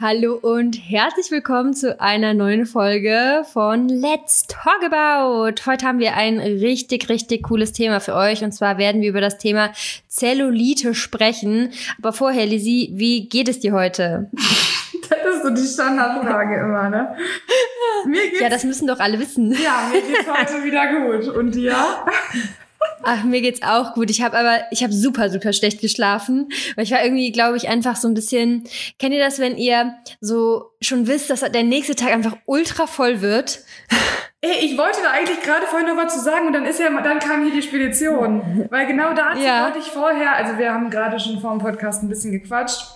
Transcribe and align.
Hallo 0.00 0.38
und 0.40 0.76
herzlich 0.76 1.28
willkommen 1.32 1.74
zu 1.74 2.00
einer 2.00 2.32
neuen 2.32 2.66
Folge 2.66 3.42
von 3.52 3.88
Let's 3.88 4.46
Talk 4.46 4.84
About. 4.84 5.66
Heute 5.66 5.84
haben 5.84 5.98
wir 5.98 6.14
ein 6.14 6.38
richtig, 6.38 7.08
richtig 7.08 7.42
cooles 7.42 7.72
Thema 7.72 7.98
für 7.98 8.14
euch 8.14 8.44
und 8.44 8.52
zwar 8.52 8.78
werden 8.78 9.02
wir 9.02 9.08
über 9.08 9.20
das 9.20 9.38
Thema 9.38 9.72
Zellulite 10.06 10.94
sprechen. 10.94 11.72
Aber 11.98 12.12
vorher, 12.12 12.46
Lizzie, 12.46 12.92
wie 12.94 13.28
geht 13.28 13.48
es 13.48 13.58
dir 13.58 13.72
heute? 13.72 14.30
Das 15.10 15.36
ist 15.36 15.42
so 15.42 15.50
die 15.50 15.66
Standardfrage 15.66 16.60
immer, 16.60 16.90
ne? 16.90 17.16
Mir 18.06 18.28
geht's, 18.28 18.40
ja, 18.40 18.50
das 18.50 18.64
müssen 18.64 18.86
doch 18.86 19.00
alle 19.00 19.18
wissen. 19.18 19.52
Ja, 19.52 19.90
mir 19.90 20.02
geht's 20.02 20.28
heute 20.28 20.62
wieder 20.62 20.86
gut. 20.92 21.34
Und 21.34 21.54
dir? 21.54 21.74
Ach, 23.02 23.24
mir 23.24 23.40
geht's 23.40 23.62
auch 23.62 23.94
gut. 23.94 24.10
Ich 24.10 24.22
habe 24.22 24.38
aber, 24.38 24.60
ich 24.70 24.82
habe 24.82 24.92
super, 24.92 25.30
super 25.30 25.52
schlecht 25.52 25.80
geschlafen. 25.80 26.48
Weil 26.76 26.84
ich 26.84 26.90
war 26.90 27.02
irgendwie, 27.02 27.32
glaube 27.32 27.56
ich, 27.56 27.68
einfach 27.68 27.96
so 27.96 28.08
ein 28.08 28.14
bisschen. 28.14 28.64
Kennt 28.98 29.14
ihr 29.14 29.24
das, 29.24 29.38
wenn 29.38 29.56
ihr 29.56 29.94
so 30.20 30.72
schon 30.80 31.06
wisst, 31.06 31.30
dass 31.30 31.40
der 31.40 31.62
nächste 31.62 31.94
Tag 31.94 32.12
einfach 32.12 32.36
ultra 32.46 32.86
voll 32.86 33.20
wird? 33.20 33.60
Ey, 34.40 34.66
ich 34.66 34.78
wollte 34.78 34.98
da 35.02 35.10
eigentlich 35.10 35.42
gerade 35.42 35.66
vorhin 35.66 35.88
noch 35.88 35.96
was 35.96 36.14
zu 36.14 36.20
sagen 36.20 36.46
und 36.46 36.52
dann 36.52 36.64
ist 36.64 36.78
ja, 36.78 36.88
dann 37.00 37.18
kam 37.18 37.42
hier 37.42 37.52
die 37.52 37.62
Spedition. 37.62 38.68
Weil 38.70 38.86
genau 38.86 39.12
dazu 39.12 39.42
ja. 39.42 39.64
wollte 39.64 39.80
ich 39.80 39.86
vorher, 39.86 40.36
also 40.36 40.58
wir 40.58 40.72
haben 40.72 40.90
gerade 40.90 41.18
schon 41.18 41.40
vor 41.40 41.50
dem 41.50 41.58
Podcast 41.58 42.04
ein 42.04 42.08
bisschen 42.08 42.30
gequatscht. 42.30 42.86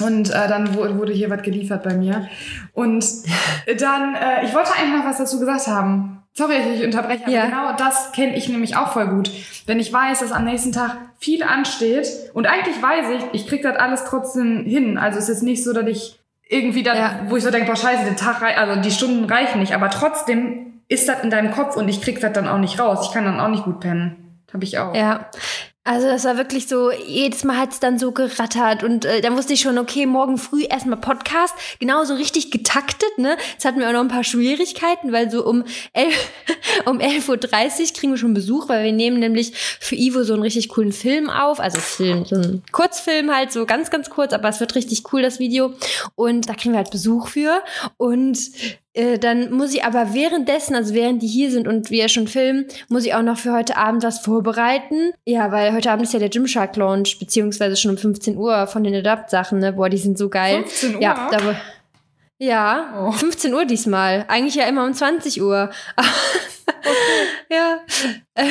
Und 0.00 0.28
äh, 0.28 0.48
dann 0.48 0.74
wurde 0.74 1.12
hier 1.12 1.30
was 1.30 1.42
geliefert 1.42 1.82
bei 1.82 1.94
mir. 1.94 2.28
Und 2.74 3.06
dann, 3.80 4.14
äh, 4.14 4.44
ich 4.44 4.54
wollte 4.54 4.74
eigentlich 4.74 4.98
noch 4.98 5.06
was 5.06 5.18
dazu 5.18 5.38
gesagt 5.38 5.66
haben. 5.66 6.22
Sorry, 6.36 6.56
ich 6.74 6.84
unterbreche, 6.84 7.22
aber 7.22 7.32
ja. 7.32 7.46
genau 7.46 7.72
das 7.78 8.12
kenne 8.12 8.36
ich 8.36 8.46
nämlich 8.50 8.76
auch 8.76 8.92
voll 8.92 9.06
gut. 9.06 9.30
Wenn 9.64 9.80
ich 9.80 9.90
weiß, 9.90 10.18
dass 10.18 10.32
am 10.32 10.44
nächsten 10.44 10.70
Tag 10.70 10.98
viel 11.18 11.42
ansteht 11.42 12.06
und 12.34 12.46
eigentlich 12.46 12.80
weiß 12.80 13.06
ich, 13.16 13.40
ich 13.40 13.48
krieg 13.48 13.62
das 13.62 13.76
alles 13.76 14.04
trotzdem 14.04 14.66
hin. 14.66 14.98
Also 14.98 15.18
es 15.18 15.30
ist 15.30 15.42
nicht 15.42 15.64
so, 15.64 15.72
dass 15.72 15.86
ich 15.86 16.18
irgendwie 16.46 16.82
dann, 16.82 16.98
ja. 16.98 17.20
wo 17.28 17.36
ich 17.36 17.42
so 17.42 17.50
denke, 17.50 17.68
boah, 17.68 17.76
scheiße, 17.76 18.04
der 18.04 18.16
Tag, 18.16 18.42
also 18.42 18.82
die 18.82 18.90
Stunden 18.90 19.24
reichen 19.24 19.60
nicht, 19.60 19.74
aber 19.74 19.88
trotzdem 19.88 20.82
ist 20.88 21.08
das 21.08 21.22
in 21.24 21.30
deinem 21.30 21.52
Kopf 21.52 21.74
und 21.74 21.88
ich 21.88 22.02
krieg 22.02 22.20
das 22.20 22.34
dann 22.34 22.46
auch 22.46 22.58
nicht 22.58 22.78
raus. 22.78 23.06
Ich 23.08 23.14
kann 23.14 23.24
dann 23.24 23.40
auch 23.40 23.48
nicht 23.48 23.64
gut 23.64 23.80
pennen. 23.80 24.42
Habe 24.52 24.64
ich 24.64 24.78
auch. 24.78 24.94
Ja, 24.94 25.30
also 25.86 26.08
das 26.08 26.24
war 26.24 26.36
wirklich 26.36 26.66
so, 26.66 26.90
jedes 26.90 27.44
Mal 27.44 27.56
hat 27.56 27.72
es 27.72 27.80
dann 27.80 27.98
so 27.98 28.10
gerattert 28.10 28.82
und 28.82 29.04
äh, 29.04 29.20
dann 29.20 29.36
wusste 29.36 29.52
ich 29.52 29.60
schon, 29.60 29.78
okay, 29.78 30.04
morgen 30.04 30.36
früh 30.36 30.64
erstmal 30.64 30.98
Podcast, 30.98 31.54
genauso 31.78 32.14
richtig 32.14 32.50
getaktet, 32.50 33.18
ne? 33.18 33.36
Jetzt 33.52 33.64
hatten 33.64 33.78
wir 33.78 33.88
auch 33.88 33.92
noch 33.92 34.00
ein 34.00 34.08
paar 34.08 34.24
Schwierigkeiten, 34.24 35.12
weil 35.12 35.30
so 35.30 35.46
um, 35.46 35.64
elf, 35.92 36.30
um 36.86 36.98
11.30 36.98 37.30
Uhr 37.30 37.94
kriegen 37.94 38.12
wir 38.12 38.18
schon 38.18 38.34
Besuch, 38.34 38.68
weil 38.68 38.84
wir 38.84 38.92
nehmen 38.92 39.20
nämlich 39.20 39.52
für 39.54 39.94
Ivo 39.94 40.24
so 40.24 40.32
einen 40.32 40.42
richtig 40.42 40.70
coolen 40.70 40.92
Film 40.92 41.30
auf, 41.30 41.60
also 41.60 41.78
Film, 41.78 42.24
so 42.24 42.34
einen 42.34 42.62
Kurzfilm 42.72 43.32
halt, 43.34 43.52
so 43.52 43.64
ganz, 43.64 43.90
ganz 43.90 44.10
kurz, 44.10 44.32
aber 44.32 44.48
es 44.48 44.58
wird 44.58 44.74
richtig 44.74 45.12
cool, 45.12 45.22
das 45.22 45.38
Video 45.38 45.74
und 46.16 46.48
da 46.48 46.54
kriegen 46.54 46.74
wir 46.74 46.78
halt 46.78 46.90
Besuch 46.90 47.28
für 47.28 47.62
und 47.96 48.38
äh, 48.96 49.18
dann 49.18 49.52
muss 49.52 49.74
ich 49.74 49.84
aber 49.84 50.14
währenddessen, 50.14 50.74
also 50.74 50.94
während 50.94 51.22
die 51.22 51.26
hier 51.26 51.50
sind 51.50 51.68
und 51.68 51.90
wir 51.90 52.08
schon 52.08 52.28
filmen, 52.28 52.66
muss 52.88 53.04
ich 53.04 53.14
auch 53.14 53.22
noch 53.22 53.38
für 53.38 53.52
heute 53.52 53.76
Abend 53.76 54.02
was 54.02 54.20
vorbereiten. 54.20 55.12
Ja, 55.24 55.52
weil 55.52 55.72
heute 55.74 55.90
Abend 55.90 56.04
ist 56.04 56.14
ja 56.14 56.18
der 56.18 56.30
Gymshark 56.30 56.76
Launch, 56.76 57.18
beziehungsweise 57.18 57.76
schon 57.76 57.92
um 57.92 57.98
15 57.98 58.36
Uhr 58.36 58.66
von 58.66 58.82
den 58.84 58.94
Adapt-Sachen, 58.94 59.58
ne? 59.58 59.74
Boah, 59.74 59.90
die 59.90 59.98
sind 59.98 60.16
so 60.16 60.28
geil. 60.28 60.64
15 60.64 60.96
Uhr? 60.96 61.02
Ja, 61.02 61.28
da, 61.30 61.56
ja, 62.38 63.06
oh. 63.08 63.12
15 63.12 63.52
Uhr 63.54 63.64
diesmal. 63.64 64.24
Eigentlich 64.28 64.54
ja 64.54 64.64
immer 64.64 64.84
um 64.84 64.92
20 64.92 65.42
Uhr. 65.42 65.70
okay. 65.96 66.08
ja. 67.50 67.80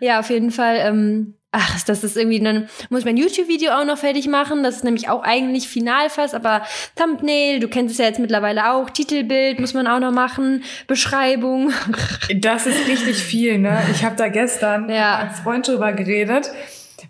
ja, 0.00 0.20
auf 0.20 0.30
jeden 0.30 0.50
Fall. 0.50 0.76
Ähm, 0.78 1.34
Ach, 1.52 1.82
das 1.82 2.04
ist 2.04 2.16
irgendwie, 2.16 2.38
dann 2.38 2.68
muss 2.90 3.00
ich 3.00 3.04
mein 3.04 3.16
YouTube-Video 3.16 3.72
auch 3.72 3.84
noch 3.84 3.98
fertig 3.98 4.28
machen. 4.28 4.62
Das 4.62 4.76
ist 4.76 4.84
nämlich 4.84 5.08
auch 5.08 5.24
eigentlich 5.24 5.66
final 5.68 6.08
fast, 6.08 6.32
aber 6.32 6.62
Thumbnail, 6.94 7.58
du 7.58 7.66
kennst 7.66 7.92
es 7.92 7.98
ja 7.98 8.04
jetzt 8.04 8.20
mittlerweile 8.20 8.72
auch. 8.72 8.88
Titelbild 8.88 9.58
muss 9.58 9.74
man 9.74 9.88
auch 9.88 9.98
noch 9.98 10.12
machen, 10.12 10.62
Beschreibung. 10.86 11.72
Das 12.36 12.66
ist 12.66 12.86
richtig 12.86 13.16
viel, 13.16 13.58
ne? 13.58 13.82
Ich 13.90 14.04
habe 14.04 14.14
da 14.14 14.28
gestern 14.28 14.88
ja. 14.88 15.18
mit 15.18 15.26
einem 15.26 15.42
Freund 15.42 15.66
drüber 15.66 15.92
geredet. 15.92 16.50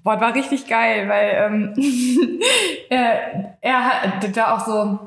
Boah, 0.02 0.20
war 0.20 0.34
richtig 0.34 0.66
geil, 0.66 1.08
weil 1.08 1.30
ähm, 1.34 1.74
er, 2.88 3.56
er 3.60 3.84
hat 3.84 4.36
da 4.36 4.56
auch 4.56 4.66
so 4.66 4.98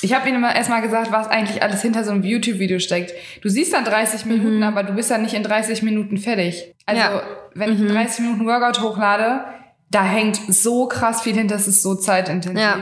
ich 0.00 0.14
habe 0.14 0.28
immer 0.28 0.54
erstmal 0.54 0.82
gesagt, 0.82 1.10
was 1.10 1.28
eigentlich 1.28 1.62
alles 1.62 1.82
hinter 1.82 2.04
so 2.04 2.12
einem 2.12 2.22
YouTube-Video 2.22 2.78
steckt. 2.78 3.12
Du 3.42 3.48
siehst 3.48 3.72
dann 3.72 3.84
30 3.84 4.26
Minuten, 4.26 4.58
mhm. 4.58 4.62
aber 4.62 4.82
du 4.82 4.92
bist 4.92 5.10
dann 5.10 5.22
nicht 5.22 5.34
in 5.34 5.42
30 5.42 5.82
Minuten 5.82 6.18
fertig. 6.18 6.74
Also, 6.86 7.00
ja. 7.00 7.22
wenn 7.54 7.72
ich 7.72 7.78
mhm. 7.78 7.88
30 7.88 8.20
Minuten 8.20 8.46
Workout 8.46 8.80
hochlade, 8.80 9.44
da 9.90 10.04
hängt 10.04 10.36
so 10.36 10.86
krass 10.86 11.22
viel 11.22 11.34
hinter, 11.34 11.54
das 11.54 11.66
ist 11.66 11.82
so 11.82 11.94
zeitintensiv. 11.94 12.60
Ja. 12.60 12.78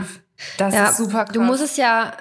Das 0.59 0.75
ja, 0.75 0.89
ist 0.89 0.99
super 0.99 1.25
krass. 1.25 1.35
Du 1.35 1.41
musst 1.41 1.63
es 1.63 1.77
ja, 1.77 2.13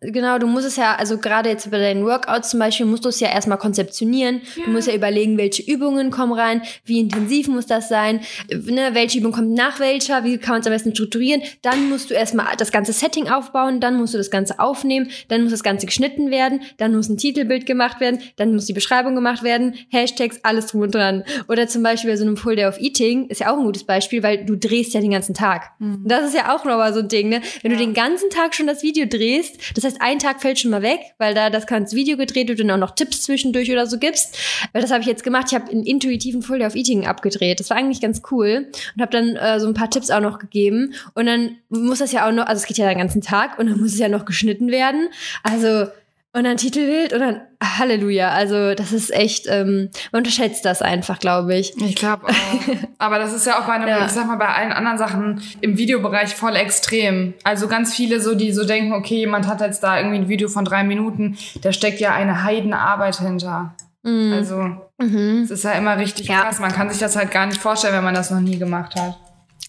äh, 0.00 0.10
genau, 0.10 0.38
du 0.38 0.46
musst 0.46 0.66
es 0.66 0.76
ja, 0.76 0.94
also 0.96 1.18
gerade 1.18 1.48
jetzt 1.48 1.70
bei 1.70 1.78
deinen 1.78 2.04
Workouts 2.04 2.50
zum 2.50 2.60
Beispiel, 2.60 2.86
musst 2.86 3.04
du 3.04 3.08
es 3.08 3.20
ja 3.20 3.28
erstmal 3.28 3.58
konzeptionieren. 3.58 4.42
Ja. 4.56 4.64
Du 4.64 4.70
musst 4.70 4.88
ja 4.88 4.94
überlegen, 4.94 5.36
welche 5.38 5.62
Übungen 5.62 6.10
kommen 6.10 6.32
rein, 6.32 6.62
wie 6.84 7.00
intensiv 7.00 7.48
muss 7.48 7.66
das 7.66 7.88
sein, 7.88 8.20
ne, 8.50 8.90
welche 8.92 9.18
Übung 9.18 9.32
kommt 9.32 9.54
nach 9.54 9.80
welcher, 9.80 10.24
wie 10.24 10.38
kann 10.38 10.54
man 10.54 10.60
es 10.60 10.66
am 10.66 10.72
besten 10.72 10.94
strukturieren. 10.94 11.42
Dann 11.62 11.88
musst 11.88 12.10
du 12.10 12.14
erstmal 12.14 12.56
das 12.56 12.72
ganze 12.72 12.92
Setting 12.92 13.28
aufbauen, 13.28 13.80
dann 13.80 13.96
musst 13.96 14.14
du 14.14 14.18
das 14.18 14.30
Ganze 14.30 14.58
aufnehmen, 14.58 15.10
dann 15.28 15.42
muss 15.42 15.50
das 15.50 15.62
Ganze 15.62 15.86
geschnitten 15.86 16.30
werden, 16.30 16.60
dann 16.76 16.94
muss 16.94 17.08
ein 17.08 17.16
Titelbild 17.16 17.66
gemacht 17.66 18.00
werden, 18.00 18.20
dann 18.36 18.54
muss 18.54 18.66
die 18.66 18.72
Beschreibung 18.72 19.14
gemacht 19.14 19.42
werden, 19.42 19.74
Hashtags, 19.90 20.40
alles 20.42 20.66
drum 20.66 20.82
und 20.82 20.94
dran. 20.94 21.24
Oder 21.48 21.66
zum 21.66 21.82
Beispiel 21.82 22.10
bei 22.10 22.16
so 22.16 22.24
einem 22.24 22.36
Full 22.36 22.56
Day 22.56 22.66
of 22.66 22.78
Eating 22.80 23.28
ist 23.28 23.40
ja 23.40 23.52
auch 23.52 23.58
ein 23.58 23.64
gutes 23.64 23.84
Beispiel, 23.84 24.22
weil 24.22 24.44
du 24.44 24.56
drehst 24.56 24.94
ja 24.94 25.00
den 25.00 25.10
ganzen 25.10 25.34
Tag. 25.34 25.72
Mhm. 25.78 26.02
Das 26.04 26.24
ist 26.24 26.34
ja 26.34 26.54
auch 26.54 26.64
nochmal 26.64 26.92
so 26.92 27.00
ein 27.00 27.08
Ding, 27.08 27.28
ne? 27.28 27.40
Wenn 27.64 27.72
ja. 27.72 27.78
du 27.78 27.84
den 27.84 27.94
ganzen 27.94 28.28
Tag 28.28 28.54
schon 28.54 28.66
das 28.66 28.82
Video 28.82 29.06
drehst, 29.06 29.58
das 29.74 29.84
heißt, 29.84 29.96
ein 30.00 30.18
Tag 30.18 30.42
fällt 30.42 30.58
schon 30.58 30.70
mal 30.70 30.82
weg, 30.82 31.00
weil 31.16 31.34
da 31.34 31.48
das 31.48 31.66
ganze 31.66 31.96
Video 31.96 32.18
gedreht 32.18 32.48
wird 32.48 32.60
und 32.60 32.70
auch 32.70 32.76
noch 32.76 32.90
Tipps 32.90 33.22
zwischendurch 33.22 33.72
oder 33.72 33.86
so 33.86 33.98
gibst. 33.98 34.36
Weil 34.72 34.82
das 34.82 34.90
habe 34.90 35.00
ich 35.00 35.06
jetzt 35.06 35.24
gemacht. 35.24 35.46
Ich 35.48 35.54
habe 35.54 35.70
einen 35.70 35.82
intuitiven 35.82 36.42
Full 36.42 36.58
Day 36.58 36.66
of 36.66 36.76
Eating 36.76 37.06
abgedreht. 37.06 37.60
Das 37.60 37.70
war 37.70 37.78
eigentlich 37.78 38.02
ganz 38.02 38.20
cool 38.30 38.66
und 38.94 39.02
habe 39.02 39.10
dann 39.10 39.36
äh, 39.36 39.58
so 39.60 39.66
ein 39.66 39.72
paar 39.72 39.88
Tipps 39.88 40.10
auch 40.10 40.20
noch 40.20 40.38
gegeben. 40.38 40.92
Und 41.14 41.24
dann 41.24 41.56
muss 41.70 42.00
das 42.00 42.12
ja 42.12 42.28
auch 42.28 42.32
noch, 42.32 42.46
also 42.46 42.60
es 42.60 42.66
geht 42.66 42.76
ja 42.76 42.86
den 42.86 42.98
ganzen 42.98 43.22
Tag 43.22 43.58
und 43.58 43.70
dann 43.70 43.80
muss 43.80 43.94
es 43.94 43.98
ja 43.98 44.10
noch 44.10 44.26
geschnitten 44.26 44.68
werden. 44.70 45.08
Also 45.42 45.86
und 46.34 46.42
dann 46.42 46.56
Titelbild 46.56 47.12
und 47.12 47.20
dann 47.20 47.40
Halleluja. 47.62 48.30
Also 48.30 48.74
das 48.74 48.92
ist 48.92 49.14
echt, 49.14 49.46
ähm, 49.48 49.88
man 50.10 50.20
unterschätzt 50.20 50.64
das 50.64 50.82
einfach, 50.82 51.20
glaube 51.20 51.54
ich. 51.54 51.80
Ich 51.80 51.94
glaube 51.94 52.26
auch. 52.26 52.32
Aber 52.98 53.18
das 53.18 53.32
ist 53.32 53.46
ja 53.46 53.60
auch 53.60 53.66
bei 53.66 53.74
einem, 53.74 53.88
ja. 53.88 54.04
ich 54.04 54.10
sag 54.10 54.26
mal, 54.26 54.36
bei 54.36 54.48
allen 54.48 54.72
anderen 54.72 54.98
Sachen 54.98 55.40
im 55.60 55.78
Videobereich 55.78 56.34
voll 56.34 56.56
extrem. 56.56 57.34
Also 57.44 57.68
ganz 57.68 57.94
viele 57.94 58.20
so, 58.20 58.34
die 58.34 58.52
so 58.52 58.64
denken, 58.64 58.92
okay, 58.92 59.14
jemand 59.14 59.46
hat 59.46 59.60
jetzt 59.60 59.84
da 59.84 59.96
irgendwie 59.96 60.18
ein 60.18 60.28
Video 60.28 60.48
von 60.48 60.64
drei 60.64 60.82
Minuten, 60.82 61.38
da 61.62 61.72
steckt 61.72 62.00
ja 62.00 62.12
eine 62.12 62.42
Heidenarbeit 62.42 63.20
hinter. 63.20 63.76
Mhm. 64.02 64.32
Also 64.32 64.56
mhm. 64.98 65.42
es 65.44 65.52
ist 65.52 65.62
ja 65.62 65.72
immer 65.72 65.96
richtig 65.98 66.26
ja. 66.26 66.40
krass. 66.40 66.58
Man 66.58 66.72
kann 66.72 66.90
sich 66.90 66.98
das 66.98 67.14
halt 67.14 67.30
gar 67.30 67.46
nicht 67.46 67.60
vorstellen, 67.60 67.94
wenn 67.94 68.04
man 68.04 68.14
das 68.14 68.32
noch 68.32 68.40
nie 68.40 68.58
gemacht 68.58 68.96
hat. 68.96 69.16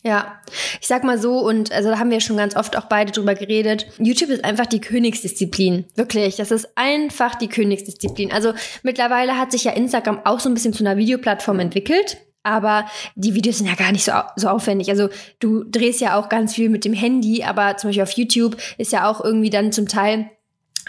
Ja, 0.05 0.39
ich 0.79 0.88
sag 0.88 1.03
mal 1.03 1.17
so, 1.17 1.39
und 1.39 1.71
also 1.71 1.89
da 1.89 1.97
haben 1.97 2.11
wir 2.11 2.19
schon 2.19 2.38
ganz 2.38 2.55
oft 2.55 2.77
auch 2.77 2.85
beide 2.85 3.11
drüber 3.11 3.33
geredet. 3.33 3.88
YouTube 3.97 4.29
ist 4.29 4.45
einfach 4.45 4.67
die 4.67 4.79
Königsdisziplin. 4.79 5.85
Wirklich. 5.95 6.35
Das 6.35 6.51
ist 6.51 6.69
einfach 6.75 7.33
die 7.33 7.47
Königsdisziplin. 7.47 8.31
Also 8.31 8.53
mittlerweile 8.83 9.39
hat 9.39 9.51
sich 9.51 9.63
ja 9.63 9.71
Instagram 9.71 10.21
auch 10.23 10.39
so 10.39 10.47
ein 10.47 10.53
bisschen 10.53 10.73
zu 10.73 10.83
einer 10.83 10.97
Videoplattform 10.97 11.59
entwickelt. 11.59 12.17
Aber 12.43 12.85
die 13.16 13.33
Videos 13.33 13.57
sind 13.57 13.67
ja 13.67 13.73
gar 13.73 13.91
nicht 13.91 14.03
so, 14.03 14.11
so 14.35 14.47
aufwendig. 14.47 14.91
Also 14.91 15.09
du 15.39 15.63
drehst 15.63 16.01
ja 16.01 16.19
auch 16.19 16.29
ganz 16.29 16.53
viel 16.53 16.69
mit 16.69 16.85
dem 16.85 16.93
Handy, 16.93 17.43
aber 17.43 17.75
zum 17.77 17.89
Beispiel 17.89 18.03
auf 18.03 18.11
YouTube 18.11 18.57
ist 18.77 18.91
ja 18.91 19.09
auch 19.09 19.23
irgendwie 19.23 19.49
dann 19.49 19.72
zum 19.72 19.87
Teil 19.87 20.29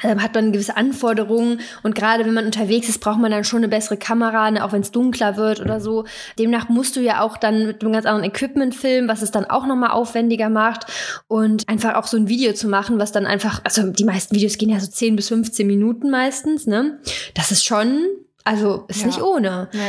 hat 0.02 0.34
man 0.34 0.52
gewisse 0.52 0.76
Anforderungen 0.76 1.60
und 1.82 1.94
gerade 1.94 2.24
wenn 2.24 2.34
man 2.34 2.44
unterwegs 2.44 2.88
ist, 2.88 3.00
braucht 3.00 3.18
man 3.18 3.30
dann 3.30 3.44
schon 3.44 3.58
eine 3.58 3.68
bessere 3.68 3.96
Kamera, 3.96 4.50
ne, 4.50 4.64
auch 4.64 4.72
wenn 4.72 4.82
es 4.82 4.90
dunkler 4.90 5.36
wird 5.36 5.60
oder 5.60 5.80
so. 5.80 6.04
Demnach 6.38 6.68
musst 6.68 6.96
du 6.96 7.00
ja 7.00 7.22
auch 7.22 7.36
dann 7.36 7.66
mit 7.66 7.82
einem 7.82 7.92
ganz 7.92 8.06
anderen 8.06 8.28
Equipment 8.30 8.74
filmen, 8.74 9.08
was 9.08 9.22
es 9.22 9.30
dann 9.30 9.46
auch 9.46 9.66
nochmal 9.66 9.90
aufwendiger 9.90 10.50
macht 10.50 10.86
und 11.28 11.68
einfach 11.68 11.94
auch 11.94 12.06
so 12.06 12.16
ein 12.16 12.28
Video 12.28 12.52
zu 12.52 12.68
machen, 12.68 12.98
was 12.98 13.12
dann 13.12 13.26
einfach, 13.26 13.60
also 13.64 13.90
die 13.90 14.04
meisten 14.04 14.34
Videos 14.34 14.58
gehen 14.58 14.70
ja 14.70 14.80
so 14.80 14.90
10 14.90 15.16
bis 15.16 15.28
15 15.28 15.66
Minuten 15.66 16.10
meistens, 16.10 16.66
ne? 16.66 16.98
Das 17.34 17.50
ist 17.50 17.64
schon, 17.64 18.06
also 18.44 18.84
ist 18.88 19.00
ja. 19.00 19.06
nicht 19.06 19.22
ohne. 19.22 19.68
Ja. 19.72 19.80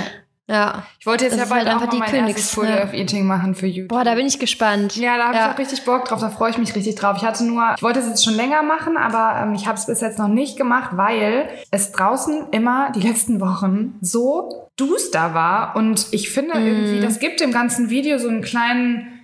Ja. 0.48 0.84
Ich 1.00 1.06
wollte 1.06 1.26
jetzt 1.26 1.38
ja 1.38 1.46
bald 1.46 1.68
halt 1.68 1.76
auch 1.76 1.86
mal 1.92 2.00
mein 2.00 2.10
Königs, 2.10 2.56
ja. 2.56 2.84
of 2.84 2.94
Eating 2.94 3.26
machen 3.28 3.54
für 3.54 3.68
YouTube. 3.68 3.90
Boah, 3.90 4.06
da 4.06 4.16
bin 4.16 4.26
ich 4.26 4.40
gespannt. 4.40 4.96
Ja, 4.96 5.18
da 5.18 5.26
habe 5.26 5.36
ja. 5.36 5.46
ich 5.48 5.54
auch 5.54 5.60
richtig 5.60 5.84
Bock 5.84 6.06
drauf, 6.06 6.22
da 6.22 6.30
freue 6.30 6.52
ich 6.52 6.58
mich 6.58 6.74
richtig 6.74 6.96
drauf. 6.96 7.18
Ich 7.18 7.24
hatte 7.24 7.44
nur, 7.44 7.74
ich 7.76 7.84
wollte 7.84 8.00
es 8.00 8.08
jetzt 8.08 8.24
schon 8.24 8.36
länger 8.36 8.64
machen, 8.64 8.96
aber 8.96 9.42
ähm, 9.42 9.54
ich 9.56 9.68
habe 9.68 9.78
es 9.78 9.86
bis 9.86 10.00
jetzt 10.00 10.20
noch 10.20 10.30
nicht 10.30 10.58
gemacht, 10.58 10.92
weil 10.94 11.50
es 11.72 11.92
draußen 11.92 12.48
immer 12.52 12.92
die 12.94 13.02
letzten 13.02 13.42
Wochen 13.42 13.96
so 14.02 14.70
duster 14.78 15.34
war 15.34 15.76
und 15.76 16.08
ich 16.12 16.30
finde 16.30 16.58
mm. 16.58 16.66
irgendwie, 16.66 17.00
das 17.02 17.20
gibt 17.20 17.40
dem 17.42 17.52
ganzen 17.52 17.90
Video 17.90 18.18
so 18.18 18.30
einen 18.30 18.42
kleinen 18.42 19.18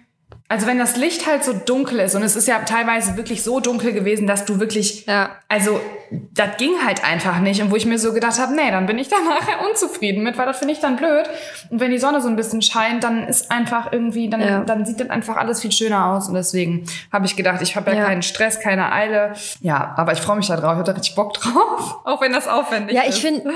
also 0.49 0.67
wenn 0.67 0.77
das 0.77 0.97
Licht 0.97 1.25
halt 1.25 1.43
so 1.43 1.53
dunkel 1.53 1.99
ist 1.99 2.13
und 2.13 2.21
es 2.21 2.35
ist 2.35 2.47
ja 2.47 2.59
teilweise 2.59 3.17
wirklich 3.17 3.41
so 3.41 3.59
dunkel 3.59 3.91
gewesen, 3.91 4.27
dass 4.27 4.45
du 4.45 4.59
wirklich, 4.59 5.05
Ja. 5.07 5.31
also 5.47 5.79
das 6.33 6.57
ging 6.57 6.71
halt 6.85 7.03
einfach 7.03 7.39
nicht 7.39 7.61
und 7.61 7.71
wo 7.71 7.75
ich 7.75 7.85
mir 7.85 7.97
so 7.99 8.13
gedacht 8.13 8.39
habe, 8.39 8.53
nee, 8.55 8.71
dann 8.71 8.85
bin 8.85 8.97
ich 8.97 9.09
da 9.09 9.15
nachher 9.29 9.67
unzufrieden 9.69 10.23
mit, 10.23 10.37
weil 10.37 10.45
das 10.45 10.59
finde 10.59 10.73
ich 10.73 10.79
dann 10.79 10.95
blöd. 10.95 11.25
Und 11.69 11.79
wenn 11.79 11.91
die 11.91 11.97
Sonne 11.99 12.21
so 12.21 12.27
ein 12.27 12.35
bisschen 12.35 12.61
scheint, 12.61 13.03
dann 13.03 13.27
ist 13.27 13.51
einfach 13.51 13.91
irgendwie, 13.91 14.29
dann, 14.29 14.41
Ja. 14.41 14.63
dann 14.63 14.85
sieht 14.85 14.99
das 14.99 15.09
einfach 15.09 15.37
alles 15.37 15.61
viel 15.61 15.71
schöner 15.71 16.07
aus 16.13 16.27
und 16.27 16.35
deswegen 16.35 16.85
habe 17.11 17.25
ich 17.25 17.35
gedacht, 17.35 17.61
ich 17.61 17.75
habe 17.75 17.91
ja, 17.91 17.97
Ja. 17.97 18.05
keinen 18.05 18.21
Stress, 18.21 18.59
keine 18.59 18.91
Eile. 18.91 19.33
Ja, 19.61 19.93
aber 19.97 20.13
ich 20.13 20.19
freue 20.19 20.37
mich 20.37 20.47
da 20.47 20.55
drauf, 20.55 20.71
ich 20.73 20.77
habe 20.79 20.83
da 20.83 20.91
richtig 20.93 21.15
Bock 21.15 21.33
drauf, 21.33 21.99
auch 22.05 22.21
wenn 22.21 22.31
das 22.33 22.47
aufwendig 22.47 22.95
Ja, 22.95 23.03
ist. 23.03 23.15
ich 23.17 23.21
finde, 23.21 23.51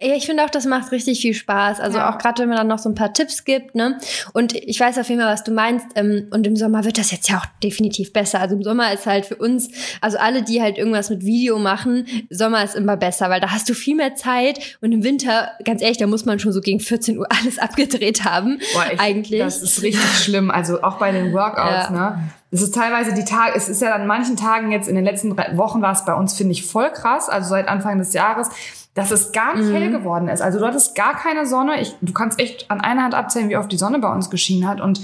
ja, 0.00 0.14
ich 0.14 0.26
finde 0.26 0.44
auch, 0.44 0.50
das 0.50 0.66
macht 0.66 0.92
richtig 0.92 1.20
viel 1.20 1.34
Spaß. 1.34 1.80
Also 1.80 1.98
Ja. 1.98 2.10
auch 2.12 2.18
gerade, 2.18 2.42
wenn 2.42 2.48
man 2.48 2.58
dann 2.58 2.66
noch 2.68 2.78
so 2.78 2.88
ein 2.88 2.94
paar 2.94 3.12
Tipps 3.12 3.44
gibt, 3.44 3.74
ne? 3.74 3.98
Und 4.32 4.54
ich 4.54 4.78
weiß 4.78 4.98
auf 4.98 5.08
jeden 5.08 5.20
Fall, 5.20 5.32
was 5.32 5.44
du 5.44 5.52
meinst. 5.52 5.86
Ähm, 5.94 6.28
und 6.32 6.46
im 6.46 6.56
Sommer 6.56 6.84
wird 6.84 6.98
das 6.98 7.10
jetzt 7.10 7.28
ja 7.28 7.38
auch 7.38 7.46
definitiv 7.62 8.12
besser. 8.12 8.40
Also 8.40 8.56
im 8.56 8.62
Sommer 8.62 8.92
ist 8.92 9.06
halt 9.06 9.26
für 9.26 9.36
uns, 9.36 9.68
also 10.00 10.18
alle, 10.18 10.42
die 10.42 10.60
halt 10.62 10.78
irgendwas 10.78 11.10
mit 11.10 11.24
Video 11.24 11.58
machen, 11.58 12.01
Sommer 12.30 12.64
ist 12.64 12.74
immer 12.74 12.96
besser, 12.96 13.30
weil 13.30 13.40
da 13.40 13.50
hast 13.50 13.68
du 13.68 13.74
viel 13.74 13.96
mehr 13.96 14.14
Zeit. 14.14 14.78
Und 14.80 14.92
im 14.92 15.02
Winter, 15.04 15.50
ganz 15.64 15.82
ehrlich, 15.82 15.98
da 15.98 16.06
muss 16.06 16.24
man 16.24 16.38
schon 16.38 16.52
so 16.52 16.60
gegen 16.60 16.80
14 16.80 17.18
Uhr 17.18 17.26
alles 17.40 17.58
abgedreht 17.58 18.24
haben. 18.24 18.58
Boah, 18.74 18.84
ich, 18.92 19.00
eigentlich. 19.00 19.40
Das 19.40 19.62
ist 19.62 19.82
richtig 19.82 20.04
schlimm. 20.22 20.50
Also 20.50 20.82
auch 20.82 20.98
bei 20.98 21.12
den 21.12 21.32
Workouts, 21.32 21.88
Ja. 21.88 21.90
ne? 21.90 22.18
Es 22.50 22.60
ist 22.60 22.74
teilweise 22.74 23.14
die 23.14 23.24
Tage, 23.24 23.56
es 23.56 23.68
ist 23.70 23.80
ja 23.80 23.94
an 23.94 24.06
manchen 24.06 24.36
Tagen 24.36 24.72
jetzt 24.72 24.86
in 24.86 24.94
den 24.94 25.04
letzten 25.04 25.34
Wochen 25.56 25.80
war 25.80 25.92
es 25.92 26.04
bei 26.04 26.12
uns, 26.12 26.34
finde 26.34 26.52
ich, 26.52 26.66
voll 26.66 26.90
krass. 26.92 27.30
Also 27.30 27.48
seit 27.48 27.66
Anfang 27.66 27.96
des 27.98 28.12
Jahres, 28.12 28.50
dass 28.92 29.10
es 29.10 29.32
gar 29.32 29.56
nicht 29.56 29.72
hell 29.72 29.90
geworden 29.90 30.28
ist. 30.28 30.42
Also 30.42 30.58
du 30.58 30.66
hattest 30.66 30.94
gar 30.94 31.16
keine 31.16 31.46
Sonne. 31.46 31.80
Ich, 31.80 31.94
du 32.02 32.12
kannst 32.12 32.38
echt 32.38 32.70
an 32.70 32.82
einer 32.82 33.04
Hand 33.04 33.14
abzählen, 33.14 33.48
wie 33.48 33.56
oft 33.56 33.72
die 33.72 33.78
Sonne 33.78 34.00
bei 34.00 34.12
uns 34.12 34.28
geschienen 34.28 34.68
hat. 34.68 34.82
Und 34.82 35.00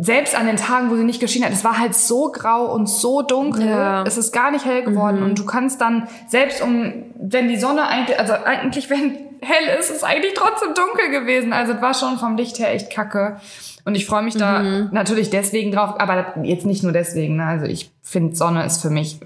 selbst 0.00 0.34
an 0.38 0.46
den 0.46 0.56
Tagen, 0.56 0.90
wo 0.90 0.96
sie 0.96 1.04
nicht 1.04 1.20
geschienen 1.20 1.46
hat, 1.46 1.52
es 1.52 1.64
war 1.64 1.78
halt 1.78 1.94
so 1.94 2.30
grau 2.32 2.72
und 2.72 2.88
so 2.88 3.22
dunkel, 3.22 3.66
Ja. 3.66 4.02
es 4.04 4.16
ist 4.16 4.32
gar 4.32 4.50
nicht 4.50 4.64
hell 4.64 4.82
geworden. 4.82 5.22
Und 5.22 5.38
du 5.38 5.44
kannst 5.44 5.80
dann, 5.80 6.08
selbst 6.28 6.62
um, 6.62 6.92
wenn 7.16 7.48
die 7.48 7.56
Sonne 7.56 7.86
eigentlich, 7.86 8.18
also 8.18 8.32
eigentlich, 8.44 8.90
wenn 8.90 9.16
hell 9.40 9.78
ist, 9.78 9.90
ist 9.90 10.04
eigentlich 10.04 10.34
trotzdem 10.34 10.70
dunkel 10.74 11.10
gewesen. 11.20 11.52
Also 11.52 11.74
es 11.74 11.82
war 11.82 11.94
schon 11.94 12.18
vom 12.18 12.36
Licht 12.36 12.58
her 12.58 12.72
echt 12.74 12.90
kacke. 12.90 13.36
Und 13.84 13.94
ich 13.94 14.06
freue 14.06 14.22
mich 14.22 14.34
da 14.36 14.62
natürlich 14.92 15.30
deswegen 15.30 15.72
drauf, 15.72 15.94
aber 15.98 16.34
jetzt 16.42 16.66
nicht 16.66 16.82
nur 16.82 16.92
deswegen. 16.92 17.36
Ne? 17.36 17.44
Also 17.46 17.64
ich 17.66 17.90
finde, 18.02 18.36
Sonne 18.36 18.64
ist 18.64 18.82
für 18.82 18.90
mich. 18.90 19.18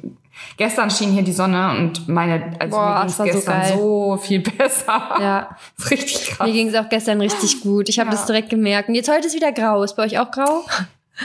Gestern 0.57 0.91
schien 0.91 1.11
hier 1.13 1.23
die 1.23 1.33
Sonne 1.33 1.77
und 1.79 2.09
meine, 2.09 2.53
also 2.59 2.77
Boah, 2.77 2.99
mir 3.01 3.05
das 3.05 3.19
war 3.19 3.27
so 3.27 3.33
gestern 3.33 3.61
geil. 3.61 3.73
so, 3.77 4.17
viel 4.21 4.41
besser. 4.59 5.17
Ja. 5.21 5.57
ist 5.79 5.91
richtig 5.91 6.29
krass. 6.31 6.47
Mir 6.47 6.53
ging 6.53 6.69
es 6.69 6.75
auch 6.75 6.89
gestern 6.89 7.21
richtig 7.21 7.61
gut. 7.63 7.89
Ich 7.89 7.99
habe 7.99 8.11
Ja. 8.11 8.17
das 8.17 8.27
direkt 8.27 8.51
gemerkt. 8.51 8.89
Und 8.89 8.95
jetzt 8.95 9.11
heute 9.11 9.27
ist 9.27 9.35
wieder 9.35 9.53
grau. 9.53 9.83
Ist 9.83 9.95
bei 9.97 10.05
euch 10.05 10.19
auch 10.19 10.31
grau? 10.31 10.65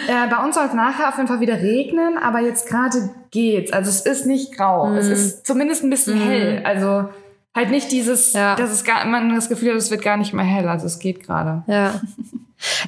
Äh, 0.07 0.27
bei 0.29 0.43
uns 0.43 0.55
soll 0.55 0.65
es 0.65 0.73
nachher 0.73 1.09
auf 1.09 1.15
jeden 1.17 1.27
Fall 1.27 1.39
wieder 1.39 1.61
regnen, 1.61 2.17
aber 2.17 2.39
jetzt 2.41 2.67
gerade 2.67 3.09
geht's. 3.31 3.71
Also 3.71 3.89
es 3.89 4.01
ist 4.01 4.25
nicht 4.25 4.55
grau. 4.55 4.87
Mhm. 4.87 4.97
Es 4.97 5.07
ist 5.07 5.47
zumindest 5.47 5.83
ein 5.83 5.89
bisschen 5.89 6.19
hell. 6.19 6.61
Also 6.65 7.09
halt 7.55 7.71
nicht 7.71 7.91
dieses, 7.91 8.33
Ja. 8.33 8.55
dass 8.55 8.69
es 8.71 8.83
gar, 8.83 9.05
man 9.05 9.33
das 9.33 9.49
Gefühl 9.49 9.69
hat, 9.71 9.77
es 9.77 9.89
wird 9.89 10.01
gar 10.03 10.17
nicht 10.17 10.33
mehr 10.33 10.45
hell. 10.45 10.67
Also 10.67 10.85
es 10.85 10.99
geht 10.99 11.23
gerade. 11.25 11.63
Ja. 11.67 12.01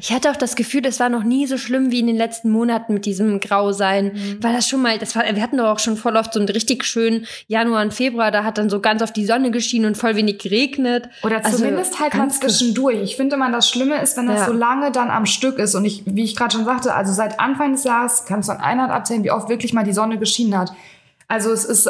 Ich 0.02 0.12
hatte 0.12 0.32
auch 0.32 0.36
das 0.36 0.56
Gefühl, 0.56 0.86
es 0.86 1.00
war 1.00 1.10
noch 1.10 1.24
nie 1.24 1.46
so 1.46 1.58
schlimm 1.58 1.92
wie 1.92 2.00
in 2.00 2.08
den 2.08 2.16
letzten 2.16 2.50
Monaten 2.50 2.94
mit 2.94 3.06
diesem 3.06 3.40
Grausein. 3.40 4.14
Mhm. 4.14 4.38
Weil 4.42 4.54
das 4.54 4.68
schon 4.68 4.82
mal, 4.82 4.98
das 4.98 5.16
war, 5.16 5.24
wir 5.24 5.42
hatten 5.42 5.58
doch 5.58 5.68
auch 5.68 5.80
schon 5.80 5.96
voll 5.96 6.16
oft 6.16 6.34
so 6.34 6.40
einen 6.40 6.50
richtig 6.50 6.84
schönen 6.86 7.26
Januar 7.48 7.84
und 7.84 7.94
Februar, 7.94 8.32
da 8.32 8.44
hat 8.44 8.58
dann 8.58 8.70
so 8.70 8.80
ganz 8.80 9.02
oft 9.02 9.16
die 9.16 9.26
Sonne 9.26 9.52
geschienen 9.52 9.86
und 9.86 9.96
voll 9.96 10.16
wenig 10.16 10.40
geregnet. 10.40 11.10
Oder 11.24 11.46
Also 11.46 11.58
zumindest 11.58 12.00
halt 12.00 12.14
mal 12.14 12.22
ganz 12.22 12.40
zwischendurch. 12.40 13.00
Ich 13.02 13.16
finde 13.16 13.36
immer, 13.36 13.52
das 13.52 13.70
Schlimme 13.70 14.02
ist, 14.02 14.18
wenn 14.18 14.28
das 14.28 14.40
Ja. 14.42 14.46
so 14.48 14.54
lange 14.54 14.92
dann 14.92 15.12
am 15.12 15.26
Stück 15.26 15.60
ist. 15.60 15.76
Und 15.76 15.86
ich, 15.86 16.04
wie 16.06 16.24
ich 16.24 16.36
gerade 16.36 16.56
schon 16.56 16.66
sagte, 16.66 16.96
also 16.96 17.14
seit 17.14 17.40
Anfang 17.40 17.74
des 17.74 17.84
Jahres 17.84 18.26
kannst 18.26 18.50
du 18.50 18.54
an 18.54 18.60
einer 18.62 18.84
Hand 18.84 18.92
abzählen, 18.92 19.24
wie 19.24 19.32
oft 19.32 19.50
wirklich 19.50 19.74
mal 19.74 19.84
die 19.84 19.94
Sonne 19.94 20.18
geschienen 20.18 20.58
hat. 20.58 20.74
Also 21.28 21.52
es 21.52 21.66
ist 21.66 21.90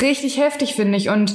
richtig 0.00 0.38
heftig, 0.38 0.74
finde 0.74 0.98
ich. 0.98 1.08
Und 1.08 1.34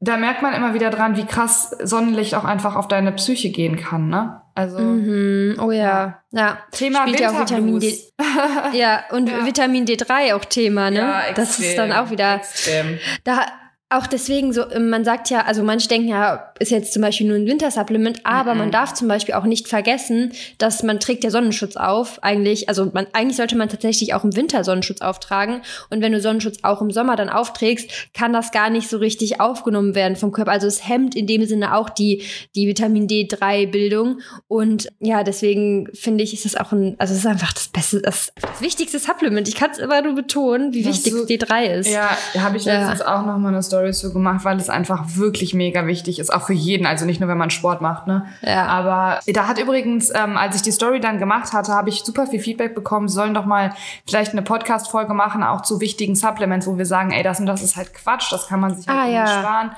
da 0.00 0.16
merkt 0.16 0.42
man 0.42 0.54
immer 0.54 0.74
wieder 0.74 0.90
dran, 0.90 1.16
wie 1.16 1.24
krass 1.24 1.76
Sonnenlicht 1.82 2.34
auch 2.34 2.44
einfach 2.44 2.74
auf 2.74 2.88
deine 2.88 3.12
Psyche 3.12 3.50
gehen 3.50 3.76
kann, 3.76 4.08
ne? 4.08 4.39
Also 4.54 4.78
Mhm. 4.78 5.58
Oh 5.60 5.70
ja. 5.70 6.22
Ja. 6.32 6.58
Thema 6.72 7.02
Spielt 7.02 7.20
ja 7.20 7.30
auch 7.30 7.40
Vitamin 7.40 7.80
D. 7.80 7.98
Ja, 8.72 9.04
und 9.10 9.28
Vitamin 9.46 9.84
D3 9.86 10.34
auch 10.34 10.44
Thema, 10.44 10.90
ne? 10.90 10.98
Ja, 10.98 11.22
das 11.34 11.58
ist 11.58 11.60
extrem, 11.64 11.76
dann 11.90 11.92
auch 11.92 12.10
wieder. 12.10 12.36
Extrem. 12.36 12.98
Da 13.24 13.46
auch 13.92 14.06
deswegen 14.06 14.52
so, 14.52 14.70
ähm, 14.70 14.88
man 14.88 15.04
sagt 15.04 15.30
ja, 15.30 15.42
also 15.46 15.64
manche 15.64 15.88
denken 15.88 16.06
ja, 16.08 16.52
ist 16.60 16.70
jetzt 16.70 16.92
zum 16.92 17.02
Beispiel 17.02 17.26
nur 17.26 17.36
ein 17.36 17.46
Wintersupplement, 17.46 18.20
aber 18.24 18.54
man 18.54 18.70
darf 18.70 18.94
zum 18.94 19.08
Beispiel 19.08 19.34
auch 19.34 19.42
nicht 19.44 19.66
vergessen, 19.66 20.32
dass 20.58 20.84
man 20.84 21.00
trägt 21.00 21.24
ja 21.24 21.30
Sonnenschutz 21.30 21.74
auf, 21.76 22.22
eigentlich, 22.22 22.68
also 22.68 22.90
man, 22.94 23.08
eigentlich 23.14 23.36
sollte 23.36 23.56
man 23.56 23.68
tatsächlich 23.68 24.14
auch 24.14 24.22
im 24.22 24.36
Winter 24.36 24.62
Sonnenschutz 24.62 25.00
auftragen. 25.00 25.62
Und 25.90 26.02
wenn 26.02 26.12
du 26.12 26.20
Sonnenschutz 26.20 26.58
auch 26.62 26.80
im 26.80 26.92
Sommer 26.92 27.16
dann 27.16 27.28
aufträgst, 27.28 27.90
kann 28.14 28.32
das 28.32 28.52
gar 28.52 28.70
nicht 28.70 28.88
so 28.88 28.98
richtig 28.98 29.40
aufgenommen 29.40 29.96
werden 29.96 30.14
vom 30.14 30.30
Körper, 30.30 30.52
also 30.52 30.68
es 30.68 30.88
hemmt 30.88 31.16
in 31.16 31.26
dem 31.26 31.44
Sinne 31.46 31.74
auch 31.74 31.90
die, 31.90 32.22
die 32.54 32.68
Vitamin 32.68 33.08
D3-Bildung 33.08 34.20
und 34.48 34.88
ja, 35.00 35.24
deswegen 35.24 35.88
finde 35.94 36.22
ich, 36.22 36.32
ist 36.32 36.44
das 36.44 36.56
auch 36.56 36.70
ein, 36.72 36.94
also 36.98 37.12
es 37.12 37.20
ist 37.20 37.26
einfach 37.26 37.52
das 37.52 37.66
beste, 37.68 38.00
das, 38.02 38.32
das 38.40 38.60
wichtigste 38.60 38.98
Supplement, 39.00 39.48
ich 39.48 39.56
kann 39.56 39.70
es 39.72 39.78
immer 39.78 40.00
nur 40.02 40.14
betonen, 40.14 40.72
wie 40.74 40.82
Das 40.82 40.94
wichtig 41.04 41.12
so- 41.12 41.24
D3 41.24 41.64
ist. 41.74 41.88
Ja, 41.90 42.16
habe 42.38 42.56
ich 42.56 42.64
Ja. 42.66 42.78
letztens 42.80 43.02
auch 43.02 43.26
noch 43.26 43.36
mal 43.38 43.48
eine 43.48 43.62
Story 43.62 43.79
zu 43.92 44.12
gemacht, 44.12 44.44
weil 44.44 44.58
es 44.58 44.68
einfach 44.70 45.04
wirklich 45.16 45.54
mega 45.54 45.86
wichtig 45.86 46.18
ist, 46.18 46.32
auch 46.32 46.42
für 46.46 46.52
jeden, 46.52 46.86
also 46.86 47.04
nicht 47.06 47.20
nur, 47.20 47.28
wenn 47.28 47.38
man 47.38 47.50
Sport 47.50 47.80
macht, 47.80 48.06
ne? 48.06 48.26
Ja. 48.42 48.66
Aber 48.66 49.20
da 49.26 49.46
hat 49.48 49.58
übrigens, 49.58 50.10
ähm, 50.14 50.36
als 50.36 50.56
ich 50.56 50.62
die 50.62 50.70
Story 50.72 51.00
dann 51.00 51.18
gemacht 51.18 51.52
hatte, 51.52 51.72
habe 51.72 51.88
ich 51.88 52.02
super 52.04 52.26
viel 52.26 52.40
Feedback 52.40 52.74
bekommen, 52.74 53.08
sie 53.08 53.14
sollen 53.14 53.34
doch 53.34 53.46
mal 53.46 53.72
vielleicht 54.06 54.32
eine 54.32 54.42
Podcast-Folge 54.42 55.14
machen, 55.14 55.42
auch 55.42 55.62
zu 55.62 55.80
wichtigen 55.80 56.14
Supplements, 56.14 56.66
wo 56.66 56.76
wir 56.78 56.86
sagen, 56.86 57.10
ey, 57.10 57.22
das 57.22 57.40
und 57.40 57.46
das 57.46 57.62
ist 57.62 57.76
halt 57.76 57.94
Quatsch, 57.94 58.30
das 58.32 58.46
kann 58.48 58.60
man 58.60 58.74
sich 58.76 58.86
halt 58.86 58.98
Ah, 58.98 59.08
ja. 59.08 59.26
sparen. 59.26 59.70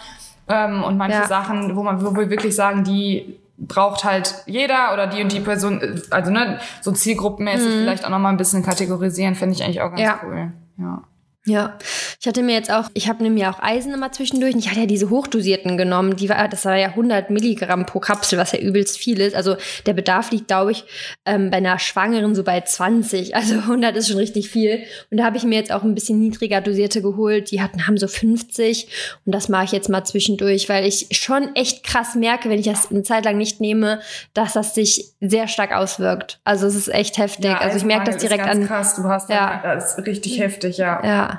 Ähm, 0.49 0.83
und 0.83 0.99
manche 0.99 1.19
Ja. 1.19 1.27
Sachen, 1.29 1.77
wo 1.77 1.83
man, 1.83 2.05
wo 2.05 2.15
wir 2.17 2.29
wirklich 2.29 2.55
sagen, 2.57 2.83
die 2.85 3.39
braucht 3.59 4.03
halt 4.05 4.35
jeder 4.47 4.93
oder 4.93 5.07
die 5.07 5.23
und 5.23 5.31
die 5.31 5.39
Person, 5.41 5.81
äh, 5.81 6.01
also 6.11 6.33
ne, 6.33 6.59
so 6.81 6.91
zielgruppenmäßig 6.91 7.71
vielleicht 7.73 8.05
auch 8.05 8.11
noch 8.11 8.19
mal 8.19 8.31
ein 8.31 8.37
bisschen 8.37 8.65
kategorisieren, 8.65 9.37
finde 9.37 9.55
ich 9.55 9.63
eigentlich 9.63 9.81
auch 9.81 9.91
ganz 9.95 10.01
Mhm. 10.01 10.05
Ja. 10.07 10.19
cool. 10.25 10.53
Ja. 10.79 11.03
Ja, 11.45 11.77
ich 12.21 12.29
hatte 12.29 12.43
mir 12.45 12.55
jetzt 12.55 12.71
auch, 12.71 12.89
ich 12.95 13.09
habe 13.09 13.29
mir 13.29 13.51
auch 13.51 13.61
Eisen 13.61 13.93
immer 13.93 14.13
zwischendurch 14.13 14.55
ich 14.55 14.71
hatte 14.71 14.81
ja 14.81 14.87
diese 14.87 15.11
hochdosierten 15.11 15.77
genommen, 15.77 16.15
die 16.15 16.29
war, 16.29 16.47
das 16.47 16.65
war 16.65 16.77
ja 16.77 16.89
100 16.89 17.31
Milligramm 17.31 17.85
pro 17.85 17.99
Kapsel, 17.99 18.39
was 18.39 18.53
ja 18.53 18.61
übelst 18.61 18.97
viel 18.97 19.21
ist. 19.21 19.35
Also 19.35 19.57
der 19.87 19.93
Bedarf 19.93 20.31
liegt, 20.31 20.47
glaube 20.47 20.71
ich, 20.71 20.85
ähm, 21.25 21.51
bei 21.51 21.57
einer 21.57 21.81
Schwangeren 21.81 22.35
so 22.35 22.45
bei 22.45 22.61
20. 22.61 23.35
Also 23.43 23.55
100 23.55 23.97
ist 23.97 24.09
schon 24.09 24.19
richtig 24.19 24.51
viel. 24.51 24.85
Und 25.11 25.17
da 25.17 25.25
habe 25.25 25.37
ich 25.37 25.43
mir 25.43 25.57
jetzt 25.57 25.73
auch 25.73 25.83
ein 25.83 25.97
bisschen 25.97 26.21
niedriger 26.21 26.61
dosierte 26.61 27.03
geholt. 27.03 27.51
Die 27.51 27.61
hatten, 27.61 27.89
haben 27.89 27.97
so 27.97 28.07
50 28.07 28.87
und 29.27 29.35
das 29.35 29.49
mache 29.49 29.65
ich 29.65 29.73
jetzt 29.73 29.89
mal 29.89 30.05
zwischendurch, 30.05 30.69
weil 30.69 30.85
ich 30.85 31.09
schon 31.11 31.57
echt 31.57 31.83
krass 31.83 32.15
merke, 32.15 32.51
wenn 32.51 32.61
ich 32.61 32.67
das 32.67 32.93
eine 32.93 33.03
Zeit 33.03 33.25
lang 33.25 33.37
nicht 33.37 33.61
nehme, 33.61 34.01
dass 34.33 34.53
das 34.53 34.77
sich 34.77 35.07
sehr 35.21 35.49
stark 35.49 35.73
auswirkt. 35.73 36.41
Also 36.45 36.69
es 36.69 36.77
ist 36.77 36.89
echt 36.89 37.19
heftig. 37.19 37.51
also 37.51 37.77
ich 37.77 37.85
merke 37.85 38.13
das 38.13 38.19
direkt 38.21 38.45
an. 38.45 38.65
Krass, 38.67 38.95
du 38.95 39.05
hast 39.05 39.29
Ja. 39.29 39.61
ja. 39.65 39.75
das 39.75 39.99
ist 39.99 40.07
richtig 40.07 40.39
heftig, 40.39 40.77
ja. 40.77 41.05
Ja. 41.05 41.32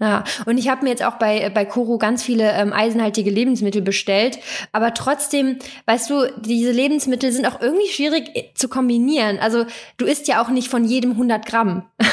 Ja, 0.00 0.22
und 0.46 0.58
ich 0.58 0.68
habe 0.68 0.84
mir 0.84 0.90
jetzt 0.90 1.04
auch 1.04 1.14
bei, 1.14 1.50
bei 1.50 1.64
Koro 1.64 1.98
ganz 1.98 2.22
viele 2.22 2.52
ähm, 2.52 2.72
eisenhaltige 2.72 3.30
Lebensmittel 3.30 3.82
bestellt. 3.82 4.38
Aber 4.70 4.94
trotzdem, 4.94 5.58
weißt 5.86 6.08
du, 6.10 6.32
diese 6.40 6.70
Lebensmittel 6.70 7.32
sind 7.32 7.46
auch 7.46 7.60
irgendwie 7.60 7.88
schwierig 7.88 8.30
äh, 8.34 8.44
zu 8.54 8.68
kombinieren. 8.68 9.38
Also 9.40 9.66
du 9.96 10.06
isst 10.06 10.28
ja 10.28 10.40
auch 10.40 10.50
nicht 10.50 10.68
von 10.68 10.84
jedem 10.84 11.12
100 11.12 11.44
Gramm. 11.46 11.84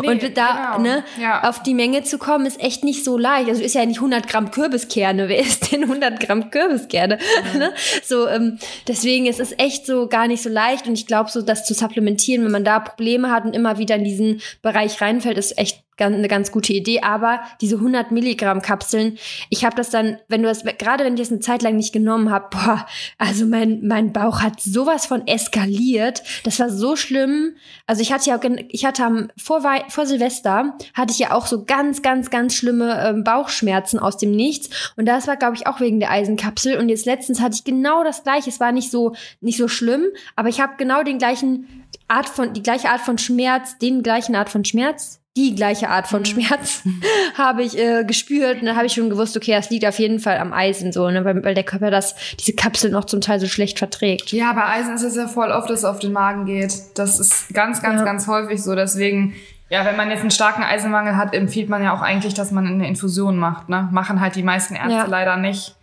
Nee, 0.00 0.08
und 0.08 0.36
da 0.36 0.76
genau. 0.76 0.78
ne, 0.78 1.04
Ja. 1.20 1.48
auf 1.48 1.62
die 1.62 1.74
Menge 1.74 2.02
zu 2.02 2.18
kommen, 2.18 2.46
ist 2.46 2.60
echt 2.60 2.82
nicht 2.82 3.04
so 3.04 3.18
leicht. 3.18 3.48
Also 3.48 3.60
du 3.60 3.66
isst 3.66 3.74
ja 3.74 3.84
nicht 3.84 3.98
100 3.98 4.26
Gramm 4.26 4.50
Kürbiskerne. 4.50 5.28
Wer 5.28 5.38
isst 5.40 5.70
denn 5.70 5.82
100 5.84 6.18
Gramm 6.18 6.50
Kürbiskerne? 6.50 7.18
ne? 7.56 7.72
So, 8.02 8.26
ähm, 8.26 8.58
deswegen 8.88 9.26
ist 9.26 9.40
es 9.40 9.52
echt 9.58 9.86
so 9.86 10.08
gar 10.08 10.28
nicht 10.28 10.42
so 10.42 10.48
leicht. 10.48 10.86
Und 10.86 10.94
ich 10.94 11.06
glaube, 11.06 11.30
so 11.30 11.42
das 11.42 11.64
zu 11.66 11.74
supplementieren, 11.74 12.44
wenn 12.44 12.52
man 12.52 12.64
da 12.64 12.80
Probleme 12.80 13.30
hat 13.30 13.44
und 13.44 13.54
immer 13.54 13.78
wieder 13.78 13.96
in 13.96 14.04
diesen 14.04 14.40
Bereich 14.62 15.00
reinfällt, 15.00 15.38
ist 15.38 15.58
echt 15.58 15.85
eine 16.04 16.28
ganz 16.28 16.52
gute 16.52 16.72
Idee. 16.72 17.00
Aber 17.00 17.40
diese 17.60 17.76
100 17.76 18.10
Milligramm 18.12 18.62
Kapseln, 18.62 19.18
ich 19.50 19.64
habe 19.64 19.76
das 19.76 19.90
dann, 19.90 20.18
wenn 20.28 20.42
du 20.42 20.48
das, 20.48 20.64
gerade 20.78 21.04
wenn 21.04 21.14
ich 21.14 21.20
das 21.20 21.30
eine 21.30 21.40
Zeit 21.40 21.62
lang 21.62 21.76
nicht 21.76 21.92
genommen 21.92 22.30
habe, 22.30 22.48
boah, 22.50 22.86
also 23.18 23.46
mein, 23.46 23.86
mein 23.86 24.12
Bauch 24.12 24.42
hat 24.42 24.60
sowas 24.60 25.06
von 25.06 25.26
eskaliert. 25.26 26.22
Das 26.44 26.60
war 26.60 26.70
so 26.70 26.96
schlimm. 26.96 27.54
Also 27.86 28.02
ich 28.02 28.12
hatte 28.12 28.28
ja, 28.28 28.38
ich 28.68 28.84
hatte 28.84 29.04
am, 29.04 29.28
vor, 29.36 29.62
vor 29.88 30.06
Silvester 30.06 30.76
hatte 30.94 31.12
ich 31.12 31.18
ja 31.18 31.32
auch 31.32 31.46
so 31.46 31.64
ganz, 31.64 32.02
ganz, 32.02 32.30
ganz 32.30 32.54
schlimme 32.54 33.02
ähm, 33.06 33.24
Bauchschmerzen 33.24 33.98
aus 33.98 34.16
dem 34.16 34.32
Nichts. 34.32 34.92
Und 34.96 35.06
das 35.06 35.26
war, 35.26 35.36
glaube 35.36 35.56
ich, 35.56 35.66
auch 35.66 35.80
wegen 35.80 36.00
der 36.00 36.10
Eisenkapsel. 36.10 36.78
Und 36.78 36.88
jetzt 36.88 37.06
letztens 37.06 37.40
hatte 37.40 37.54
ich 37.54 37.64
genau 37.64 38.04
das 38.04 38.22
gleiche. 38.22 38.50
Es 38.50 38.60
war 38.60 38.72
nicht 38.72 38.90
so, 38.90 39.14
nicht 39.40 39.56
so 39.56 39.68
schlimm, 39.68 40.04
aber 40.34 40.48
ich 40.48 40.60
habe 40.60 40.74
genau 40.76 41.02
den 41.02 41.18
gleichen 41.18 41.86
Art 42.08 42.28
von, 42.28 42.52
die 42.52 42.62
gleiche 42.62 42.90
Art 42.90 43.00
von 43.00 43.18
Schmerz, 43.18 43.78
den 43.78 44.02
gleichen 44.02 44.34
Art 44.34 44.48
von 44.48 44.64
Schmerz, 44.64 45.20
die 45.36 45.54
gleiche 45.54 45.90
Art 45.90 46.08
von 46.08 46.24
Schmerz 46.24 46.82
habe 47.38 47.62
ich 47.62 47.78
äh, 47.78 48.04
gespürt. 48.04 48.60
Und 48.60 48.66
dann 48.66 48.76
habe 48.76 48.86
ich 48.86 48.94
schon 48.94 49.10
gewusst, 49.10 49.36
okay, 49.36 49.52
das 49.52 49.70
liegt 49.70 49.86
auf 49.86 49.98
jeden 49.98 50.18
Fall 50.18 50.38
am 50.38 50.52
Eisen 50.52 50.92
so, 50.92 51.10
ne? 51.10 51.24
weil, 51.24 51.44
weil 51.44 51.54
der 51.54 51.64
Körper 51.64 51.90
das, 51.90 52.14
diese 52.40 52.54
Kapsel 52.54 52.90
noch 52.90 53.04
zum 53.04 53.20
Teil 53.20 53.38
so 53.38 53.46
schlecht 53.46 53.78
verträgt. 53.78 54.32
Ja, 54.32 54.52
bei 54.54 54.64
Eisen 54.64 54.94
ist 54.94 55.02
es 55.02 55.14
ja 55.14 55.28
voll 55.28 55.50
oft, 55.50 55.68
dass 55.70 55.80
es 55.80 55.84
auf 55.84 55.98
den 55.98 56.12
Magen 56.12 56.46
geht. 56.46 56.74
Das 56.94 57.20
ist 57.20 57.52
ganz, 57.52 57.82
ganz, 57.82 58.00
ja. 58.00 58.04
ganz 58.04 58.26
häufig 58.26 58.62
so. 58.62 58.74
Deswegen, 58.74 59.34
ja, 59.68 59.84
wenn 59.84 59.96
man 59.96 60.10
jetzt 60.10 60.22
einen 60.22 60.30
starken 60.30 60.62
Eisenmangel 60.62 61.16
hat, 61.16 61.34
empfiehlt 61.34 61.68
man 61.68 61.82
ja 61.82 61.94
auch 61.94 62.02
eigentlich, 62.02 62.34
dass 62.34 62.50
man 62.50 62.66
eine 62.66 62.88
Infusion 62.88 63.36
macht. 63.36 63.68
Ne? 63.68 63.88
Machen 63.92 64.20
halt 64.20 64.34
die 64.34 64.42
meisten 64.42 64.74
Ärzte 64.74 64.92
ja. 64.92 65.06
leider 65.06 65.36
nicht. 65.36 65.75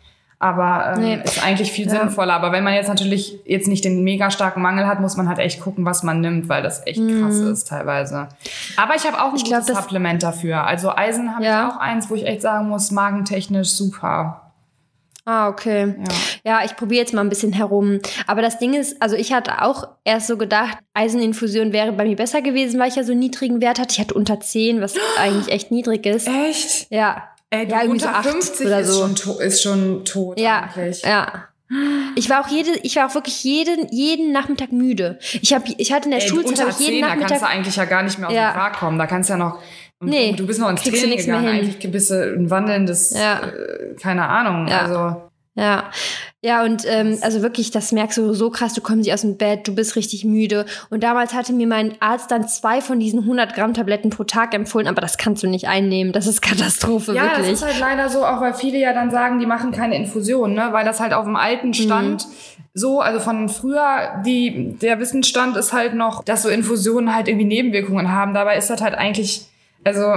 Aber 0.44 0.96
ähm, 0.98 1.02
nee. 1.02 1.20
ist 1.24 1.42
eigentlich 1.42 1.72
viel 1.72 1.86
ja. 1.86 1.92
sinnvoller. 1.92 2.34
Aber 2.34 2.52
wenn 2.52 2.66
man 2.66 2.74
jetzt 2.74 2.90
natürlich 2.90 3.40
jetzt 3.46 3.70
nicht 3.70 3.86
den 3.86 4.04
mega 4.04 4.30
starken 4.30 4.62
Mangel 4.62 4.86
hat, 4.86 5.00
muss 5.00 5.16
man 5.16 5.30
halt 5.30 5.40
echt 5.40 5.62
gucken, 5.62 5.86
was 5.86 6.04
man 6.04 6.20
nimmt, 6.20 6.50
weil 6.50 6.62
das 6.62 6.86
echt 6.86 7.00
mhm. 7.00 7.22
krass 7.22 7.38
ist 7.38 7.70
teilweise. 7.70 8.28
Aber 8.76 8.94
ich 8.96 9.08
habe 9.08 9.22
auch 9.22 9.30
ein 9.30 9.38
ich 9.38 9.46
gutes 9.46 9.68
glaub, 9.68 9.82
Supplement 9.82 10.22
dafür. 10.22 10.66
Also 10.66 10.94
Eisen 10.94 11.34
habe 11.34 11.46
ja. 11.46 11.70
ich 11.70 11.74
auch 11.74 11.80
eins, 11.80 12.10
wo 12.10 12.16
ich 12.16 12.28
echt 12.28 12.42
sagen 12.42 12.68
muss, 12.68 12.92
magentechnisch 12.92 13.70
super. 13.70 14.42
Ah, 15.24 15.48
okay. 15.48 15.96
Ja, 16.44 16.58
ja 16.60 16.66
ich 16.66 16.76
probiere 16.76 17.00
jetzt 17.00 17.14
mal 17.14 17.22
ein 17.22 17.30
bisschen 17.30 17.54
herum. 17.54 18.00
Aber 18.28 18.42
das 18.42 18.60
Ding 18.60 18.74
ist, 18.74 19.02
also 19.02 19.16
ich 19.16 19.32
hatte 19.32 19.62
auch 19.62 19.88
erst 20.04 20.28
so 20.28 20.36
gedacht, 20.36 20.78
Eiseninfusion 20.94 21.72
wäre 21.72 21.94
bei 21.94 22.04
mir 22.04 22.18
besser 22.18 22.42
gewesen, 22.42 22.82
weil 22.82 22.90
ich 22.90 22.98
ja 22.98 23.06
so 23.06 23.14
einen 23.14 23.22
niedrigen 23.22 23.62
Wert 23.62 23.80
hatte. 23.80 23.94
Ich 23.94 24.02
hatte 24.02 24.14
unter 24.14 24.42
10, 24.42 24.82
was 24.82 24.96
eigentlich 25.18 25.54
echt 25.54 25.72
niedrig 25.72 26.06
ist. 26.06 26.28
Echt? 26.28 26.92
Ja. 26.92 27.30
Ey, 27.54 27.70
ja, 27.70 27.82
irgendwie 27.84 28.00
so 28.00 28.08
50 28.08 28.66
oder 28.66 28.84
so. 28.84 29.06
ist, 29.06 29.20
schon 29.20 29.40
ist 29.40 29.62
schon 29.62 30.06
tot 30.06 30.40
ja, 30.40 30.70
eigentlich. 30.76 31.04
Ja. 31.04 31.50
Ich 32.16 32.30
war 32.30 32.42
auch 32.42 32.48
jede, 32.48 32.72
ich 32.82 32.96
war 32.96 33.08
auch 33.08 33.14
wirklich 33.14 33.44
jeden, 33.44 33.88
jeden 33.92 34.32
Nachmittag 34.32 34.72
müde. 34.72 35.20
Ich 35.42 35.54
habe, 35.54 35.66
ich 35.78 35.94
hatte 35.94 36.06
in 36.06 36.12
der 36.12 36.22
Ey, 36.22 36.28
Schulzeit 36.28 36.60
unter 36.60 36.70
ich 36.70 36.80
jeden 36.80 36.94
10, 36.94 37.02
Nachmittag. 37.02 37.22
Da 37.22 37.28
kannst 37.28 37.44
du 37.44 37.48
eigentlich 37.48 37.76
ja 37.76 37.86
gar 37.86 38.04
nicht 38.04 38.18
mehr 38.18 38.28
auf 38.30 38.34
ja. 38.34 38.50
den 38.50 38.54
Quark 38.54 38.78
kommen. 38.78 38.98
Da 38.98 39.06
kannst 39.06 39.30
du 39.30 39.34
ja 39.34 39.38
noch. 39.38 39.60
Nee, 40.00 40.34
du 40.34 40.46
bist 40.48 40.60
noch 40.60 40.70
ins 40.70 40.82
Training 40.82 41.18
gegangen. 41.18 41.48
Eigentlich 41.48 41.92
bist 41.92 42.10
du 42.10 42.34
ein 42.36 42.50
wandelndes, 42.50 43.12
ja. 43.12 43.40
äh, 43.40 43.96
keine 44.02 44.28
Ahnung. 44.28 44.68
Ja. 44.68 44.80
Also 44.82 45.22
ja, 45.56 45.92
ja, 46.42 46.64
und 46.64 46.84
ähm, 46.88 47.20
also 47.22 47.44
wirklich, 47.44 47.70
das 47.70 47.92
merkst 47.92 48.18
du 48.18 48.34
so 48.34 48.50
krass, 48.50 48.74
du 48.74 48.82
kommst 48.82 49.04
nicht 49.04 49.14
aus 49.14 49.22
dem 49.22 49.38
Bett, 49.38 49.68
du 49.68 49.76
bist 49.76 49.96
richtig 49.96 50.26
müde. 50.26 50.66
Und 50.90 51.04
damals 51.04 51.34
hatte 51.34 51.54
mir 51.54 51.68
mein 51.68 51.94
Arzt 52.02 52.32
dann 52.32 52.48
zwei 52.48 52.82
von 52.82 53.00
diesen 53.00 53.20
100 53.20 53.54
Gramm 53.54 53.76
Tabletten 53.76 54.10
pro 54.10 54.24
Tag 54.24 54.56
empfohlen, 54.56 54.88
aber 54.88 55.00
das 55.00 55.18
kannst 55.18 55.44
du 55.44 55.48
nicht 55.48 55.68
einnehmen, 55.68 56.12
das 56.12 56.26
ist 56.26 56.42
Katastrophe, 56.42 57.14
ja, 57.14 57.24
wirklich. 57.24 57.46
Ja, 57.46 57.52
das 57.52 57.62
ist 57.62 57.66
halt 57.66 57.80
leider 57.80 58.10
so, 58.10 58.26
auch 58.26 58.42
weil 58.42 58.56
viele 58.56 58.80
ja 58.80 58.94
dann 58.94 59.12
sagen, 59.12 59.40
die 59.40 59.46
machen 59.46 59.72
keine 59.72 59.96
Infusion, 59.96 60.54
ne, 60.54 60.70
weil 60.72 60.86
das 60.86 61.00
halt 61.00 61.14
auf 61.14 61.26
dem 61.26 61.36
alten 61.36 61.68
mhm. 61.68 61.74
Stand 61.74 62.28
mhm. 62.28 62.34
so, 62.74 63.00
also 63.00 63.20
von 63.20 63.48
früher, 63.48 64.22
die, 64.26 64.76
der 64.82 65.00
Wissensstand 65.00 65.56
ist 65.56 65.72
halt 65.72 65.94
noch, 65.94 66.24
dass 66.24 66.42
so 66.42 66.50
Infusionen 66.50 67.16
halt 67.16 67.28
irgendwie 67.28 67.46
Nebenwirkungen 67.46 68.12
haben. 68.12 68.34
Dabei 68.34 68.58
ist 68.58 68.70
das 68.70 68.82
halt 68.82 68.96
eigentlich 68.96 69.48
also 69.84 70.08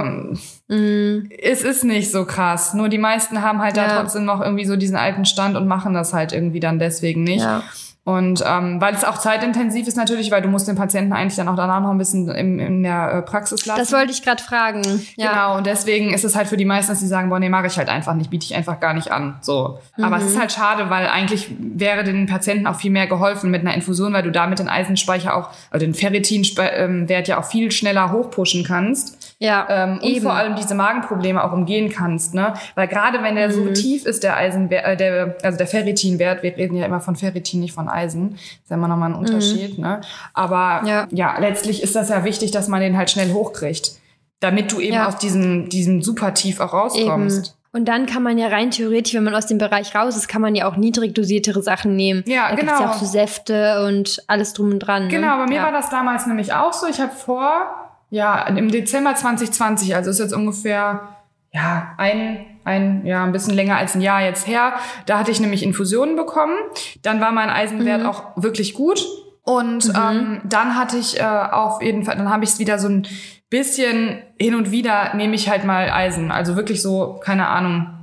mm. 0.67 1.29
es 1.41 1.63
ist 1.63 1.83
nicht 1.83 2.11
so 2.11 2.25
krass. 2.25 2.73
Nur 2.73 2.89
die 2.89 2.97
meisten 2.97 3.41
haben 3.41 3.59
halt 3.61 3.77
ja. 3.77 3.87
da 3.87 4.01
trotzdem 4.01 4.25
noch 4.25 4.41
irgendwie 4.41 4.65
so 4.65 4.75
diesen 4.75 4.95
alten 4.95 5.25
Stand 5.25 5.55
und 5.55 5.67
machen 5.67 5.93
das 5.93 6.13
halt 6.13 6.33
irgendwie 6.33 6.59
dann 6.59 6.79
deswegen 6.79 7.23
nicht. 7.23 7.43
Ja. 7.43 7.63
Und 8.07 8.41
ähm, 8.47 8.79
weil 8.79 8.95
es 8.95 9.03
auch 9.03 9.17
zeitintensiv 9.17 9.85
ist 9.85 9.97
natürlich, 9.97 10.31
weil 10.31 10.41
du 10.41 10.47
musst 10.47 10.65
den 10.65 10.77
Patienten 10.77 11.11
eigentlich 11.11 11.35
dann 11.35 11.49
auch 11.49 11.57
danach 11.57 11.81
noch 11.81 11.89
ein 11.89 11.97
bisschen 11.97 12.29
im, 12.29 12.57
in 12.57 12.81
der 12.81 13.11
äh, 13.11 13.21
Praxis 13.21 13.65
lassen. 13.65 13.81
Das 13.81 13.91
wollte 13.91 14.13
ich 14.13 14.23
gerade 14.23 14.41
fragen. 14.41 14.81
Ja. 15.17 15.31
Genau, 15.31 15.57
und 15.57 15.67
deswegen 15.67 16.13
ist 16.13 16.23
es 16.23 16.33
halt 16.33 16.47
für 16.47 16.55
die 16.55 16.63
meisten, 16.63 16.89
dass 16.89 17.01
sie 17.01 17.07
sagen, 17.07 17.27
boah, 17.27 17.37
nee, 17.37 17.49
mache 17.49 17.67
ich 17.67 17.77
halt 17.77 17.89
einfach 17.89 18.13
nicht, 18.13 18.29
biete 18.29 18.45
ich 18.45 18.55
einfach 18.55 18.79
gar 18.79 18.93
nicht 18.93 19.11
an. 19.11 19.35
So. 19.41 19.79
Mhm. 19.97 20.05
Aber 20.05 20.19
es 20.19 20.23
ist 20.23 20.35
mhm. 20.35 20.39
halt 20.39 20.53
schade, 20.53 20.89
weil 20.89 21.05
eigentlich 21.07 21.49
wäre 21.59 22.05
den 22.05 22.27
Patienten 22.27 22.65
auch 22.65 22.77
viel 22.77 22.91
mehr 22.91 23.07
geholfen 23.07 23.51
mit 23.51 23.59
einer 23.59 23.73
Infusion, 23.73 24.13
weil 24.13 24.23
du 24.23 24.31
damit 24.31 24.59
den 24.59 24.69
Eisenspeicher 24.69 25.35
auch, 25.35 25.49
also 25.69 25.85
den 25.85 25.93
Ferritin-Wert 25.93 27.27
ja 27.27 27.37
auch 27.37 27.45
viel 27.45 27.71
schneller 27.71 28.13
hochpushen 28.13 28.63
kannst. 28.63 29.16
Ja, 29.39 29.67
ähm, 29.69 29.99
und 30.01 30.21
vor 30.21 30.33
allem 30.33 30.55
diese 30.55 30.73
Magenprobleme 30.73 31.43
auch 31.43 31.51
umgehen 31.51 31.91
kannst, 31.91 32.33
ne? 32.33 32.53
Weil 32.73 32.87
gerade 32.87 33.21
wenn 33.21 33.35
der 33.35 33.49
mhm. 33.49 33.51
so 33.53 33.67
tief 33.69 34.05
ist, 34.05 34.23
der 34.23 34.35
Eisenwert, 34.35 34.83
äh, 34.83 34.97
der, 34.97 35.35
also 35.43 35.57
der 35.59 35.67
Ferritinwert, 35.67 36.41
wir 36.41 36.57
reden 36.57 36.75
ja 36.75 36.87
immer 36.87 37.01
von 37.01 37.15
Ferritin, 37.15 37.59
nicht 37.59 37.73
von 37.73 37.87
Eisen, 37.87 38.33
ist 38.33 38.69
ja 38.69 38.77
immer 38.77 38.87
nochmal 38.87 39.11
ein 39.11 39.15
Unterschied, 39.15 39.77
mhm. 39.77 39.83
ne? 39.83 40.01
Aber 40.33 40.81
ja. 40.87 41.07
ja, 41.11 41.37
letztlich 41.37 41.83
ist 41.83 41.95
das 41.95 42.09
ja 42.09 42.23
wichtig, 42.23 42.49
dass 42.49 42.67
man 42.67 42.81
den 42.81 42.97
halt 42.97 43.11
schnell 43.11 43.31
hochkriegt, 43.31 43.91
damit 44.39 44.71
du 44.71 44.79
eben 44.79 44.95
ja. 44.95 45.07
aus 45.07 45.17
diesem, 45.17 45.69
diesem 45.69 46.01
super 46.01 46.33
tief 46.33 46.59
auch 46.59 46.73
rauskommst. 46.73 47.47
Eben. 47.49 47.57
Und 47.73 47.85
dann 47.85 48.07
kann 48.07 48.23
man 48.23 48.39
ja 48.39 48.47
rein 48.47 48.71
theoretisch, 48.71 49.13
wenn 49.13 49.23
man 49.23 49.35
aus 49.35 49.45
dem 49.45 49.59
Bereich 49.59 49.93
raus 49.93 50.15
ist, 50.15 50.27
kann 50.27 50.41
man 50.41 50.55
ja 50.55 50.67
auch 50.67 50.77
niedrig 50.77 51.13
dosiertere 51.13 51.61
Sachen 51.61 51.95
nehmen. 51.95 52.23
Ja, 52.25 52.49
da 52.49 52.55
genau. 52.55 52.71
Da 52.71 52.79
ja 52.79 52.89
auch 52.89 52.95
so 52.95 53.05
Säfte 53.05 53.85
und 53.85 54.23
alles 54.25 54.53
drum 54.53 54.71
und 54.71 54.79
dran. 54.79 55.03
Ne? 55.03 55.09
Genau, 55.09 55.37
bei 55.37 55.45
mir 55.45 55.57
ja. 55.57 55.63
war 55.63 55.71
das 55.71 55.91
damals 55.91 56.25
nämlich 56.25 56.53
auch 56.53 56.73
so. 56.73 56.87
Ich 56.87 56.99
habe 56.99 57.11
vor 57.11 57.86
ja, 58.09 58.41
im 58.47 58.71
Dezember 58.71 59.15
2020, 59.15 59.95
also 59.95 60.09
ist 60.09 60.19
jetzt 60.19 60.33
ungefähr, 60.33 61.09
ja, 61.51 61.93
ein, 61.97 62.45
ein, 62.63 63.05
ja, 63.05 63.23
ein 63.23 63.31
bisschen 63.31 63.53
länger 63.53 63.77
als 63.77 63.95
ein 63.95 64.01
Jahr 64.01 64.21
jetzt 64.21 64.47
her. 64.47 64.73
Da 65.05 65.19
hatte 65.19 65.31
ich 65.31 65.39
nämlich 65.39 65.63
Infusionen 65.63 66.15
bekommen. 66.15 66.55
Dann 67.01 67.19
war 67.19 67.31
mein 67.31 67.49
Eisenwert 67.49 68.01
mhm. 68.01 68.07
auch 68.07 68.23
wirklich 68.35 68.73
gut. 68.73 69.05
Und 69.43 69.87
mhm. 69.87 69.93
ähm, 69.95 70.41
dann 70.43 70.75
hatte 70.75 70.97
ich 70.97 71.19
äh, 71.19 71.23
auf 71.23 71.81
jeden 71.81 72.03
Fall, 72.03 72.17
dann 72.17 72.29
habe 72.29 72.43
ich 72.43 72.51
es 72.51 72.59
wieder 72.59 72.79
so 72.79 72.89
ein 72.89 73.07
bisschen 73.49 74.21
hin 74.37 74.55
und 74.55 74.71
wieder 74.71 75.13
nehme 75.15 75.35
ich 75.35 75.49
halt 75.49 75.63
mal 75.63 75.89
Eisen. 75.89 76.31
Also 76.31 76.57
wirklich 76.57 76.81
so, 76.81 77.19
keine 77.23 77.47
Ahnung, 77.47 77.96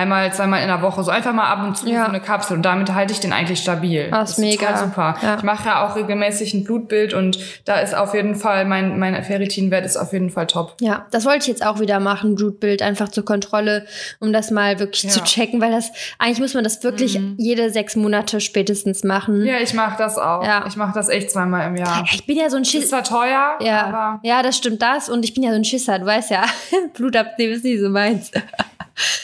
einmal, 0.00 0.32
zweimal 0.32 0.62
in 0.62 0.68
der 0.68 0.82
Woche, 0.82 1.02
so 1.04 1.10
einfach 1.10 1.32
mal 1.32 1.46
ab 1.46 1.64
und 1.64 1.76
zu 1.76 1.88
ja. 1.88 2.04
so 2.04 2.08
eine 2.08 2.20
Kapsel 2.20 2.56
und 2.56 2.62
damit 2.62 2.92
halte 2.94 3.12
ich 3.12 3.20
den 3.20 3.32
eigentlich 3.32 3.60
stabil. 3.60 4.08
Ah, 4.10 4.20
das 4.20 4.32
ist 4.32 4.38
mega. 4.38 4.66
Total 4.66 4.84
super. 4.84 5.16
Ja. 5.22 5.36
Ich 5.36 5.42
mache 5.42 5.68
ja 5.68 5.86
auch 5.86 5.96
regelmäßig 5.96 6.54
ein 6.54 6.64
Blutbild 6.64 7.14
und 7.14 7.38
da 7.64 7.80
ist 7.80 7.94
auf 7.94 8.14
jeden 8.14 8.34
Fall, 8.34 8.64
mein, 8.64 8.98
mein 8.98 9.22
Ferritinwert 9.22 9.84
ist 9.84 9.96
auf 9.96 10.12
jeden 10.12 10.30
Fall 10.30 10.46
top. 10.46 10.76
Ja, 10.80 11.06
das 11.10 11.24
wollte 11.24 11.38
ich 11.40 11.46
jetzt 11.46 11.64
auch 11.64 11.80
wieder 11.80 12.00
machen, 12.00 12.34
Blutbild 12.34 12.82
einfach 12.82 13.08
zur 13.08 13.24
Kontrolle, 13.24 13.86
um 14.18 14.32
das 14.32 14.50
mal 14.50 14.78
wirklich 14.78 15.04
ja. 15.04 15.10
zu 15.10 15.22
checken, 15.22 15.60
weil 15.60 15.70
das, 15.70 15.90
eigentlich 16.18 16.40
muss 16.40 16.54
man 16.54 16.64
das 16.64 16.82
wirklich 16.82 17.18
mhm. 17.18 17.34
jede 17.38 17.70
sechs 17.70 17.96
Monate 17.96 18.40
spätestens 18.40 19.04
machen. 19.04 19.44
Ja, 19.44 19.58
ich 19.58 19.74
mache 19.74 19.96
das 19.98 20.16
auch. 20.16 20.44
Ja. 20.44 20.64
Ich 20.66 20.76
mache 20.76 20.94
das 20.94 21.08
echt 21.08 21.30
zweimal 21.30 21.66
im 21.68 21.76
Jahr. 21.76 22.04
Ich 22.12 22.26
bin 22.26 22.36
ja 22.36 22.48
so 22.48 22.56
ein 22.56 22.64
Schisser. 22.64 23.00
Ist 23.00 23.06
zwar 23.06 23.20
teuer, 23.20 23.58
ja. 23.60 23.86
aber... 23.86 24.20
Ja, 24.22 24.42
das 24.42 24.56
stimmt 24.56 24.82
das 24.82 25.08
und 25.08 25.24
ich 25.24 25.34
bin 25.34 25.42
ja 25.42 25.50
so 25.50 25.56
ein 25.56 25.64
Schisser, 25.64 25.98
du 25.98 26.06
weißt 26.06 26.30
ja, 26.30 26.44
Blutabnehmen 26.94 27.54
ist 27.54 27.64
nicht 27.64 27.80
so 27.80 27.88
meins. 27.88 28.30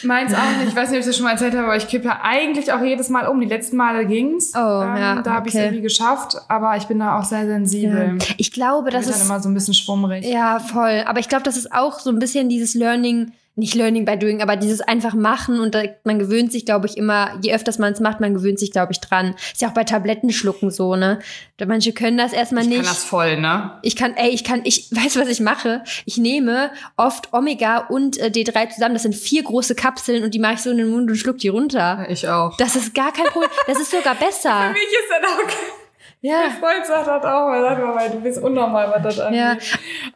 Meins 0.03 0.33
auch 0.33 0.63
nicht. 0.63 0.66
Ich 0.67 0.75
weiß 0.75 0.89
nicht, 0.89 0.97
ob 0.97 1.01
ich 1.01 1.05
das 1.05 1.15
schon 1.15 1.23
mal 1.23 1.31
erzählt 1.31 1.53
habe, 1.53 1.65
aber 1.65 1.77
ich 1.77 1.87
kippe 1.87 2.05
ja 2.05 2.19
eigentlich 2.21 2.71
auch 2.71 2.81
jedes 2.81 3.09
Mal 3.09 3.27
um. 3.27 3.39
Die 3.39 3.47
letzten 3.47 3.77
Male 3.77 4.05
ging's. 4.05 4.53
Oh, 4.55 4.59
ähm, 4.59 4.97
ja. 4.97 5.21
Da 5.21 5.33
habe 5.33 5.41
okay. 5.41 5.49
ich 5.49 5.55
es 5.55 5.61
irgendwie 5.61 5.81
geschafft, 5.81 6.37
aber 6.47 6.77
ich 6.77 6.85
bin 6.85 6.99
da 6.99 7.17
auch 7.17 7.23
sehr 7.23 7.45
sensibel. 7.45 8.17
Ja. 8.19 8.25
Ich 8.37 8.51
glaube, 8.51 8.89
das 8.89 9.07
ist. 9.07 9.19
dann 9.19 9.27
immer 9.27 9.39
so 9.39 9.49
ein 9.49 9.53
bisschen 9.53 9.73
schwummrig. 9.73 10.25
Ja, 10.25 10.59
voll. 10.59 11.03
Aber 11.05 11.19
ich 11.19 11.29
glaube, 11.29 11.43
das 11.43 11.57
ist 11.57 11.73
auch 11.73 11.99
so 11.99 12.09
ein 12.09 12.19
bisschen 12.19 12.49
dieses 12.49 12.73
Learning 12.73 13.31
nicht 13.57 13.73
Learning 13.73 14.05
by 14.05 14.17
Doing, 14.17 14.41
aber 14.41 14.55
dieses 14.55 14.81
einfach 14.81 15.15
machen 15.15 15.59
und 15.59 15.73
da, 15.73 15.81
man 16.03 16.19
gewöhnt 16.19 16.51
sich, 16.51 16.65
glaube 16.65 16.85
ich, 16.85 16.95
immer, 16.95 17.37
je 17.41 17.53
öfters 17.53 17.79
man 17.79 17.91
es 17.91 17.99
macht, 17.99 18.19
man 18.19 18.35
gewöhnt 18.35 18.59
sich, 18.59 18.71
glaube 18.71 18.91
ich, 18.91 18.99
dran. 18.99 19.35
Ist 19.51 19.61
ja 19.61 19.69
auch 19.69 19.73
bei 19.73 19.83
Tabletten 19.83 20.31
schlucken 20.31 20.69
so, 20.69 20.95
ne? 20.95 21.19
Manche 21.65 21.91
können 21.91 22.17
das 22.17 22.33
erstmal 22.33 22.65
nicht. 22.65 22.77
Ich 22.77 22.85
kann 22.85 22.93
das 22.93 23.03
voll, 23.03 23.37
ne? 23.41 23.79
Ich 23.81 23.95
kann, 23.95 24.15
ey, 24.15 24.29
ich 24.29 24.43
kann, 24.43 24.61
ich 24.63 24.91
weiß, 24.91 25.17
was 25.17 25.27
ich 25.27 25.39
mache. 25.39 25.83
Ich 26.05 26.17
nehme 26.17 26.69
oft 26.95 27.33
Omega 27.33 27.87
und 27.87 28.17
äh, 28.19 28.27
D3 28.27 28.69
zusammen. 28.69 28.93
Das 28.93 29.03
sind 29.03 29.15
vier 29.15 29.43
große 29.43 29.73
Kapseln 29.73 30.23
und 30.23 30.35
die 30.35 30.39
mache 30.39 30.53
ich 30.53 30.61
so 30.61 30.69
in 30.69 30.77
den 30.77 30.89
Mund 30.89 31.09
und 31.09 31.15
schluck 31.17 31.39
die 31.39 31.49
runter. 31.49 32.05
Ich 32.09 32.29
auch. 32.29 32.55
Das 32.57 32.75
ist 32.75 32.93
gar 32.93 33.11
kein 33.11 33.25
Problem. 33.25 33.49
Das 33.65 33.79
ist 33.79 33.89
sogar 33.89 34.15
besser. 34.15 34.51
Für 34.67 34.73
mich 34.73 34.83
ist 34.83 35.09
das 35.09 35.29
auch 35.29 35.77
ja. 36.21 36.41
Mein 36.47 36.51
Freund 36.51 36.85
sagt 36.85 37.07
das 37.07 37.23
auch, 37.23 37.49
er 37.51 37.61
sagt 37.61 37.83
mal, 37.83 38.09
du 38.09 38.19
bist 38.21 38.41
unnormal, 38.41 38.91
was 38.91 39.03
das 39.03 39.19
angeht. 39.19 39.39
Ja. 39.39 39.57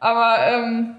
Aber 0.00 0.36
ähm, 0.46 0.96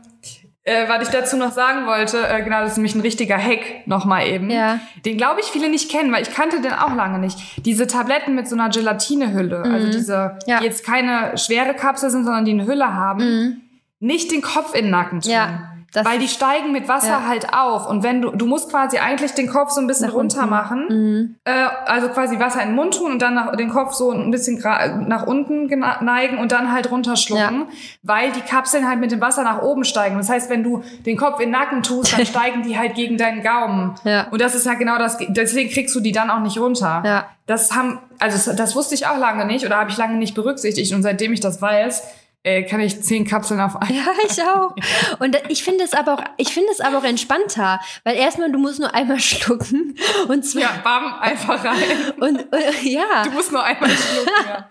äh, 0.66 0.88
was 0.88 1.08
ich 1.08 1.14
dazu 1.14 1.36
noch 1.36 1.52
sagen 1.52 1.86
wollte, 1.86 2.26
äh, 2.26 2.42
genau, 2.42 2.62
das 2.62 2.72
ist 2.72 2.78
nämlich 2.78 2.96
ein 2.96 3.02
richtiger 3.02 3.38
Hack 3.38 3.86
nochmal 3.86 4.28
eben. 4.28 4.50
Ja. 4.50 4.80
Den 5.06 5.18
glaube 5.18 5.42
ich 5.42 5.48
viele 5.48 5.70
nicht 5.70 5.92
kennen, 5.92 6.12
weil 6.14 6.22
ich 6.22 6.34
kannte 6.34 6.62
den 6.62 6.72
auch 6.72 6.96
lange 6.96 7.20
nicht. 7.20 7.38
Diese 7.66 7.86
Tabletten 7.86 8.34
mit 8.34 8.48
so 8.48 8.56
einer 8.56 8.70
Gelatinehülle, 8.70 9.58
also 9.58 9.70
mhm. 9.70 9.76
also 9.76 9.92
diese, 9.92 10.38
ja. 10.48 10.60
die 10.60 10.66
jetzt 10.66 10.86
keine 10.86 11.38
schwere 11.38 11.74
Kapsel 11.74 12.10
sind, 12.10 12.24
sondern 12.24 12.46
die 12.46 12.52
eine 12.52 12.66
Hülle 12.66 12.94
haben, 12.94 13.26
mhm. 13.26 13.62
nicht 14.00 14.32
den 14.32 14.42
Kopf 14.42 14.74
in 14.74 14.86
den 14.86 14.92
Nacken 14.92 15.20
tun. 15.20 15.32
Ja. 15.32 15.73
Das 15.94 16.06
Weil 16.06 16.18
die 16.18 16.28
steigen 16.28 16.72
mit 16.72 16.88
Wasser 16.88 17.08
ja. 17.08 17.28
halt 17.28 17.54
auf. 17.54 17.88
Und 17.88 18.02
wenn 18.02 18.22
du, 18.24 18.32
du 18.32 18.48
musst 18.48 18.72
quasi 18.72 18.98
eigentlich 18.98 19.34
den 19.34 19.48
Kopf 19.48 19.70
so 19.70 19.80
ein 19.80 19.86
bisschen 19.86 20.08
nach 20.08 20.16
runter 20.16 20.48
machen. 20.48 20.88
Mhm. 20.90 21.36
Äh, 21.44 21.68
also 21.86 22.10
quasi 22.10 22.40
Wasser 22.40 22.64
in 22.64 22.70
den 22.70 22.76
Mund 22.76 22.98
tun 22.98 23.12
und 23.12 23.22
dann 23.22 23.36
nach, 23.36 23.56
den 23.56 23.70
Kopf 23.70 23.94
so 23.94 24.12
ein 24.12 24.32
bisschen 24.32 24.60
nach 25.08 25.28
unten 25.28 25.68
neigen 26.02 26.40
und 26.40 26.52
dann 26.52 26.72
halt 26.72 26.90
runterschlucken. 26.90 27.60
Ja. 27.60 27.68
Weil 28.02 28.32
die 28.32 28.42
Kapseln 28.42 28.90
halt 28.90 29.00
mit 29.00 29.12
dem 29.12 29.22
Wasser 29.22 29.44
nach 29.44 29.62
oben 29.62 29.84
steigen. 29.84 30.18
Das 30.18 30.30
heißt, 30.30 30.50
wenn 30.50 30.64
du 30.64 30.84
den 31.06 31.16
Kopf 31.16 31.40
in 31.40 31.50
den 31.50 31.52
Nacken 31.52 31.84
tust, 31.84 32.18
dann 32.18 32.26
steigen 32.26 32.64
die 32.64 32.76
halt 32.78 32.96
gegen 32.96 33.20
deinen 33.20 33.44
Gaumen. 33.44 33.94
Ja. 34.04 34.28
Und 34.32 34.42
das 34.42 34.56
ist 34.56 34.66
ja 34.66 34.74
genau 34.74 34.98
das, 34.98 35.20
deswegen 35.28 35.70
kriegst 35.70 35.94
du 35.96 36.00
die 36.00 36.12
dann 36.12 36.32
auch 36.32 36.40
nicht 36.40 36.58
runter. 36.58 37.04
Ja. 37.06 37.28
Das 37.46 37.76
haben, 37.76 38.00
also 38.20 38.50
das, 38.50 38.56
das 38.56 38.76
wusste 38.76 38.96
ich 38.96 39.06
auch 39.06 39.18
lange 39.18 39.46
nicht 39.46 39.64
oder 39.64 39.78
habe 39.78 39.92
ich 39.92 39.98
lange 39.98 40.16
nicht 40.16 40.34
berücksichtigt. 40.34 40.92
Und 40.94 41.04
seitdem 41.04 41.34
ich 41.34 41.40
das 41.40 41.62
weiß, 41.62 42.04
ey, 42.44 42.66
kann 42.66 42.82
ich 42.82 43.02
zehn 43.02 43.26
Kapseln 43.26 43.60
auf 43.60 43.76
einmal. 43.82 43.96
Ja, 43.96 44.12
ich 44.26 44.42
auch. 44.42 44.76
Und 45.20 45.38
ich 45.50 45.64
finde 45.64 45.84
es 45.84 45.94
aber 45.94 46.14
auch, 46.14 46.24
ich 46.38 46.54
finde 46.54 46.70
es 46.72 46.82
aber 46.82 47.00
auch 47.00 47.04
entspannter, 47.04 47.80
weil 48.04 48.16
erstmal 48.16 48.52
du 48.52 48.60
musst 48.60 48.80
nur 48.80 48.94
einmal 48.94 49.20
schlucken 49.20 49.96
und 50.28 50.46
zwar. 50.46 50.62
Ja, 50.62 50.82
bam, 50.84 51.14
einfach 51.20 51.64
rein. 51.64 52.14
Und, 52.20 52.40
und 52.40 52.84
ja. 52.84 53.24
Du 53.24 53.32
musst 53.32 53.52
nur 53.52 53.64
einmal 53.64 53.90
schlucken, 53.90 54.32
ja. 54.46 54.70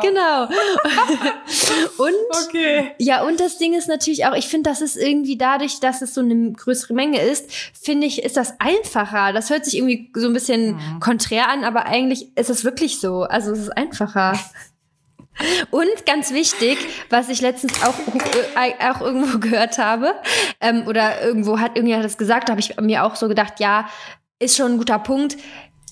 genau. 0.00 0.42
und 1.98 2.46
okay. 2.46 2.92
ja, 2.98 3.22
und 3.24 3.40
das 3.40 3.58
Ding 3.58 3.74
ist 3.74 3.88
natürlich 3.88 4.26
auch, 4.26 4.34
ich 4.34 4.48
finde, 4.48 4.70
das 4.70 4.80
ist 4.80 4.96
irgendwie 4.96 5.36
dadurch, 5.36 5.80
dass 5.80 6.02
es 6.02 6.14
so 6.14 6.20
eine 6.20 6.52
größere 6.52 6.94
Menge 6.94 7.20
ist, 7.20 7.52
finde 7.80 8.06
ich, 8.06 8.22
ist 8.22 8.36
das 8.36 8.58
einfacher. 8.58 9.32
Das 9.32 9.50
hört 9.50 9.64
sich 9.64 9.76
irgendwie 9.76 10.10
so 10.14 10.26
ein 10.26 10.32
bisschen 10.32 10.76
mhm. 10.76 11.00
konträr 11.00 11.48
an, 11.48 11.64
aber 11.64 11.86
eigentlich 11.86 12.36
ist 12.36 12.50
es 12.50 12.64
wirklich 12.64 13.00
so. 13.00 13.22
Also 13.22 13.52
es 13.52 13.60
ist 13.60 13.76
einfacher. 13.76 14.38
Und 15.70 16.06
ganz 16.06 16.32
wichtig, 16.32 16.78
was 17.10 17.28
ich 17.28 17.40
letztens 17.40 17.82
auch, 17.82 17.94
äh, 18.56 18.90
auch 18.90 19.00
irgendwo 19.00 19.38
gehört 19.40 19.78
habe, 19.78 20.14
ähm, 20.60 20.86
oder 20.86 21.22
irgendwo 21.22 21.58
hat 21.58 21.76
irgendjemand 21.76 22.04
das 22.04 22.18
gesagt, 22.18 22.50
habe 22.50 22.60
ich 22.60 22.80
mir 22.80 23.04
auch 23.04 23.16
so 23.16 23.28
gedacht, 23.28 23.60
ja, 23.60 23.88
ist 24.38 24.56
schon 24.56 24.72
ein 24.72 24.78
guter 24.78 24.98
Punkt 24.98 25.36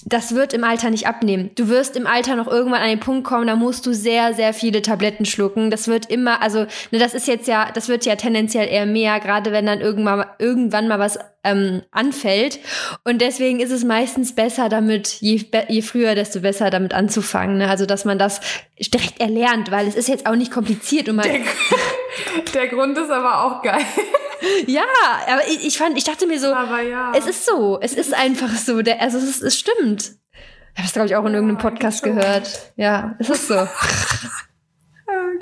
das 0.07 0.35
wird 0.35 0.53
im 0.53 0.65
Alter 0.65 0.91
nicht 0.91 1.07
abnehmen. 1.07 1.51
Du 1.55 1.69
wirst 1.69 1.97
im 1.97 2.07
Alter 2.07 2.37
noch 2.37 2.47
irgendwann 2.47 2.83
an 2.83 2.89
den 2.89 3.01
Punkt 3.01 3.25
kommen, 3.25 3.47
da 3.47 3.57
musst 3.57 3.87
du 3.87 3.95
sehr, 3.95 4.35
sehr 4.35 4.53
viele 4.53 4.83
Tabletten 4.83 5.25
schlucken. 5.25 5.71
Das 5.71 5.89
wird 5.89 6.11
immer, 6.11 6.43
also 6.43 6.67
ne, 6.91 6.99
das 6.99 7.15
ist 7.15 7.27
jetzt 7.27 7.49
ja, 7.49 7.71
das 7.73 7.89
wird 7.89 8.05
ja 8.05 8.17
tendenziell 8.17 8.69
eher 8.69 8.87
mehr, 8.87 9.19
gerade 9.21 9.53
wenn 9.53 9.67
dann 9.67 9.81
irgendwann, 9.81 10.27
irgendwann 10.39 10.89
mal 10.89 10.99
was 10.99 11.19
ähm, 11.43 11.83
anfällt. 11.91 12.59
Und 13.05 13.21
deswegen 13.21 13.61
ist 13.61 13.71
es 13.71 13.85
meistens 13.85 14.35
besser 14.35 14.69
damit, 14.69 15.21
je, 15.21 15.45
je 15.69 15.83
früher, 15.83 16.15
desto 16.15 16.41
besser 16.41 16.71
damit 16.71 16.93
anzufangen. 16.93 17.59
Ne? 17.59 17.69
Also 17.69 17.87
dass 17.87 18.05
man 18.05 18.19
das 18.19 18.41
direkt 18.79 19.21
erlernt, 19.21 19.71
weil 19.71 19.87
es 19.87 19.95
ist 19.95 20.09
jetzt 20.09 20.27
auch 20.27 20.37
nicht 20.37 20.53
kompliziert. 20.53 21.09
Und 21.09 21.17
man 21.17 21.29
der, 22.55 22.69
Grund 22.69 22.97
ist 22.99 23.11
aber 23.11 23.45
auch 23.45 23.63
geil. 23.63 23.85
Ja, 24.67 24.85
aber 25.27 25.47
ich, 25.49 25.67
ich, 25.67 25.79
fand, 25.79 25.97
ich 25.97 26.05
dachte 26.05 26.27
mir 26.27 26.39
so, 26.39 26.49
ja. 26.49 27.13
es 27.17 27.27
ist 27.27 27.47
so, 27.47 27.79
es 27.81 27.95
ist 27.95 28.13
einfach 28.13 28.51
so, 28.51 28.83
der, 28.83 29.01
also 29.01 29.17
es, 29.17 29.41
es 29.41 29.59
stimmt. 29.59 30.13
Ich 30.75 30.79
habe 30.79 30.87
es, 30.87 30.93
glaube 30.93 31.07
ich, 31.07 31.17
auch 31.17 31.25
in 31.25 31.35
irgendeinem 31.35 31.59
Podcast 31.59 32.03
gehört. 32.03 32.73
Ja, 32.77 33.15
es 33.19 33.31
ist 33.31 33.49
so. 33.49 33.55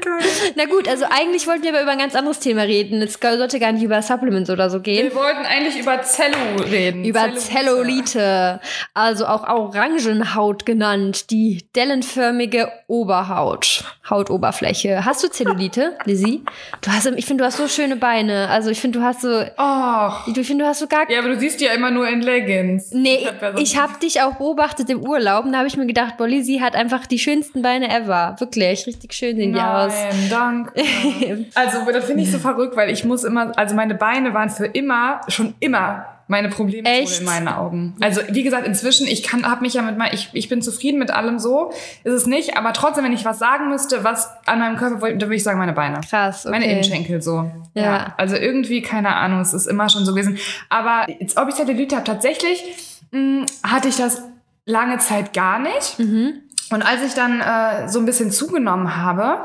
Okay. 0.03 0.53
Na 0.57 0.65
gut, 0.67 0.89
also 0.89 1.05
eigentlich 1.09 1.47
wollten 1.47 1.63
wir 1.63 1.71
aber 1.71 1.83
über 1.83 1.93
ein 1.93 1.99
ganz 1.99 2.15
anderes 2.15 2.41
Thema 2.41 2.63
reden. 2.63 3.01
Es 3.03 3.19
sollte 3.21 3.61
gar 3.61 3.73
nicht 3.73 3.83
über 3.83 4.03
Supplements 4.03 4.51
oder 4.51 4.71
so 4.71 4.81
gehen. 4.81 5.11
Wir 5.11 5.15
wollten 5.15 5.45
eigentlich 5.45 5.79
über 5.79 6.03
Zellu 6.03 6.63
reden. 6.71 7.05
Über 7.05 7.35
Zellulite. 7.35 8.61
Also 8.95 9.27
auch 9.27 9.45
Orangenhaut 9.45 10.67
genannt. 10.67 11.31
Die 11.31 11.65
dellenförmige 11.75 12.71
Oberhaut. 12.87 13.85
Hautoberfläche. 14.09 15.05
Hast 15.05 15.23
du 15.23 15.29
Zellulite, 15.29 15.97
Lizzie? 16.05 16.43
Du 16.81 16.91
hast, 16.91 17.07
ich 17.07 17.27
finde, 17.27 17.43
du 17.43 17.47
hast 17.47 17.57
so 17.57 17.69
schöne 17.69 17.97
Beine. 17.97 18.49
Also 18.49 18.71
ich 18.71 18.81
finde, 18.81 18.99
du 18.99 19.05
hast 19.05 19.23
so. 19.23 19.45
Oh. 19.57 20.11
Ich 20.27 20.47
finde, 20.47 20.65
du 20.65 20.69
hast 20.69 20.81
so 20.81 20.87
gar. 20.87 21.11
Ja, 21.11 21.21
aber 21.21 21.29
du 21.29 21.39
siehst 21.39 21.61
ja 21.61 21.73
immer 21.73 21.91
nur 21.91 22.09
in 22.09 22.21
Leggings. 22.21 22.91
Nee, 22.93 23.27
ich 23.59 23.79
habe 23.79 23.99
dich 24.01 24.21
auch 24.21 24.35
beobachtet 24.35 24.91
im 24.91 25.01
Urlaub 25.01 25.45
und 25.45 25.53
da 25.53 25.59
habe 25.59 25.69
ich 25.69 25.77
mir 25.77 25.87
gedacht, 25.87 26.17
boah, 26.17 26.27
Lizzie 26.27 26.61
hat 26.61 26.75
einfach 26.75 27.07
die 27.07 27.19
schönsten 27.19 27.63
Beine 27.63 27.89
ever. 27.89 28.37
Wirklich, 28.39 28.87
richtig 28.87 29.15
schön 29.15 29.37
sehen 29.37 29.53
die 29.53 29.59
Nein, 29.59 29.91
aus. 29.91 29.92
Danke. 30.31 30.73
also, 31.55 31.79
das 31.93 32.05
finde 32.05 32.23
ich 32.23 32.33
so 32.33 32.39
verrückt, 32.39 32.77
weil 32.77 32.91
ich 32.91 33.05
muss 33.05 33.25
immer, 33.25 33.57
also 33.57 33.75
meine 33.75 33.95
Beine 33.95 34.35
waren 34.35 34.51
für 34.51 34.67
immer, 34.67 35.21
schon 35.29 35.55
immer 35.61 36.07
meine 36.33 36.49
Probleme 36.49 36.89
in 37.01 37.25
meinen 37.25 37.49
Augen. 37.49 37.95
Also 38.01 38.23
wie 38.31 38.43
gesagt, 38.43 38.67
inzwischen 38.67 39.07
ich 39.07 39.23
kann, 39.23 39.45
habe 39.49 39.61
mich 39.61 39.75
ja 39.75 39.83
mit 39.83 39.99
mein, 39.99 40.15
ich, 40.15 40.31
ich 40.33 40.49
bin 40.49 40.63
zufrieden 40.63 40.99
mit 40.99 41.11
allem 41.11 41.39
so, 41.39 41.73
ist 42.05 42.13
es 42.13 42.27
nicht. 42.27 42.57
Aber 42.57 42.73
trotzdem, 42.73 43.05
wenn 43.05 43.13
ich 43.13 43.25
was 43.25 43.39
sagen 43.39 43.69
müsste, 43.69 44.03
was 44.03 44.31
an 44.47 44.59
meinem 44.59 44.77
Körper, 44.77 45.13
da 45.13 45.27
würde 45.27 45.35
ich 45.35 45.43
sagen 45.43 45.59
meine 45.59 45.75
Beine. 45.75 46.01
Krass. 46.09 46.47
Okay. 46.47 46.53
Meine 46.53 46.71
Innenschenkel 46.71 47.21
so. 47.21 47.51
Ja. 47.75 47.83
ja. 47.83 48.15
Also 48.17 48.37
irgendwie 48.37 48.83
keine 48.83 49.15
Ahnung, 49.17 49.41
es 49.41 49.53
ist 49.53 49.67
immer 49.67 49.89
schon 49.89 50.05
so 50.05 50.15
gewesen. 50.15 50.39
Aber 50.71 51.07
jetzt, 51.19 51.37
ob 51.37 51.49
ich 51.49 51.55
Zellulite 51.55 51.97
habe, 51.97 52.07
tatsächlich 52.07 52.65
mh, 53.11 53.19
hm, 53.19 53.47
hatte 53.63 53.89
ich 53.89 53.97
das 53.97 54.23
lange 54.65 54.99
Zeit 54.99 55.35
gar 55.35 55.59
nicht. 55.59 55.99
Mhm. 55.99 56.41
Und 56.71 56.83
als 56.83 57.03
ich 57.03 57.13
dann 57.13 57.41
äh, 57.41 57.89
so 57.89 57.99
ein 57.99 58.07
bisschen 58.07 58.31
zugenommen 58.31 58.97
habe, 58.97 59.43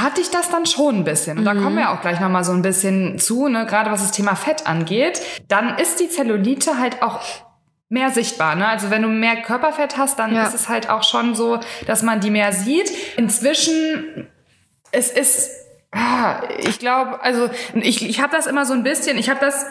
hatte 0.00 0.20
ich 0.20 0.30
das 0.30 0.50
dann 0.50 0.66
schon 0.66 1.00
ein 1.00 1.04
bisschen. 1.04 1.38
Und 1.38 1.44
da 1.44 1.54
kommen 1.54 1.76
wir 1.76 1.90
auch 1.90 2.00
gleich 2.00 2.20
nochmal 2.20 2.44
so 2.44 2.52
ein 2.52 2.62
bisschen 2.62 3.18
zu, 3.18 3.48
ne, 3.48 3.66
gerade 3.66 3.90
was 3.90 4.02
das 4.02 4.12
Thema 4.12 4.34
Fett 4.34 4.66
angeht. 4.66 5.20
Dann 5.48 5.78
ist 5.78 6.00
die 6.00 6.08
Zellulite 6.08 6.78
halt 6.78 7.02
auch 7.02 7.20
mehr 7.88 8.10
sichtbar. 8.10 8.56
Ne? 8.56 8.66
Also 8.66 8.90
wenn 8.90 9.02
du 9.02 9.08
mehr 9.08 9.36
Körperfett 9.42 9.96
hast, 9.96 10.18
dann 10.18 10.34
ja. 10.34 10.44
ist 10.44 10.54
es 10.54 10.68
halt 10.68 10.90
auch 10.90 11.02
schon 11.02 11.34
so, 11.34 11.60
dass 11.86 12.02
man 12.02 12.20
die 12.20 12.30
mehr 12.30 12.52
sieht. 12.52 12.92
Inzwischen, 13.16 14.28
es 14.90 15.10
ist, 15.10 15.50
ah, 15.92 16.42
ich 16.58 16.78
glaube, 16.78 17.22
also 17.22 17.50
ich, 17.74 18.08
ich 18.08 18.20
habe 18.20 18.34
das 18.34 18.46
immer 18.46 18.66
so 18.66 18.74
ein 18.74 18.82
bisschen, 18.82 19.16
ich 19.16 19.30
habe 19.30 19.40
das 19.40 19.66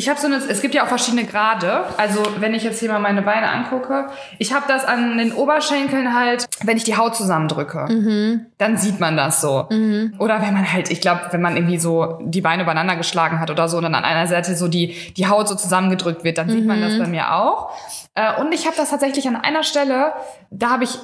ich 0.00 0.08
habe 0.08 0.18
so 0.18 0.28
eine, 0.28 0.36
es 0.36 0.62
gibt 0.62 0.74
ja 0.74 0.84
auch 0.84 0.88
verschiedene 0.88 1.26
Grade. 1.26 1.84
Also 1.98 2.22
wenn 2.38 2.54
ich 2.54 2.62
jetzt 2.62 2.80
hier 2.80 2.90
mal 2.90 3.00
meine 3.00 3.20
Beine 3.20 3.50
angucke, 3.50 4.06
ich 4.38 4.54
habe 4.54 4.64
das 4.66 4.86
an 4.86 5.18
den 5.18 5.30
Oberschenkeln 5.34 6.18
halt, 6.18 6.46
wenn 6.64 6.78
ich 6.78 6.84
die 6.84 6.96
Haut 6.96 7.14
zusammendrücke, 7.14 7.84
mhm. 7.86 8.46
dann 8.56 8.78
sieht 8.78 8.98
man 8.98 9.18
das 9.18 9.42
so. 9.42 9.66
Mhm. 9.68 10.14
Oder 10.18 10.40
wenn 10.40 10.54
man 10.54 10.72
halt, 10.72 10.90
ich 10.90 11.02
glaube, 11.02 11.20
wenn 11.32 11.42
man 11.42 11.54
irgendwie 11.54 11.78
so 11.78 12.18
die 12.22 12.40
Beine 12.40 12.62
übereinander 12.62 12.96
geschlagen 12.96 13.40
hat 13.40 13.50
oder 13.50 13.68
so 13.68 13.76
und 13.76 13.82
dann 13.82 13.94
an 13.94 14.04
einer 14.04 14.26
Seite 14.26 14.54
so 14.54 14.68
die 14.68 15.12
die 15.18 15.26
Haut 15.26 15.48
so 15.48 15.54
zusammengedrückt 15.54 16.24
wird, 16.24 16.38
dann 16.38 16.46
mhm. 16.46 16.52
sieht 16.52 16.66
man 16.66 16.80
das 16.80 16.98
bei 16.98 17.06
mir 17.06 17.34
auch. 17.34 17.70
Äh, 18.14 18.40
und 18.40 18.52
ich 18.52 18.64
habe 18.64 18.76
das 18.78 18.88
tatsächlich 18.88 19.28
an 19.28 19.36
einer 19.36 19.64
Stelle, 19.64 20.14
da 20.50 20.70
habe 20.70 20.84
ich 20.84 20.98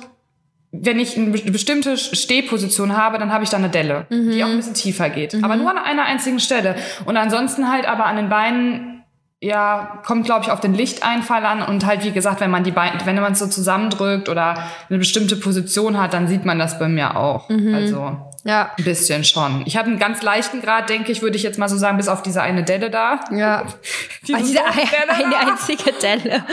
wenn 0.80 0.98
ich 0.98 1.16
eine 1.16 1.30
bestimmte 1.30 1.96
Stehposition 1.96 2.96
habe, 2.96 3.18
dann 3.18 3.32
habe 3.32 3.44
ich 3.44 3.50
da 3.50 3.56
eine 3.56 3.68
Delle, 3.68 4.06
mhm. 4.10 4.30
die 4.30 4.44
auch 4.44 4.48
ein 4.48 4.56
bisschen 4.56 4.74
tiefer 4.74 5.10
geht. 5.10 5.34
Mhm. 5.34 5.44
Aber 5.44 5.56
nur 5.56 5.70
an 5.70 5.78
einer 5.78 6.04
einzigen 6.04 6.40
Stelle. 6.40 6.76
Und 7.04 7.16
ansonsten 7.16 7.70
halt 7.70 7.86
aber 7.86 8.06
an 8.06 8.16
den 8.16 8.28
Beinen, 8.28 9.04
ja, 9.40 10.00
kommt, 10.04 10.24
glaube 10.24 10.44
ich, 10.44 10.50
auf 10.50 10.60
den 10.60 10.74
Lichteinfall 10.74 11.44
an. 11.44 11.62
Und 11.62 11.84
halt, 11.86 12.04
wie 12.04 12.12
gesagt, 12.12 12.40
wenn 12.40 12.50
man 12.50 12.64
die 12.64 12.70
Beine, 12.70 12.98
wenn 13.04 13.16
man 13.16 13.32
es 13.32 13.38
so 13.38 13.46
zusammendrückt 13.46 14.28
oder 14.28 14.64
eine 14.88 14.98
bestimmte 14.98 15.36
Position 15.36 16.00
hat, 16.00 16.14
dann 16.14 16.26
sieht 16.26 16.44
man 16.44 16.58
das 16.58 16.78
bei 16.78 16.88
mir 16.88 17.16
auch. 17.16 17.48
Mhm. 17.48 17.74
Also. 17.74 18.16
Ja. 18.46 18.70
Ein 18.78 18.84
bisschen 18.84 19.24
schon. 19.24 19.64
Ich 19.66 19.76
habe 19.76 19.88
einen 19.88 19.98
ganz 19.98 20.22
leichten 20.22 20.62
Grad, 20.62 20.88
denke 20.88 21.10
ich, 21.10 21.20
würde 21.20 21.36
ich 21.36 21.42
jetzt 21.42 21.58
mal 21.58 21.68
so 21.68 21.76
sagen, 21.76 21.96
bis 21.96 22.06
auf 22.06 22.22
diese 22.22 22.42
eine 22.42 22.62
Delle 22.62 22.90
da. 22.90 23.18
Ja. 23.32 23.64
diese, 24.26 24.38
diese 24.38 24.52
Delle 24.52 25.10
eine 25.10 25.30
da. 25.30 25.38
einzige 25.38 25.92
Delle. 26.00 26.44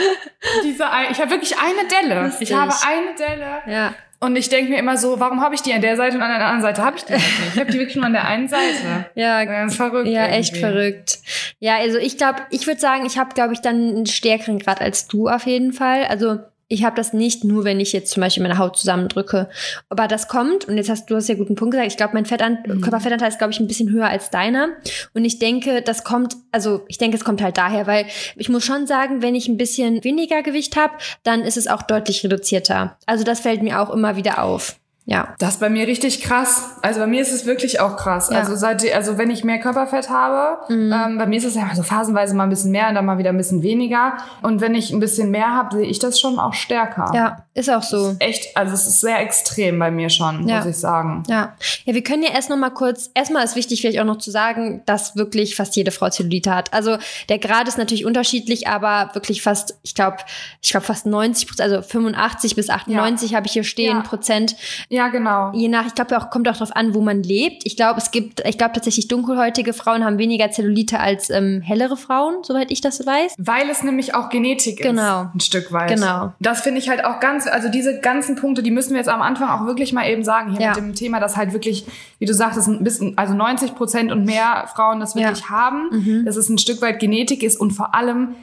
Diese 0.64 0.90
ein, 0.90 1.12
ich 1.12 1.20
habe 1.20 1.30
wirklich 1.30 1.54
eine 1.56 1.88
Delle. 1.88 2.26
Lustig. 2.26 2.50
Ich 2.50 2.56
habe 2.56 2.72
eine 2.84 3.14
Delle. 3.16 3.72
Ja. 3.72 3.94
Und 4.24 4.36
ich 4.36 4.48
denke 4.48 4.70
mir 4.70 4.78
immer 4.78 4.96
so, 4.96 5.20
warum 5.20 5.42
habe 5.42 5.54
ich 5.54 5.60
die 5.60 5.74
an 5.74 5.82
der 5.82 5.98
Seite 5.98 6.16
und 6.16 6.22
an 6.22 6.30
der 6.30 6.46
anderen 6.46 6.62
Seite 6.62 6.82
habe 6.82 6.96
ich 6.96 7.04
die 7.04 7.12
nicht? 7.12 7.26
Ich 7.52 7.60
habe 7.60 7.70
die 7.70 7.78
wirklich 7.78 7.96
nur 7.96 8.06
an 8.06 8.14
der 8.14 8.26
einen 8.26 8.48
Seite. 8.48 9.04
ja, 9.14 9.44
ganz 9.44 9.76
verrückt. 9.76 10.08
Ja, 10.08 10.22
irgendwie. 10.22 10.38
echt 10.38 10.56
verrückt. 10.56 11.18
Ja, 11.58 11.76
also 11.76 11.98
ich 11.98 12.16
glaube, 12.16 12.38
ich 12.48 12.66
würde 12.66 12.80
sagen, 12.80 13.04
ich 13.04 13.18
habe, 13.18 13.34
glaube 13.34 13.52
ich, 13.52 13.60
dann 13.60 13.76
einen 13.76 14.06
stärkeren 14.06 14.58
Grad 14.58 14.80
als 14.80 15.08
du 15.08 15.28
auf 15.28 15.44
jeden 15.44 15.74
Fall. 15.74 16.04
Also 16.04 16.38
ich 16.68 16.84
habe 16.84 16.96
das 16.96 17.12
nicht 17.12 17.44
nur, 17.44 17.64
wenn 17.64 17.80
ich 17.80 17.92
jetzt 17.92 18.10
zum 18.10 18.20
Beispiel 18.20 18.42
meine 18.42 18.58
Haut 18.58 18.76
zusammendrücke. 18.76 19.48
Aber 19.88 20.08
das 20.08 20.28
kommt, 20.28 20.66
und 20.66 20.76
jetzt 20.76 20.88
hast 20.88 21.10
du 21.10 21.16
hast 21.16 21.28
ja 21.28 21.34
guten 21.34 21.54
Punkt 21.54 21.72
gesagt, 21.72 21.90
ich 21.90 21.96
glaube, 21.96 22.14
mein 22.14 22.26
Fettan 22.26 22.58
mhm. 22.66 22.80
Körperfettanteil 22.80 23.28
ist, 23.28 23.38
glaube 23.38 23.52
ich, 23.52 23.60
ein 23.60 23.66
bisschen 23.66 23.90
höher 23.90 24.08
als 24.08 24.30
deiner. 24.30 24.68
Und 25.12 25.24
ich 25.24 25.38
denke, 25.38 25.82
das 25.82 26.04
kommt, 26.04 26.36
also 26.52 26.82
ich 26.88 26.98
denke, 26.98 27.16
es 27.16 27.24
kommt 27.24 27.42
halt 27.42 27.58
daher, 27.58 27.86
weil 27.86 28.06
ich 28.36 28.48
muss 28.48 28.64
schon 28.64 28.86
sagen, 28.86 29.22
wenn 29.22 29.34
ich 29.34 29.48
ein 29.48 29.56
bisschen 29.56 30.02
weniger 30.04 30.42
Gewicht 30.42 30.76
habe, 30.76 30.94
dann 31.22 31.42
ist 31.42 31.56
es 31.56 31.66
auch 31.66 31.82
deutlich 31.82 32.24
reduzierter. 32.24 32.96
Also 33.06 33.24
das 33.24 33.40
fällt 33.40 33.62
mir 33.62 33.80
auch 33.80 33.90
immer 33.90 34.16
wieder 34.16 34.42
auf. 34.42 34.76
Ja. 35.06 35.34
Das 35.38 35.54
ist 35.54 35.60
bei 35.60 35.68
mir 35.68 35.86
richtig 35.86 36.22
krass. 36.22 36.76
Also 36.80 37.00
bei 37.00 37.06
mir 37.06 37.20
ist 37.20 37.32
es 37.32 37.44
wirklich 37.44 37.78
auch 37.80 37.96
krass. 37.96 38.30
Ja. 38.32 38.38
Also 38.38 38.56
seit, 38.56 38.90
also 38.94 39.18
wenn 39.18 39.30
ich 39.30 39.44
mehr 39.44 39.58
Körperfett 39.58 40.08
habe, 40.08 40.72
mhm. 40.72 40.92
ähm, 40.92 41.18
bei 41.18 41.26
mir 41.26 41.36
ist 41.36 41.44
es 41.44 41.54
ja 41.56 41.70
so 41.74 41.82
phasenweise 41.82 42.34
mal 42.34 42.44
ein 42.44 42.50
bisschen 42.50 42.70
mehr 42.70 42.88
und 42.88 42.94
dann 42.94 43.04
mal 43.04 43.18
wieder 43.18 43.30
ein 43.30 43.36
bisschen 43.36 43.62
weniger. 43.62 44.14
Und 44.40 44.62
wenn 44.62 44.74
ich 44.74 44.92
ein 44.92 45.00
bisschen 45.00 45.30
mehr 45.30 45.54
habe, 45.54 45.76
sehe 45.76 45.86
ich 45.86 45.98
das 45.98 46.18
schon 46.18 46.38
auch 46.38 46.54
stärker. 46.54 47.12
Ja, 47.14 47.44
ist 47.52 47.68
auch 47.68 47.82
so. 47.82 48.10
Ist 48.10 48.20
echt, 48.20 48.56
also 48.56 48.72
es 48.72 48.86
ist 48.86 49.02
sehr 49.02 49.20
extrem 49.20 49.78
bei 49.78 49.90
mir 49.90 50.08
schon, 50.08 50.48
ja. 50.48 50.58
muss 50.58 50.66
ich 50.66 50.78
sagen. 50.78 51.22
Ja. 51.28 51.54
Ja, 51.84 51.94
wir 51.94 52.02
können 52.02 52.22
ja 52.22 52.30
erst 52.30 52.48
noch 52.48 52.56
mal 52.56 52.70
kurz, 52.70 53.10
erstmal 53.14 53.44
ist 53.44 53.56
wichtig 53.56 53.82
vielleicht 53.82 54.00
auch 54.00 54.06
noch 54.06 54.18
zu 54.18 54.30
sagen, 54.30 54.82
dass 54.86 55.16
wirklich 55.16 55.54
fast 55.54 55.76
jede 55.76 55.90
Frau 55.90 56.08
Zellulite 56.08 56.54
hat. 56.54 56.72
Also 56.72 56.96
der 57.28 57.38
Grad 57.38 57.68
ist 57.68 57.76
natürlich 57.76 58.06
unterschiedlich, 58.06 58.68
aber 58.68 59.10
wirklich 59.12 59.42
fast, 59.42 59.78
ich 59.82 59.94
glaube, 59.94 60.16
ich 60.62 60.70
glaube 60.70 60.86
fast 60.86 61.04
90 61.04 61.46
Prozent, 61.46 61.72
also 61.72 61.86
85 61.86 62.56
bis 62.56 62.70
98 62.70 63.30
ja. 63.30 63.36
habe 63.36 63.46
ich 63.46 63.52
hier 63.52 63.64
stehen 63.64 64.02
Prozent 64.02 64.56
ja, 64.94 65.08
genau. 65.08 65.50
Je 65.52 65.68
nach, 65.68 65.86
ich 65.86 65.94
glaube 65.94 66.16
auch, 66.16 66.30
kommt 66.30 66.48
auch 66.48 66.52
darauf 66.52 66.74
an, 66.76 66.94
wo 66.94 67.00
man 67.00 67.22
lebt. 67.24 67.66
Ich 67.66 67.76
glaube, 67.76 67.98
es 67.98 68.12
gibt, 68.12 68.46
ich 68.46 68.56
glaube 68.56 68.74
tatsächlich 68.74 69.08
dunkelhäutige 69.08 69.72
Frauen 69.72 70.04
haben 70.04 70.18
weniger 70.18 70.50
Zellulite 70.52 71.00
als 71.00 71.30
ähm, 71.30 71.60
hellere 71.62 71.96
Frauen, 71.96 72.44
soweit 72.44 72.70
ich 72.70 72.80
das 72.80 73.04
weiß. 73.04 73.34
Weil 73.38 73.68
es 73.70 73.82
nämlich 73.82 74.14
auch 74.14 74.28
Genetik 74.28 74.80
genau. 74.80 75.22
ist. 75.22 75.34
Ein 75.34 75.40
Stück 75.40 75.72
weit. 75.72 75.88
Genau. 75.88 76.32
Das 76.38 76.60
finde 76.60 76.78
ich 76.78 76.88
halt 76.88 77.04
auch 77.04 77.18
ganz, 77.18 77.48
also 77.48 77.68
diese 77.68 77.98
ganzen 77.98 78.36
Punkte, 78.36 78.62
die 78.62 78.70
müssen 78.70 78.90
wir 78.90 78.98
jetzt 78.98 79.08
am 79.08 79.20
Anfang 79.20 79.48
auch 79.48 79.66
wirklich 79.66 79.92
mal 79.92 80.08
eben 80.08 80.22
sagen, 80.22 80.52
hier 80.52 80.60
ja. 80.60 80.68
mit 80.68 80.76
dem 80.76 80.94
Thema, 80.94 81.18
dass 81.18 81.36
halt 81.36 81.52
wirklich, 81.52 81.86
wie 82.20 82.26
du 82.26 82.34
sagtest, 82.34 82.68
ein 82.68 82.84
bisschen, 82.84 83.18
also 83.18 83.34
90 83.34 83.74
Prozent 83.74 84.12
und 84.12 84.24
mehr 84.24 84.68
Frauen 84.72 85.00
das 85.00 85.16
wirklich 85.16 85.40
ja. 85.40 85.50
haben, 85.50 85.88
mhm. 85.90 86.24
dass 86.24 86.36
es 86.36 86.48
ein 86.48 86.58
Stück 86.58 86.80
weit 86.82 87.00
Genetik 87.00 87.42
ist 87.42 87.58
und 87.60 87.72
vor 87.72 87.96
allem 87.96 88.36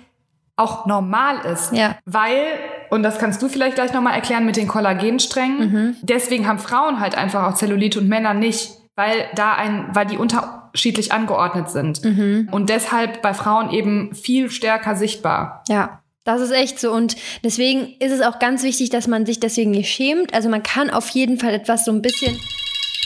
auch 0.61 0.85
normal 0.85 1.45
ist. 1.45 1.73
Ja. 1.73 1.97
Weil, 2.05 2.43
und 2.89 3.03
das 3.03 3.17
kannst 3.19 3.41
du 3.41 3.49
vielleicht 3.49 3.75
gleich 3.75 3.93
nochmal 3.93 4.13
erklären 4.13 4.45
mit 4.45 4.55
den 4.55 4.67
Kollagensträngen, 4.67 5.59
mhm. 5.59 5.95
deswegen 6.01 6.47
haben 6.47 6.59
Frauen 6.59 6.99
halt 6.99 7.17
einfach 7.17 7.43
auch 7.47 7.55
Zellulite 7.55 7.99
und 7.99 8.07
Männer 8.07 8.33
nicht. 8.33 8.71
weil 8.95 9.25
da 9.35 9.53
ein, 9.53 9.87
weil 9.93 10.05
die 10.05 10.17
unterschiedlich 10.17 11.11
angeordnet 11.11 11.69
sind. 11.69 12.03
Mhm. 12.03 12.49
Und 12.51 12.69
deshalb 12.69 13.21
bei 13.21 13.33
Frauen 13.33 13.71
eben 13.71 14.13
viel 14.13 14.49
stärker 14.49 14.95
sichtbar. 14.95 15.63
Ja. 15.67 16.01
Das 16.23 16.39
ist 16.39 16.51
echt 16.51 16.79
so. 16.79 16.91
Und 16.91 17.15
deswegen 17.43 17.95
ist 17.99 18.11
es 18.11 18.21
auch 18.21 18.37
ganz 18.37 18.61
wichtig, 18.61 18.91
dass 18.91 19.07
man 19.07 19.25
sich 19.25 19.39
deswegen 19.39 19.71
nicht 19.71 19.91
schämt. 19.91 20.35
Also 20.35 20.49
man 20.49 20.61
kann 20.61 20.91
auf 20.91 21.09
jeden 21.09 21.39
Fall 21.39 21.51
etwas 21.51 21.83
so 21.83 21.91
ein 21.91 22.03
bisschen 22.03 22.39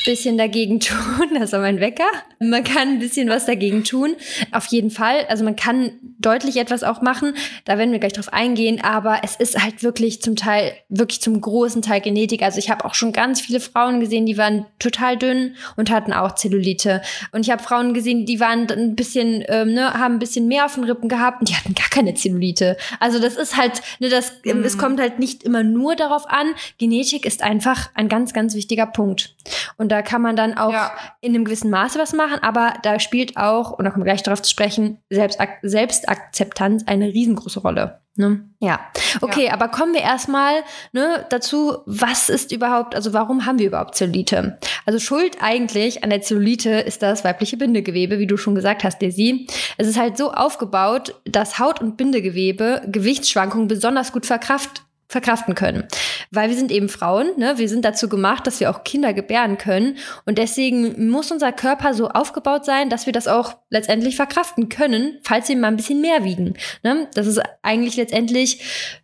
bisschen 0.06 0.38
dagegen 0.38 0.80
tun. 0.80 1.30
Das 1.40 1.52
war 1.52 1.60
mein 1.60 1.80
Wecker. 1.80 2.08
Man 2.40 2.64
kann 2.64 2.90
ein 2.90 3.00
bisschen 3.00 3.30
was 3.30 3.46
dagegen 3.46 3.84
tun. 3.84 4.16
Auf 4.52 4.66
jeden 4.68 4.92
Fall. 4.92 5.26
Also 5.28 5.44
man 5.44 5.56
kann 5.56 5.92
deutlich 6.20 6.58
etwas 6.58 6.84
auch 6.84 7.02
machen. 7.02 7.36
Da 7.66 7.78
werden 7.78 7.92
wir 7.92 8.00
gleich 8.00 8.14
drauf 8.14 8.32
eingehen. 8.32 8.82
Aber 8.82 9.22
es 9.24 9.36
ist 9.36 9.62
halt 9.62 9.84
wirklich 9.84 10.22
zum 10.22 10.36
Teil, 10.36 10.74
wirklich 10.90 11.22
zum 11.22 11.40
großen 11.40 11.82
Teil 11.82 12.02
Genetik. 12.02 12.42
Also 12.42 12.60
ich 12.60 12.70
habe 12.70 12.86
auch 12.86 12.94
schon 12.94 13.12
ganz 13.12 13.42
viele 13.42 13.60
Frauen 13.60 14.00
gesehen, 14.00 14.26
die 14.26 14.38
waren 14.38 14.66
total 14.80 15.18
dünn 15.18 15.56
und 15.76 15.90
hatten 15.90 16.14
auch 16.14 16.36
Zellulite. 16.36 17.02
Und 17.32 17.42
ich 17.42 17.52
habe 17.52 17.64
Frauen 17.64 17.94
gesehen, 17.94 18.26
die 18.26 18.40
waren 18.40 18.70
ein 18.70 18.96
bisschen, 18.96 19.44
ähm, 19.48 19.74
ne, 19.74 19.94
haben 19.94 20.16
ein 20.16 20.20
bisschen 20.20 20.48
mehr 20.48 20.66
auf 20.66 20.76
den 20.76 20.84
Rippen 20.84 21.10
gehabt 21.10 21.42
und 21.42 21.50
die 21.50 21.56
hatten 21.56 21.74
gar 21.74 21.90
keine 21.90 22.14
Zellulite. 22.14 22.78
Also 23.00 23.20
das 23.20 23.36
ist 23.36 23.58
halt, 23.58 23.82
ne, 24.00 24.10
das, 24.10 24.34
mhm. 24.44 24.64
es 24.64 24.78
kommt 24.78 25.00
halt 25.00 25.20
nicht 25.20 25.44
immer 25.44 25.64
nur 25.64 25.96
darauf 25.96 26.30
an. 26.30 26.48
Genetik 26.78 27.26
ist 27.26 27.42
einfach 27.42 27.90
ein 27.96 28.10
ganz, 28.10 28.34
ganz 28.34 28.56
wichtiger 28.56 28.86
Punkt. 28.86 29.35
Und 29.78 29.92
da 29.92 30.02
kann 30.02 30.22
man 30.22 30.36
dann 30.36 30.58
auch 30.58 30.72
ja. 30.72 30.92
in 31.22 31.34
einem 31.34 31.46
gewissen 31.46 31.70
Maße 31.70 32.00
was 32.00 32.14
machen, 32.14 32.40
aber 32.42 32.74
da 32.84 33.00
spielt 33.00 33.38
auch, 33.38 33.72
und 33.72 33.86
da 33.86 33.92
kommen 33.92 34.06
wir 34.06 34.12
gleich 34.12 34.24
darauf 34.24 34.42
zu 34.42 34.50
sprechen, 34.50 35.00
Selbstak 35.10 35.60
Selbstakzeptanz 35.62 36.84
eine 36.88 37.08
riesengroße 37.08 37.60
Rolle. 37.60 38.00
Ne? 38.18 38.50
Ja. 38.60 38.80
Okay, 39.20 39.48
ja. 39.48 39.54
aber 39.54 39.68
kommen 39.68 39.94
wir 39.94 40.02
erstmal 40.02 40.64
ne, 40.94 41.26
dazu, 41.30 41.80
was 41.86 42.30
ist 42.30 42.54
überhaupt, 42.54 42.96
also 42.96 43.12
warum 43.12 43.46
haben 43.46 43.60
wir 43.60 43.68
überhaupt 43.68 43.96
Zellulite? 43.96 44.58
Also 44.86 45.00
Schuld 45.00 45.38
eigentlich 45.42 46.02
an 46.02 46.12
der 46.12 46.22
Zellulite 46.22 46.70
ist 46.70 47.02
das 47.02 47.26
weibliche 47.26 47.58
Bindegewebe, 47.58 48.18
wie 48.18 48.28
du 48.28 48.38
schon 48.38 48.56
gesagt 48.56 48.86
hast, 48.86 49.02
Desi. 49.02 49.48
Es 49.78 49.88
ist 49.88 50.00
halt 50.00 50.18
so 50.18 50.32
aufgebaut, 50.32 51.20
dass 51.26 51.60
Haut- 51.60 51.82
und 51.82 51.98
Bindegewebe 51.98 52.84
Gewichtsschwankungen 52.88 53.68
besonders 53.68 54.14
gut 54.14 54.26
verkraft 54.26 54.85
verkraften 55.08 55.56
können. 55.56 55.88
Weil 56.32 56.50
wir 56.50 56.56
sind 56.56 56.72
eben 56.72 56.90
Frauen, 56.90 57.28
ne? 57.38 57.58
wir 57.58 57.70
sind 57.70 57.86
dazu 57.86 58.10
gemacht, 58.10 58.48
dass 58.48 58.60
wir 58.60 58.70
auch 58.70 58.84
Kinder 58.84 59.14
gebären 59.14 59.58
können. 59.58 59.98
Und 60.26 60.38
deswegen 60.38 61.10
muss 61.10 61.32
unser 61.32 61.52
Körper 61.52 61.94
so 61.94 62.10
aufgebaut 62.10 62.66
sein, 62.66 62.90
dass 62.90 63.06
wir 63.06 63.14
das 63.14 63.28
auch 63.28 63.58
letztendlich 63.70 64.16
verkraften 64.16 64.70
können, 64.70 65.20
falls 65.24 65.48
wir 65.50 65.58
mal 65.58 65.68
ein 65.68 65.78
bisschen 65.78 66.02
mehr 66.02 66.24
wiegen. 66.24 66.56
Ne? 66.84 67.08
Das 67.14 67.28
ist 67.28 67.42
eigentlich 67.62 67.96
letztendlich, 67.96 68.64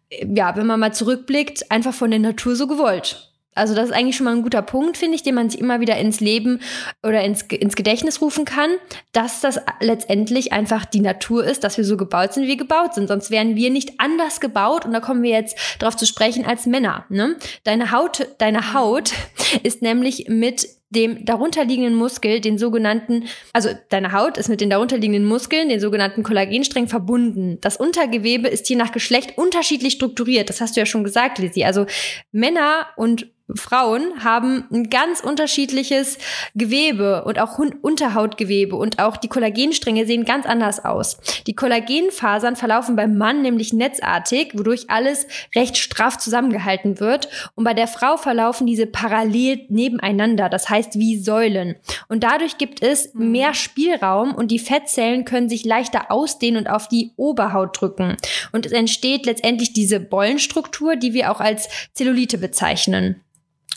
ja, 0.09 0.55
wenn 0.55 0.67
man 0.67 0.79
mal 0.79 0.93
zurückblickt, 0.93 1.71
einfach 1.71 1.93
von 1.93 2.11
der 2.11 2.19
Natur 2.19 2.55
so 2.55 2.67
gewollt. 2.67 3.30
Also 3.53 3.75
das 3.75 3.89
ist 3.89 3.95
eigentlich 3.95 4.15
schon 4.15 4.25
mal 4.25 4.35
ein 4.35 4.43
guter 4.43 4.61
Punkt, 4.61 4.97
finde 4.97 5.15
ich, 5.15 5.23
den 5.23 5.35
man 5.35 5.49
sich 5.49 5.59
immer 5.59 5.81
wieder 5.81 5.97
ins 5.97 6.21
Leben 6.21 6.61
oder 7.03 7.21
ins, 7.23 7.41
ins 7.43 7.75
Gedächtnis 7.75 8.21
rufen 8.21 8.45
kann, 8.45 8.69
dass 9.11 9.41
das 9.41 9.59
letztendlich 9.81 10.53
einfach 10.53 10.85
die 10.85 11.01
Natur 11.01 11.43
ist, 11.43 11.63
dass 11.63 11.77
wir 11.77 11.83
so 11.83 11.97
gebaut 11.97 12.33
sind, 12.33 12.43
wie 12.43 12.49
wir 12.49 12.57
gebaut 12.57 12.93
sind. 12.93 13.07
Sonst 13.07 13.29
wären 13.29 13.55
wir 13.55 13.69
nicht 13.69 13.99
anders 13.99 14.39
gebaut, 14.39 14.85
und 14.85 14.93
da 14.93 15.01
kommen 15.01 15.21
wir 15.21 15.31
jetzt 15.31 15.57
darauf 15.79 15.97
zu 15.97 16.05
sprechen, 16.05 16.45
als 16.45 16.65
Männer. 16.65 17.05
Ne? 17.09 17.35
Deine 17.63 17.91
Haut, 17.91 18.27
deine 18.37 18.73
Haut 18.73 19.11
ist 19.63 19.81
nämlich 19.81 20.27
mit 20.29 20.67
dem 20.91 21.25
darunterliegenden 21.25 21.95
Muskel, 21.95 22.41
den 22.41 22.57
sogenannten, 22.57 23.25
also 23.53 23.69
deine 23.89 24.11
Haut 24.11 24.37
ist 24.37 24.49
mit 24.49 24.61
den 24.61 24.69
darunterliegenden 24.69 25.25
Muskeln, 25.25 25.69
den 25.69 25.79
sogenannten 25.79 26.21
Kollagensträngen 26.21 26.89
verbunden. 26.89 27.57
Das 27.61 27.77
Untergewebe 27.77 28.47
ist 28.47 28.69
je 28.69 28.75
nach 28.75 28.91
Geschlecht 28.91 29.37
unterschiedlich 29.37 29.93
strukturiert. 29.93 30.49
Das 30.49 30.61
hast 30.61 30.75
du 30.75 30.81
ja 30.81 30.85
schon 30.85 31.03
gesagt, 31.03 31.39
Lizzie. 31.39 31.65
Also 31.65 31.85
Männer 32.31 32.87
und 32.97 33.27
Frauen 33.55 34.23
haben 34.23 34.65
ein 34.71 34.89
ganz 34.89 35.21
unterschiedliches 35.21 36.17
Gewebe 36.55 37.23
und 37.23 37.39
auch 37.39 37.57
Unterhautgewebe 37.81 38.75
und 38.75 38.99
auch 38.99 39.17
die 39.17 39.27
Kollagenstränge 39.27 40.05
sehen 40.05 40.25
ganz 40.25 40.45
anders 40.45 40.83
aus. 40.83 41.17
Die 41.47 41.55
Kollagenfasern 41.55 42.55
verlaufen 42.55 42.95
beim 42.95 43.17
Mann 43.17 43.41
nämlich 43.41 43.73
netzartig, 43.73 44.51
wodurch 44.53 44.89
alles 44.89 45.27
recht 45.55 45.77
straff 45.77 46.17
zusammengehalten 46.17 46.99
wird 46.99 47.29
und 47.55 47.63
bei 47.63 47.73
der 47.73 47.87
Frau 47.87 48.17
verlaufen 48.17 48.67
diese 48.67 48.87
parallel 48.87 49.65
nebeneinander, 49.69 50.49
das 50.49 50.69
heißt 50.69 50.80
wie 50.95 51.17
Säulen. 51.17 51.75
Und 52.07 52.23
dadurch 52.23 52.57
gibt 52.57 52.81
es 52.81 53.13
mhm. 53.13 53.31
mehr 53.31 53.53
Spielraum 53.53 54.33
und 54.33 54.51
die 54.51 54.59
Fettzellen 54.59 55.25
können 55.25 55.49
sich 55.49 55.65
leichter 55.65 56.11
ausdehnen 56.11 56.65
und 56.65 56.67
auf 56.67 56.87
die 56.87 57.11
Oberhaut 57.15 57.79
drücken. 57.79 58.17
Und 58.51 58.65
es 58.65 58.71
entsteht 58.71 59.25
letztendlich 59.25 59.73
diese 59.73 59.99
Bollenstruktur, 59.99 60.95
die 60.95 61.13
wir 61.13 61.31
auch 61.31 61.39
als 61.39 61.69
Zellulite 61.93 62.37
bezeichnen. 62.37 63.21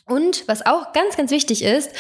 Und 0.07 0.47
was 0.49 0.67
auch 0.67 0.93
ganz, 0.93 1.17
ganz 1.17 1.31
wichtig 1.31 1.65
ist, 1.65 1.91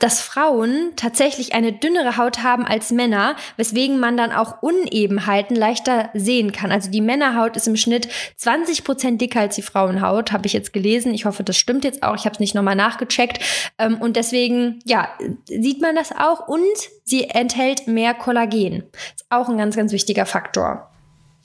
dass 0.00 0.20
Frauen 0.20 0.94
tatsächlich 0.96 1.54
eine 1.54 1.72
dünnere 1.72 2.16
Haut 2.16 2.42
haben 2.42 2.66
als 2.66 2.90
Männer, 2.90 3.36
weswegen 3.56 4.00
man 4.00 4.16
dann 4.16 4.32
auch 4.32 4.62
Unebenheiten 4.62 5.54
leichter 5.54 6.10
sehen 6.12 6.50
kann. 6.50 6.72
Also 6.72 6.90
die 6.90 7.00
Männerhaut 7.00 7.56
ist 7.56 7.68
im 7.68 7.76
Schnitt 7.76 8.08
20 8.36 8.82
Prozent 8.82 9.20
dicker 9.20 9.40
als 9.40 9.54
die 9.54 9.62
Frauenhaut, 9.62 10.32
habe 10.32 10.46
ich 10.46 10.54
jetzt 10.54 10.72
gelesen. 10.72 11.14
Ich 11.14 11.24
hoffe, 11.24 11.44
das 11.44 11.56
stimmt 11.56 11.84
jetzt 11.84 12.02
auch. 12.02 12.16
Ich 12.16 12.24
habe 12.24 12.34
es 12.34 12.40
nicht 12.40 12.56
nochmal 12.56 12.74
nachgecheckt. 12.74 13.38
Ähm, 13.78 14.00
und 14.00 14.16
deswegen, 14.16 14.80
ja, 14.84 15.08
sieht 15.46 15.80
man 15.80 15.94
das 15.94 16.10
auch. 16.10 16.48
Und 16.48 16.66
sie 17.04 17.30
enthält 17.30 17.86
mehr 17.86 18.14
Kollagen. 18.14 18.82
Ist 19.14 19.26
auch 19.30 19.48
ein 19.48 19.58
ganz, 19.58 19.76
ganz 19.76 19.92
wichtiger 19.92 20.26
Faktor. 20.26 20.91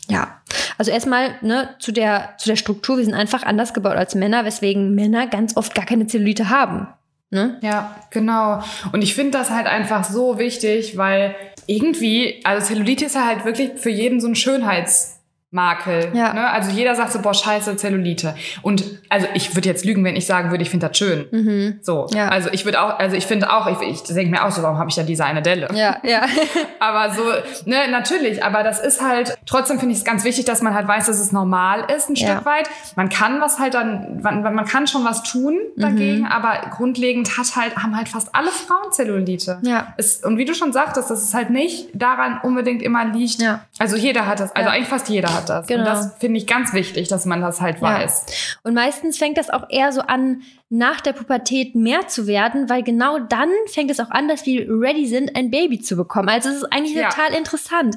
Ja, 0.10 0.42
also 0.78 0.92
erstmal 0.92 1.36
ne, 1.42 1.70
zu, 1.80 1.92
der, 1.92 2.36
zu 2.38 2.48
der 2.50 2.56
Struktur, 2.56 2.98
wir 2.98 3.06
sind 3.06 3.14
einfach 3.14 3.44
anders 3.44 3.74
gebaut 3.74 3.96
als 3.96 4.16
Männer, 4.16 4.46
weswegen 4.46 4.96
Männer 4.96 5.28
ganz 5.28 5.58
oft 5.58 5.76
gar 5.76 5.86
keine 5.86 6.08
Zellulite 6.08 6.50
haben. 6.50 6.88
Ne? 7.30 7.58
Ja, 7.62 7.96
genau. 8.10 8.64
Und 8.94 9.02
ich 9.02 9.14
finde 9.14 9.32
das 9.38 9.50
halt 9.50 9.68
einfach 9.68 10.06
so 10.06 10.40
wichtig, 10.40 10.96
weil 10.96 11.36
irgendwie, 11.66 12.40
also 12.46 12.66
Zellulite 12.68 13.06
ist 13.06 13.16
ja 13.16 13.26
halt 13.26 13.44
wirklich 13.44 13.72
für 13.76 13.90
jeden 13.90 14.22
so 14.22 14.28
ein 14.28 14.36
Schönheits- 14.36 15.17
Makel. 15.58 16.12
Ja. 16.14 16.34
Ne? 16.34 16.50
Also 16.50 16.70
jeder 16.70 16.96
sagt 16.96 17.12
so, 17.12 17.20
boah, 17.20 17.34
scheiße, 17.34 17.76
Zellulite. 17.78 18.36
Und 18.62 18.84
also 19.10 19.28
ich 19.34 19.56
würde 19.56 19.68
jetzt 19.68 19.84
lügen, 19.86 20.04
wenn 20.04 20.16
ich 20.16 20.28
sagen 20.28 20.52
würde, 20.52 20.62
ich 20.62 20.70
finde 20.70 20.88
das 20.88 20.98
schön. 20.98 21.26
Mhm. 21.32 21.80
So. 21.82 22.08
Ja. 22.14 22.30
Also 22.30 22.50
ich 22.52 22.64
würde 22.64 22.80
auch, 22.82 23.00
also 23.00 23.16
ich 23.16 23.26
finde 23.26 23.52
auch, 23.52 23.82
ich, 23.82 23.88
ich 23.88 24.04
denke 24.04 24.30
mir 24.30 24.46
auch 24.46 24.52
so, 24.52 24.62
warum 24.62 24.78
habe 24.78 24.90
ich 24.90 24.96
da 24.96 25.04
diese 25.04 25.26
eine 25.26 25.42
Delle? 25.42 25.68
Ja, 25.74 25.98
ja. 26.04 26.22
aber 26.80 27.14
so, 27.14 27.24
ne, 27.66 27.90
natürlich, 27.90 28.44
aber 28.44 28.62
das 28.62 28.80
ist 28.80 29.02
halt, 29.02 29.36
trotzdem 29.48 29.80
finde 29.80 29.94
ich 29.94 30.00
es 30.00 30.06
ganz 30.06 30.24
wichtig, 30.24 30.46
dass 30.46 30.62
man 30.62 30.76
halt 30.76 30.88
weiß, 30.88 31.08
dass 31.08 31.20
es 31.20 31.32
normal 31.32 31.86
ist, 31.96 32.10
ein 32.10 32.16
ja. 32.16 32.28
Stück 32.28 32.46
weit. 32.46 32.70
Man 32.96 33.10
kann 33.10 33.42
was 33.42 33.58
halt 33.58 33.74
dann, 33.74 34.22
man, 34.22 34.42
man 34.42 34.66
kann 34.66 34.86
schon 34.86 35.04
was 35.04 35.24
tun 35.24 35.58
dagegen, 35.76 36.20
mhm. 36.20 36.26
aber 36.28 36.70
grundlegend 36.70 37.38
hat 37.38 37.56
halt, 37.56 37.76
haben 37.78 37.98
halt 37.98 38.10
fast 38.10 38.36
alle 38.36 38.50
Frauen 38.52 38.92
Zellulite. 38.92 39.60
Ja. 39.64 39.94
Es, 39.98 40.24
und 40.24 40.38
wie 40.38 40.46
du 40.46 40.54
schon 40.54 40.72
sagtest, 40.72 41.10
dass 41.10 41.24
es 41.24 41.34
halt 41.34 41.50
nicht 41.50 41.90
daran 41.94 42.40
unbedingt 42.44 42.82
immer 42.82 43.06
liegt. 43.06 43.42
Ja. 43.42 43.62
Also 43.80 43.96
jeder 43.96 44.28
hat 44.28 44.40
das, 44.40 44.56
also 44.56 44.70
eigentlich 44.70 44.88
fast 44.88 45.10
jeder 45.10 45.34
hat 45.34 45.47
hat 45.50 45.62
das. 45.62 45.68
Genau. 45.68 45.82
Und 45.82 45.88
das 45.88 46.14
finde 46.20 46.38
ich 46.38 46.48
ganz 46.48 46.74
wichtig, 46.74 47.08
dass 47.08 47.26
man 47.26 47.42
das 47.42 47.62
halt 47.62 47.82
weiß. 47.82 48.26
Ja. 48.28 48.60
Und 48.64 48.74
meistens 48.74 49.18
fängt 49.18 49.38
das 49.38 49.50
auch 49.50 49.70
eher 49.70 49.92
so 49.92 50.02
an, 50.02 50.42
nach 50.70 51.00
der 51.00 51.14
Pubertät 51.14 51.76
mehr 51.76 52.08
zu 52.08 52.28
werden, 52.28 52.70
weil 52.70 52.84
genau 52.84 53.20
dann 53.20 53.50
fängt 53.68 53.90
es 53.90 54.02
auch 54.02 54.10
an, 54.10 54.28
dass 54.28 54.46
wir 54.46 54.68
ready 54.70 55.08
sind, 55.08 55.34
ein 55.34 55.50
Baby 55.50 55.80
zu 55.80 55.96
bekommen. 55.96 56.28
Also 56.28 56.50
es 56.50 56.58
ist 56.58 56.74
eigentlich 56.74 56.94
ja. 56.94 57.10
total 57.10 57.34
interessant. 57.34 57.96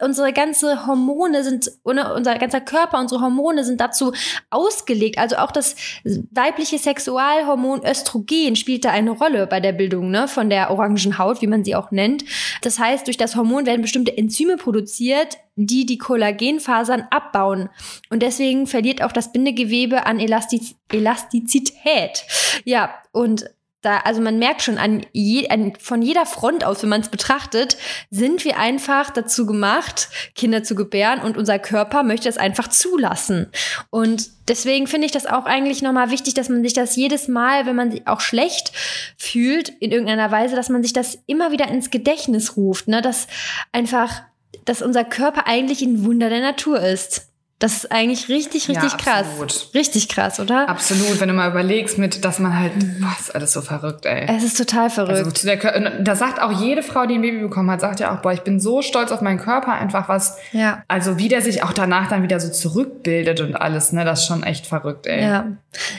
Unsere 0.00 0.32
ganze 0.32 0.86
Hormone 0.86 1.44
sind, 1.44 1.70
unser 1.82 2.38
ganzer 2.38 2.62
Körper, 2.62 3.00
unsere 3.00 3.20
Hormone 3.20 3.64
sind 3.64 3.82
dazu 3.82 4.14
ausgelegt. 4.48 5.18
Also 5.18 5.36
auch 5.36 5.52
das 5.52 5.76
weibliche 6.30 6.78
Sexualhormon 6.78 7.84
Östrogen 7.84 8.56
spielt 8.56 8.86
da 8.86 8.90
eine 8.90 9.10
Rolle 9.10 9.46
bei 9.46 9.60
der 9.60 9.72
Bildung 9.72 10.10
ne, 10.10 10.26
von 10.26 10.48
der 10.48 10.70
orangen 10.70 11.18
Haut, 11.18 11.42
wie 11.42 11.46
man 11.46 11.64
sie 11.64 11.74
auch 11.74 11.90
nennt. 11.90 12.24
Das 12.62 12.78
heißt, 12.78 13.06
durch 13.06 13.18
das 13.18 13.36
Hormon 13.36 13.66
werden 13.66 13.82
bestimmte 13.82 14.16
Enzyme 14.16 14.56
produziert, 14.56 15.36
die 15.56 15.86
die 15.86 15.98
Kollagenfasern 15.98 17.08
abbauen. 17.10 17.70
Und 18.10 18.22
deswegen 18.22 18.66
verliert 18.66 19.02
auch 19.02 19.12
das 19.12 19.32
Bindegewebe 19.32 20.06
an 20.06 20.20
Elastiz 20.20 20.76
Elastizität. 20.92 22.05
Realität. 22.06 22.24
Ja, 22.64 22.94
und 23.12 23.50
da, 23.82 23.98
also 23.98 24.20
man 24.20 24.38
merkt 24.40 24.62
schon 24.62 24.78
an, 24.78 25.06
je, 25.12 25.48
an 25.48 25.74
von 25.78 26.02
jeder 26.02 26.26
Front 26.26 26.64
aus, 26.64 26.82
wenn 26.82 26.88
man 26.88 27.02
es 27.02 27.08
betrachtet, 27.08 27.76
sind 28.10 28.44
wir 28.44 28.58
einfach 28.58 29.10
dazu 29.10 29.46
gemacht, 29.46 30.08
Kinder 30.34 30.64
zu 30.64 30.74
gebären 30.74 31.20
und 31.20 31.36
unser 31.36 31.60
Körper 31.60 32.02
möchte 32.02 32.28
es 32.28 32.36
einfach 32.36 32.66
zulassen. 32.68 33.48
Und 33.90 34.28
deswegen 34.48 34.88
finde 34.88 35.06
ich 35.06 35.12
das 35.12 35.26
auch 35.26 35.44
eigentlich 35.44 35.82
nochmal 35.82 36.10
wichtig, 36.10 36.34
dass 36.34 36.48
man 36.48 36.64
sich 36.64 36.72
das 36.72 36.96
jedes 36.96 37.28
Mal, 37.28 37.66
wenn 37.66 37.76
man 37.76 37.92
sich 37.92 38.08
auch 38.08 38.20
schlecht 38.20 38.72
fühlt, 39.18 39.68
in 39.68 39.92
irgendeiner 39.92 40.32
Weise, 40.32 40.56
dass 40.56 40.68
man 40.68 40.82
sich 40.82 40.92
das 40.92 41.18
immer 41.26 41.52
wieder 41.52 41.68
ins 41.68 41.90
Gedächtnis 41.90 42.56
ruft, 42.56 42.88
ne? 42.88 43.02
dass 43.02 43.28
einfach, 43.70 44.22
dass 44.64 44.82
unser 44.82 45.04
Körper 45.04 45.46
eigentlich 45.46 45.82
ein 45.82 46.04
Wunder 46.04 46.28
der 46.28 46.40
Natur 46.40 46.80
ist. 46.80 47.28
Das 47.58 47.72
ist 47.72 47.92
eigentlich 47.92 48.28
richtig, 48.28 48.68
richtig 48.68 48.92
ja, 48.92 48.98
krass. 48.98 49.26
Richtig 49.74 50.08
krass, 50.08 50.40
oder? 50.40 50.68
Absolut, 50.68 51.18
wenn 51.20 51.28
du 51.28 51.34
mal 51.34 51.50
überlegst, 51.50 51.96
mit, 51.96 52.22
dass 52.22 52.38
man 52.38 52.58
halt, 52.58 52.72
was, 53.00 53.30
alles 53.30 53.54
so 53.54 53.62
verrückt, 53.62 54.04
ey. 54.04 54.26
Es 54.28 54.44
ist 54.44 54.58
total 54.58 54.90
verrückt. 54.90 55.16
Also, 55.16 55.30
der, 55.46 56.02
da 56.02 56.16
sagt 56.16 56.38
auch 56.38 56.60
jede 56.60 56.82
Frau, 56.82 57.06
die 57.06 57.14
ein 57.14 57.22
Baby 57.22 57.38
bekommen 57.38 57.70
hat, 57.70 57.80
sagt 57.80 58.00
ja 58.00 58.14
auch, 58.14 58.20
boah, 58.20 58.32
ich 58.32 58.42
bin 58.42 58.60
so 58.60 58.82
stolz 58.82 59.10
auf 59.10 59.22
meinen 59.22 59.38
Körper, 59.38 59.72
einfach 59.72 60.06
was, 60.10 60.36
ja. 60.52 60.84
also 60.86 61.18
wie 61.18 61.28
der 61.28 61.40
sich 61.40 61.62
auch 61.62 61.72
danach 61.72 62.10
dann 62.10 62.22
wieder 62.22 62.40
so 62.40 62.50
zurückbildet 62.50 63.40
und 63.40 63.54
alles, 63.54 63.90
ne, 63.92 64.04
das 64.04 64.20
ist 64.20 64.26
schon 64.26 64.42
echt 64.42 64.66
verrückt, 64.66 65.06
ey. 65.06 65.22
Ja. 65.22 65.56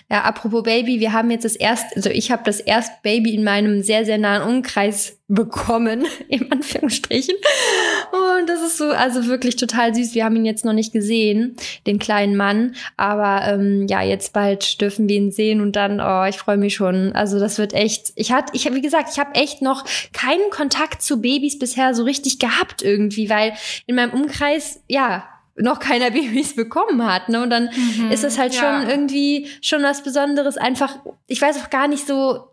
Ja, 0.09 0.21
apropos 0.21 0.63
Baby, 0.63 0.99
wir 0.99 1.13
haben 1.13 1.31
jetzt 1.31 1.45
das 1.45 1.55
erste, 1.55 1.95
also 1.95 2.09
ich 2.09 2.31
habe 2.31 2.43
das 2.45 2.59
erste 2.59 2.93
Baby 3.03 3.35
in 3.35 3.43
meinem 3.43 3.83
sehr, 3.83 4.05
sehr 4.05 4.17
nahen 4.17 4.47
Umkreis 4.47 5.17
bekommen, 5.27 6.05
in 6.29 6.51
Anführungsstrichen. 6.51 7.35
Und 8.11 8.49
das 8.49 8.61
ist 8.61 8.77
so, 8.77 8.89
also 8.89 9.27
wirklich 9.27 9.55
total 9.55 9.93
süß. 9.93 10.15
Wir 10.15 10.25
haben 10.25 10.35
ihn 10.35 10.45
jetzt 10.45 10.65
noch 10.65 10.73
nicht 10.73 10.93
gesehen, 10.93 11.46
den 11.85 11.99
kleinen 11.99 12.35
Mann. 12.35 12.75
Aber 12.95 13.47
ähm, 13.47 13.87
ja, 13.87 14.01
jetzt 14.01 14.33
bald 14.33 14.81
dürfen 14.81 15.07
wir 15.07 15.17
ihn 15.17 15.31
sehen 15.31 15.61
und 15.61 15.75
dann, 15.75 15.99
oh, 15.99 16.25
ich 16.27 16.37
freue 16.37 16.57
mich 16.57 16.75
schon. 16.75 17.13
Also 17.13 17.39
das 17.39 17.57
wird 17.57 17.73
echt. 17.73 18.11
Ich 18.15 18.31
hatte, 18.31 18.53
ich 18.53 18.67
wie 18.73 18.81
gesagt, 18.81 19.09
ich 19.11 19.19
habe 19.19 19.35
echt 19.35 19.61
noch 19.61 19.85
keinen 20.13 20.49
Kontakt 20.49 21.01
zu 21.01 21.21
Babys 21.21 21.57
bisher 21.57 21.93
so 21.93 22.03
richtig 22.03 22.39
gehabt 22.39 22.81
irgendwie, 22.81 23.29
weil 23.29 23.53
in 23.85 23.95
meinem 23.95 24.13
Umkreis, 24.13 24.81
ja, 24.87 25.23
noch 25.57 25.79
keiner 25.79 26.11
Babys 26.11 26.55
bekommen 26.55 27.05
hat. 27.05 27.29
Ne? 27.29 27.41
Und 27.41 27.49
dann 27.49 27.69
mhm, 27.75 28.11
ist 28.11 28.23
es 28.23 28.37
halt 28.37 28.53
ja. 28.55 28.61
schon 28.61 28.89
irgendwie 28.89 29.47
schon 29.61 29.83
was 29.83 30.03
Besonderes. 30.03 30.57
Einfach, 30.57 30.97
ich 31.27 31.41
weiß 31.41 31.57
auch 31.63 31.69
gar 31.69 31.87
nicht 31.87 32.07
so, 32.07 32.47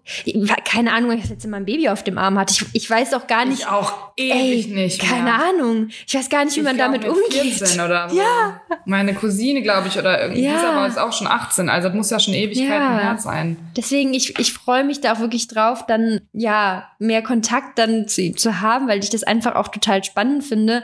keine 0.65 0.93
Ahnung, 0.93 1.13
ich 1.13 1.29
jetzt 1.29 1.45
immer 1.45 1.59
ein 1.59 1.65
Baby 1.65 1.89
auf 1.89 2.03
dem 2.03 2.19
Arm 2.19 2.39
hatte. 2.39 2.55
Ich, 2.55 2.83
ich 2.85 2.91
weiß 2.91 3.15
auch 3.15 3.27
gar 3.27 3.45
nicht. 3.45 3.61
Ich 3.61 3.67
auch 3.67 4.13
ewig 4.17 4.69
ey, 4.69 4.75
nicht. 4.75 5.03
Mehr. 5.03 5.11
Keine 5.11 5.33
Ahnung. 5.35 5.89
Ich 6.07 6.15
weiß 6.15 6.29
gar 6.29 6.45
nicht, 6.45 6.57
wie 6.57 6.61
ich 6.61 6.67
man 6.67 6.79
damit 6.79 7.05
umgeht. 7.05 7.55
14 7.55 7.81
oder 7.81 8.11
ja. 8.13 8.61
Meine 8.85 9.15
Cousine, 9.15 9.63
glaube 9.63 9.89
ich, 9.89 9.99
oder 9.99 10.21
irgendwie, 10.21 10.45
ja. 10.45 10.71
aber 10.71 10.87
ist 10.87 10.99
auch 10.99 11.13
schon 11.13 11.27
18. 11.27 11.69
Also 11.69 11.89
das 11.89 11.97
muss 11.97 12.11
ja 12.11 12.19
schon 12.19 12.35
Ewigkeiten 12.35 12.71
ja. 12.71 12.99
her 12.99 13.19
sein. 13.19 13.57
Deswegen, 13.77 14.15
ich, 14.15 14.39
ich 14.39 14.53
freue 14.53 14.85
mich 14.85 15.01
da 15.01 15.15
auch 15.15 15.21
wirklich 15.21 15.49
drauf, 15.49 15.87
dann 15.87 16.21
ja 16.33 16.89
mehr 16.99 17.23
Kontakt 17.23 17.79
dann 17.79 18.09
zu 18.09 18.23
ihm 18.23 18.37
zu 18.37 18.61
haben, 18.61 18.89
weil 18.89 18.99
ich 19.01 19.11
das 19.11 19.25
einfach 19.25 19.55
auch 19.55 19.69
total 19.69 20.05
spannend 20.05 20.45
finde. 20.45 20.83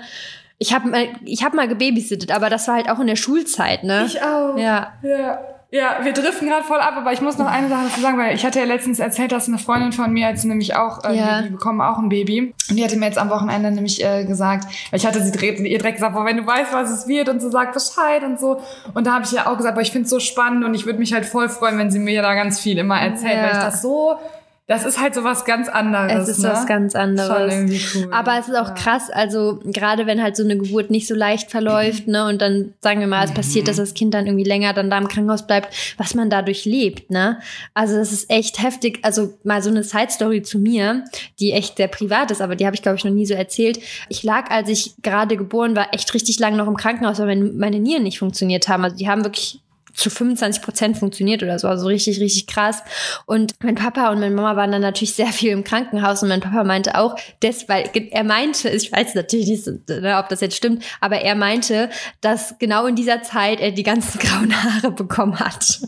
Ich 0.62 0.74
habe 0.74 0.88
mal, 0.88 1.08
ich 1.24 1.42
hab 1.42 1.54
mal 1.54 1.66
gebabysittet, 1.66 2.30
aber 2.30 2.50
das 2.50 2.68
war 2.68 2.76
halt 2.76 2.90
auch 2.90 3.00
in 3.00 3.06
der 3.06 3.16
Schulzeit, 3.16 3.82
ne? 3.82 4.04
Ich 4.06 4.22
auch. 4.22 4.56
Ja. 4.58 4.92
Ja. 5.02 5.40
Ja, 5.72 6.00
wir 6.02 6.12
driften 6.12 6.48
gerade 6.48 6.64
voll 6.64 6.80
ab, 6.80 6.94
aber 6.96 7.12
ich 7.12 7.20
muss 7.20 7.38
noch 7.38 7.46
eine 7.46 7.68
Sache 7.68 7.84
dazu 7.84 8.00
sagen, 8.00 8.18
weil 8.18 8.34
ich 8.34 8.44
hatte 8.44 8.58
ja 8.58 8.64
letztens 8.64 8.98
erzählt, 8.98 9.30
dass 9.30 9.46
eine 9.46 9.56
Freundin 9.56 9.92
von 9.92 10.12
mir 10.12 10.28
jetzt 10.28 10.44
nämlich 10.44 10.74
auch, 10.74 11.04
äh, 11.04 11.16
ja. 11.16 11.42
die, 11.42 11.50
bekommen 11.50 11.80
auch 11.80 11.96
ein 11.96 12.08
Baby. 12.08 12.52
Und 12.68 12.76
die 12.76 12.82
hatte 12.82 12.96
mir 12.96 13.06
jetzt 13.06 13.18
am 13.18 13.30
Wochenende 13.30 13.70
nämlich 13.70 14.04
äh, 14.04 14.24
gesagt, 14.24 14.64
weil 14.90 14.98
ich 14.98 15.06
hatte 15.06 15.22
sie 15.22 15.30
direkt, 15.30 15.60
ihr 15.60 15.78
direkt 15.78 15.98
gesagt, 15.98 16.12
boah, 16.12 16.24
wenn 16.24 16.38
du 16.38 16.46
weißt, 16.46 16.72
was 16.72 16.90
es 16.90 17.06
wird 17.06 17.28
und 17.28 17.40
so 17.40 17.50
sagt 17.50 17.72
Bescheid 17.72 18.24
und 18.24 18.40
so. 18.40 18.60
Und 18.94 19.06
da 19.06 19.14
habe 19.14 19.24
ich 19.24 19.30
ja 19.30 19.46
auch 19.46 19.56
gesagt, 19.56 19.76
boah, 19.76 19.80
ich 19.80 19.92
finde 19.92 20.06
es 20.06 20.10
so 20.10 20.18
spannend 20.18 20.64
und 20.64 20.74
ich 20.74 20.86
würde 20.86 20.98
mich 20.98 21.12
halt 21.12 21.24
voll 21.24 21.48
freuen, 21.48 21.78
wenn 21.78 21.90
sie 21.92 22.00
mir 22.00 22.20
da 22.20 22.34
ganz 22.34 22.58
viel 22.58 22.76
immer 22.76 23.00
erzählt, 23.00 23.36
ja. 23.36 23.42
weil 23.44 23.52
ich 23.52 23.58
das 23.58 23.80
so 23.80 24.16
das 24.70 24.84
ist 24.84 25.00
halt 25.00 25.16
so 25.16 25.24
was 25.24 25.44
ganz 25.44 25.68
anderes. 25.68 26.28
Es 26.28 26.38
ist 26.38 26.44
ne? 26.44 26.50
was 26.50 26.64
ganz 26.64 26.94
anderes. 26.94 27.28
Schon 27.28 27.50
irgendwie 27.50 27.80
cool. 27.96 28.12
Aber 28.12 28.38
es 28.38 28.46
ist 28.46 28.54
auch 28.54 28.68
ja. 28.68 28.74
krass, 28.74 29.10
also 29.10 29.58
gerade 29.64 30.06
wenn 30.06 30.22
halt 30.22 30.36
so 30.36 30.44
eine 30.44 30.56
Geburt 30.56 30.92
nicht 30.92 31.08
so 31.08 31.16
leicht 31.16 31.50
verläuft, 31.50 32.06
ne, 32.06 32.24
und 32.28 32.40
dann 32.40 32.72
sagen 32.80 33.00
wir 33.00 33.08
mal, 33.08 33.24
es 33.24 33.34
passiert, 33.34 33.66
dass 33.66 33.78
das 33.78 33.94
Kind 33.94 34.14
dann 34.14 34.26
irgendwie 34.26 34.44
länger 34.44 34.72
dann 34.72 34.88
da 34.88 34.96
im 34.98 35.08
Krankenhaus 35.08 35.44
bleibt, 35.44 35.74
was 35.98 36.14
man 36.14 36.30
dadurch 36.30 36.66
lebt, 36.66 37.10
ne? 37.10 37.40
Also 37.74 37.96
das 37.96 38.12
ist 38.12 38.30
echt 38.30 38.62
heftig. 38.62 39.00
Also 39.02 39.34
mal 39.42 39.60
so 39.60 39.70
eine 39.70 39.82
Side 39.82 40.10
Story 40.10 40.42
zu 40.42 40.60
mir, 40.60 41.04
die 41.40 41.50
echt 41.50 41.78
sehr 41.78 41.88
privat 41.88 42.30
ist, 42.30 42.40
aber 42.40 42.54
die 42.54 42.64
habe 42.64 42.76
ich 42.76 42.82
glaube 42.82 42.96
ich 42.96 43.04
noch 43.04 43.10
nie 43.10 43.26
so 43.26 43.34
erzählt. 43.34 43.80
Ich 44.08 44.22
lag, 44.22 44.52
als 44.52 44.68
ich 44.68 44.94
gerade 45.02 45.36
geboren 45.36 45.74
war, 45.74 45.92
echt 45.92 46.14
richtig 46.14 46.38
lange 46.38 46.56
noch 46.56 46.68
im 46.68 46.76
Krankenhaus, 46.76 47.18
weil 47.18 47.26
meine, 47.26 47.44
meine 47.46 47.80
Nieren 47.80 48.04
nicht 48.04 48.20
funktioniert 48.20 48.68
haben. 48.68 48.84
Also 48.84 48.96
die 48.96 49.08
haben 49.08 49.24
wirklich 49.24 49.58
zu 49.94 50.10
25 50.10 50.62
Prozent 50.62 50.98
funktioniert 50.98 51.42
oder 51.42 51.58
so, 51.58 51.68
also 51.68 51.86
richtig, 51.86 52.20
richtig 52.20 52.46
krass. 52.46 52.82
Und 53.26 53.54
mein 53.62 53.74
Papa 53.74 54.10
und 54.10 54.20
meine 54.20 54.34
Mama 54.34 54.56
waren 54.56 54.72
dann 54.72 54.82
natürlich 54.82 55.14
sehr 55.14 55.28
viel 55.28 55.50
im 55.50 55.64
Krankenhaus 55.64 56.22
und 56.22 56.28
mein 56.28 56.40
Papa 56.40 56.64
meinte 56.64 56.98
auch, 56.98 57.16
das, 57.40 57.68
weil 57.68 57.90
er 57.92 58.24
meinte, 58.24 58.68
ich 58.70 58.92
weiß 58.92 59.14
natürlich 59.14 59.48
nicht, 59.48 59.88
ne, 59.88 60.18
ob 60.18 60.28
das 60.28 60.40
jetzt 60.40 60.56
stimmt, 60.56 60.84
aber 61.00 61.20
er 61.20 61.34
meinte, 61.34 61.90
dass 62.20 62.58
genau 62.58 62.86
in 62.86 62.96
dieser 62.96 63.22
Zeit 63.22 63.60
er 63.60 63.72
die 63.72 63.82
ganzen 63.82 64.18
grauen 64.20 64.54
Haare 64.62 64.90
bekommen 64.92 65.38
hat. 65.38 65.80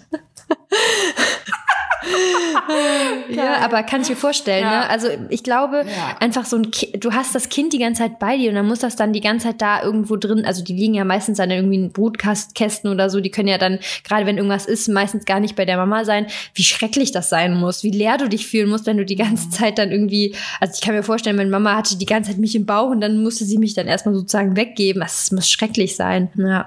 ja, 3.28 3.56
aber 3.64 3.82
kann 3.82 4.02
ich 4.02 4.08
mir 4.08 4.16
vorstellen, 4.16 4.64
ja. 4.64 4.80
ne? 4.80 4.90
Also 4.90 5.08
ich 5.28 5.42
glaube, 5.42 5.84
ja. 5.86 6.16
einfach 6.20 6.44
so 6.44 6.56
ein 6.56 6.70
kind, 6.70 7.04
du 7.04 7.12
hast 7.12 7.34
das 7.34 7.48
Kind 7.48 7.72
die 7.72 7.78
ganze 7.78 8.02
Zeit 8.02 8.18
bei 8.18 8.36
dir 8.36 8.50
und 8.50 8.56
dann 8.56 8.66
muss 8.66 8.80
das 8.80 8.96
dann 8.96 9.12
die 9.12 9.20
ganze 9.20 9.48
Zeit 9.48 9.62
da 9.62 9.82
irgendwo 9.82 10.16
drin, 10.16 10.44
also 10.44 10.62
die 10.62 10.72
liegen 10.72 10.94
ja 10.94 11.04
meistens 11.04 11.38
dann 11.38 11.50
irgendwie 11.50 11.76
in 11.76 11.92
Brutkästen 11.92 12.90
oder 12.90 13.10
so, 13.10 13.20
die 13.20 13.30
können 13.30 13.48
ja 13.48 13.58
dann, 13.58 13.78
gerade 14.04 14.26
wenn 14.26 14.36
irgendwas 14.36 14.66
ist, 14.66 14.88
meistens 14.88 15.24
gar 15.24 15.40
nicht 15.40 15.56
bei 15.56 15.64
der 15.64 15.76
Mama 15.76 16.04
sein, 16.04 16.26
wie 16.54 16.64
schrecklich 16.64 17.12
das 17.12 17.28
sein 17.28 17.54
muss, 17.54 17.82
wie 17.84 17.90
leer 17.90 18.18
du 18.18 18.28
dich 18.28 18.46
fühlen 18.46 18.68
musst, 18.68 18.86
wenn 18.86 18.96
du 18.96 19.04
die 19.04 19.16
ganze 19.16 19.46
mhm. 19.46 19.50
Zeit 19.52 19.78
dann 19.78 19.90
irgendwie, 19.90 20.34
also 20.60 20.74
ich 20.74 20.80
kann 20.80 20.94
mir 20.94 21.02
vorstellen, 21.02 21.36
meine 21.36 21.50
Mama 21.50 21.76
hatte 21.76 21.96
die 21.96 22.06
ganze 22.06 22.30
Zeit 22.30 22.38
mich 22.38 22.54
im 22.54 22.66
Bauch 22.66 22.90
und 22.90 23.00
dann 23.00 23.22
musste 23.22 23.44
sie 23.44 23.58
mich 23.58 23.74
dann 23.74 23.86
erstmal 23.86 24.14
sozusagen 24.14 24.56
weggeben. 24.56 25.00
Das 25.00 25.30
muss 25.32 25.50
schrecklich 25.50 25.96
sein, 25.96 26.30
ja. 26.36 26.66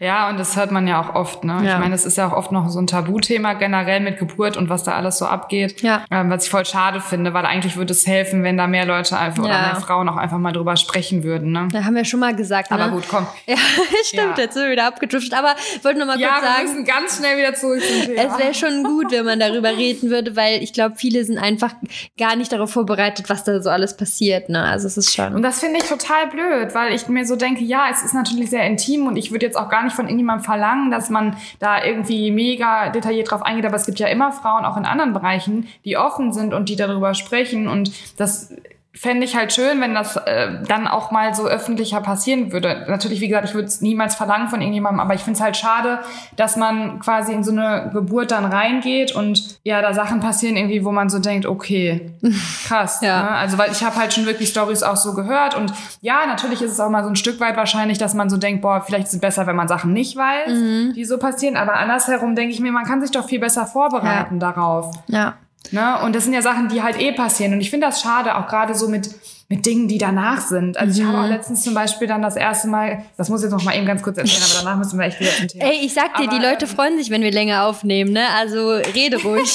Ja, 0.00 0.28
und 0.28 0.38
das 0.38 0.56
hört 0.56 0.70
man 0.70 0.86
ja 0.86 1.00
auch 1.00 1.14
oft. 1.14 1.44
Ne? 1.44 1.60
Ja. 1.64 1.74
Ich 1.74 1.78
meine, 1.78 1.94
es 1.94 2.04
ist 2.04 2.16
ja 2.16 2.28
auch 2.28 2.32
oft 2.32 2.52
noch 2.52 2.68
so 2.68 2.78
ein 2.78 2.86
Tabuthema 2.86 3.54
generell 3.54 4.00
mit 4.00 4.18
Geburt 4.18 4.56
und 4.56 4.68
was 4.68 4.84
da 4.84 4.92
alles 4.92 5.18
so 5.18 5.26
abgeht. 5.26 5.82
Ja. 5.82 6.04
Ähm, 6.10 6.30
was 6.30 6.44
ich 6.44 6.50
voll 6.50 6.64
schade 6.64 7.00
finde, 7.00 7.34
weil 7.34 7.46
eigentlich 7.46 7.76
würde 7.76 7.92
es 7.92 8.06
helfen, 8.06 8.42
wenn 8.42 8.56
da 8.56 8.66
mehr 8.66 8.86
Leute 8.86 9.18
einfach 9.18 9.44
ja. 9.44 9.50
oder 9.50 9.60
mehr 9.60 9.76
Frauen 9.76 10.08
auch 10.08 10.16
einfach 10.16 10.38
mal 10.38 10.52
drüber 10.52 10.76
sprechen 10.76 11.24
würden. 11.24 11.52
Ne? 11.52 11.68
Da 11.72 11.84
haben 11.84 11.94
wir 11.94 12.04
schon 12.04 12.20
mal 12.20 12.34
gesagt. 12.34 12.72
Aber 12.72 12.86
ne? 12.86 12.92
gut, 12.92 13.04
komm. 13.08 13.26
Ja, 13.46 13.56
stimmt, 14.04 14.38
ja. 14.38 14.44
jetzt 14.44 14.54
sind 14.54 14.64
wir 14.64 14.70
wieder 14.70 14.86
abgedriftet. 14.86 15.34
Aber 15.34 15.54
ich 15.76 15.84
wollte 15.84 15.98
noch 15.98 16.06
mal 16.06 16.18
ja, 16.18 16.28
kurz 16.30 16.42
sagen. 16.42 16.56
wir 16.56 16.64
müssen 16.64 16.84
ganz 16.84 17.18
schnell 17.18 17.38
wieder 17.38 17.54
zurück 17.54 17.80
zum 17.82 18.02
Thema. 18.02 18.22
Es 18.22 18.38
wäre 18.38 18.54
schon 18.54 18.84
gut, 18.84 19.12
wenn 19.12 19.24
man 19.24 19.40
darüber 19.40 19.70
reden 19.70 20.10
würde, 20.10 20.36
weil 20.36 20.62
ich 20.62 20.72
glaube, 20.72 20.96
viele 20.96 21.24
sind 21.24 21.38
einfach 21.38 21.74
gar 22.18 22.36
nicht 22.36 22.52
darauf 22.52 22.70
vorbereitet, 22.70 23.28
was 23.28 23.44
da 23.44 23.60
so 23.62 23.70
alles 23.70 23.96
passiert. 23.96 24.48
Ne? 24.48 24.62
Also 24.62 24.86
es 24.86 24.96
ist 24.96 25.14
schon. 25.14 25.34
Und 25.34 25.42
das 25.42 25.60
finde 25.60 25.78
ich 25.78 25.88
total 25.88 26.28
blöd, 26.28 26.74
weil 26.74 26.94
ich 26.94 27.08
mir 27.08 27.26
so 27.26 27.36
denke, 27.36 27.62
ja, 27.62 27.88
es 27.90 28.02
ist 28.02 28.14
natürlich 28.14 28.50
sehr 28.50 28.64
intim 28.66 29.06
und 29.06 29.16
ich 29.16 29.30
würde 29.30 29.46
jetzt 29.46 29.56
auch 29.56 29.63
gar 29.68 29.84
nicht 29.84 29.94
von 29.94 30.06
irgendjemandem 30.06 30.44
verlangen, 30.44 30.90
dass 30.90 31.10
man 31.10 31.36
da 31.58 31.84
irgendwie 31.84 32.30
mega 32.30 32.90
detailliert 32.90 33.30
drauf 33.30 33.42
eingeht, 33.42 33.66
aber 33.66 33.76
es 33.76 33.86
gibt 33.86 33.98
ja 33.98 34.08
immer 34.08 34.32
Frauen 34.32 34.64
auch 34.64 34.76
in 34.76 34.84
anderen 34.84 35.12
Bereichen, 35.12 35.68
die 35.84 35.96
offen 35.96 36.32
sind 36.32 36.54
und 36.54 36.68
die 36.68 36.76
darüber 36.76 37.14
sprechen. 37.14 37.68
Und 37.68 37.92
das 38.18 38.52
fände 38.96 39.24
ich 39.26 39.34
halt 39.34 39.52
schön, 39.52 39.80
wenn 39.80 39.92
das 39.92 40.16
äh, 40.16 40.62
dann 40.68 40.86
auch 40.86 41.10
mal 41.10 41.34
so 41.34 41.46
öffentlicher 41.46 42.00
passieren 42.00 42.52
würde. 42.52 42.84
Natürlich, 42.88 43.20
wie 43.20 43.26
gesagt, 43.26 43.48
ich 43.48 43.54
würde 43.54 43.66
es 43.66 43.80
niemals 43.80 44.14
verlangen 44.14 44.48
von 44.48 44.60
irgendjemandem, 44.60 45.00
aber 45.00 45.14
ich 45.14 45.22
finde 45.22 45.38
es 45.38 45.42
halt 45.42 45.56
schade, 45.56 45.98
dass 46.36 46.56
man 46.56 47.00
quasi 47.00 47.32
in 47.32 47.42
so 47.42 47.50
eine 47.50 47.90
Geburt 47.92 48.30
dann 48.30 48.44
reingeht 48.44 49.12
und 49.12 49.58
ja, 49.64 49.82
da 49.82 49.94
Sachen 49.94 50.20
passieren 50.20 50.56
irgendwie, 50.56 50.84
wo 50.84 50.92
man 50.92 51.10
so 51.10 51.18
denkt, 51.18 51.44
okay, 51.44 52.12
krass. 52.66 53.00
ja. 53.02 53.22
ne? 53.22 53.30
Also 53.30 53.58
weil 53.58 53.72
ich 53.72 53.82
habe 53.82 53.96
halt 53.96 54.12
schon 54.12 54.26
wirklich 54.26 54.50
Stories 54.50 54.84
auch 54.84 54.96
so 54.96 55.12
gehört 55.12 55.56
und 55.56 55.72
ja, 56.00 56.26
natürlich 56.26 56.62
ist 56.62 56.70
es 56.70 56.78
auch 56.78 56.88
mal 56.88 57.02
so 57.02 57.10
ein 57.10 57.16
Stück 57.16 57.40
weit 57.40 57.56
wahrscheinlich, 57.56 57.98
dass 57.98 58.14
man 58.14 58.30
so 58.30 58.36
denkt, 58.36 58.62
boah, 58.62 58.80
vielleicht 58.80 59.08
ist 59.08 59.14
es 59.14 59.20
besser, 59.20 59.48
wenn 59.48 59.56
man 59.56 59.66
Sachen 59.66 59.92
nicht 59.92 60.16
weiß, 60.16 60.52
mhm. 60.52 60.92
die 60.94 61.04
so 61.04 61.18
passieren, 61.18 61.56
aber 61.56 61.74
andersherum 61.74 62.36
denke 62.36 62.54
ich 62.54 62.60
mir, 62.60 62.70
man 62.70 62.84
kann 62.84 63.00
sich 63.00 63.10
doch 63.10 63.26
viel 63.26 63.40
besser 63.40 63.66
vorbereiten 63.66 64.40
ja. 64.40 64.52
darauf. 64.52 64.94
Ja. 65.08 65.34
Ne? 65.70 66.00
Und 66.02 66.14
das 66.14 66.24
sind 66.24 66.32
ja 66.32 66.42
Sachen, 66.42 66.68
die 66.68 66.82
halt 66.82 67.00
eh 67.00 67.12
passieren. 67.12 67.52
Und 67.54 67.60
ich 67.60 67.70
finde 67.70 67.86
das 67.86 68.00
schade, 68.00 68.36
auch 68.36 68.46
gerade 68.46 68.74
so 68.74 68.88
mit, 68.88 69.10
mit 69.48 69.64
Dingen, 69.66 69.88
die 69.88 69.98
danach 69.98 70.40
sind. 70.40 70.76
Also 70.76 70.92
mhm. 70.92 71.00
ich 71.00 71.06
habe 71.06 71.18
auch 71.18 71.26
mhm. 71.26 71.32
letztens 71.32 71.62
zum 71.62 71.74
Beispiel 71.74 72.06
dann 72.06 72.22
das 72.22 72.36
erste 72.36 72.68
Mal, 72.68 73.04
das 73.16 73.28
muss 73.28 73.40
ich 73.40 73.44
jetzt 73.44 73.52
noch 73.52 73.64
mal 73.64 73.74
eben 73.74 73.86
ganz 73.86 74.02
kurz 74.02 74.18
erzählen, 74.18 74.42
aber 74.44 74.64
danach 74.64 74.78
müssen 74.78 74.98
wir 74.98 75.06
echt 75.06 75.20
wieder 75.20 75.30
zum 75.30 75.48
Thema. 75.48 75.64
Ey, 75.64 75.84
ich 75.84 75.94
sag 75.94 76.14
dir, 76.16 76.28
aber, 76.28 76.38
die 76.38 76.44
Leute 76.44 76.66
freuen 76.66 76.98
sich, 76.98 77.10
wenn 77.10 77.22
wir 77.22 77.32
länger 77.32 77.64
aufnehmen, 77.64 78.12
ne? 78.12 78.24
Also 78.36 78.70
rede 78.70 79.22
ruhig. 79.22 79.54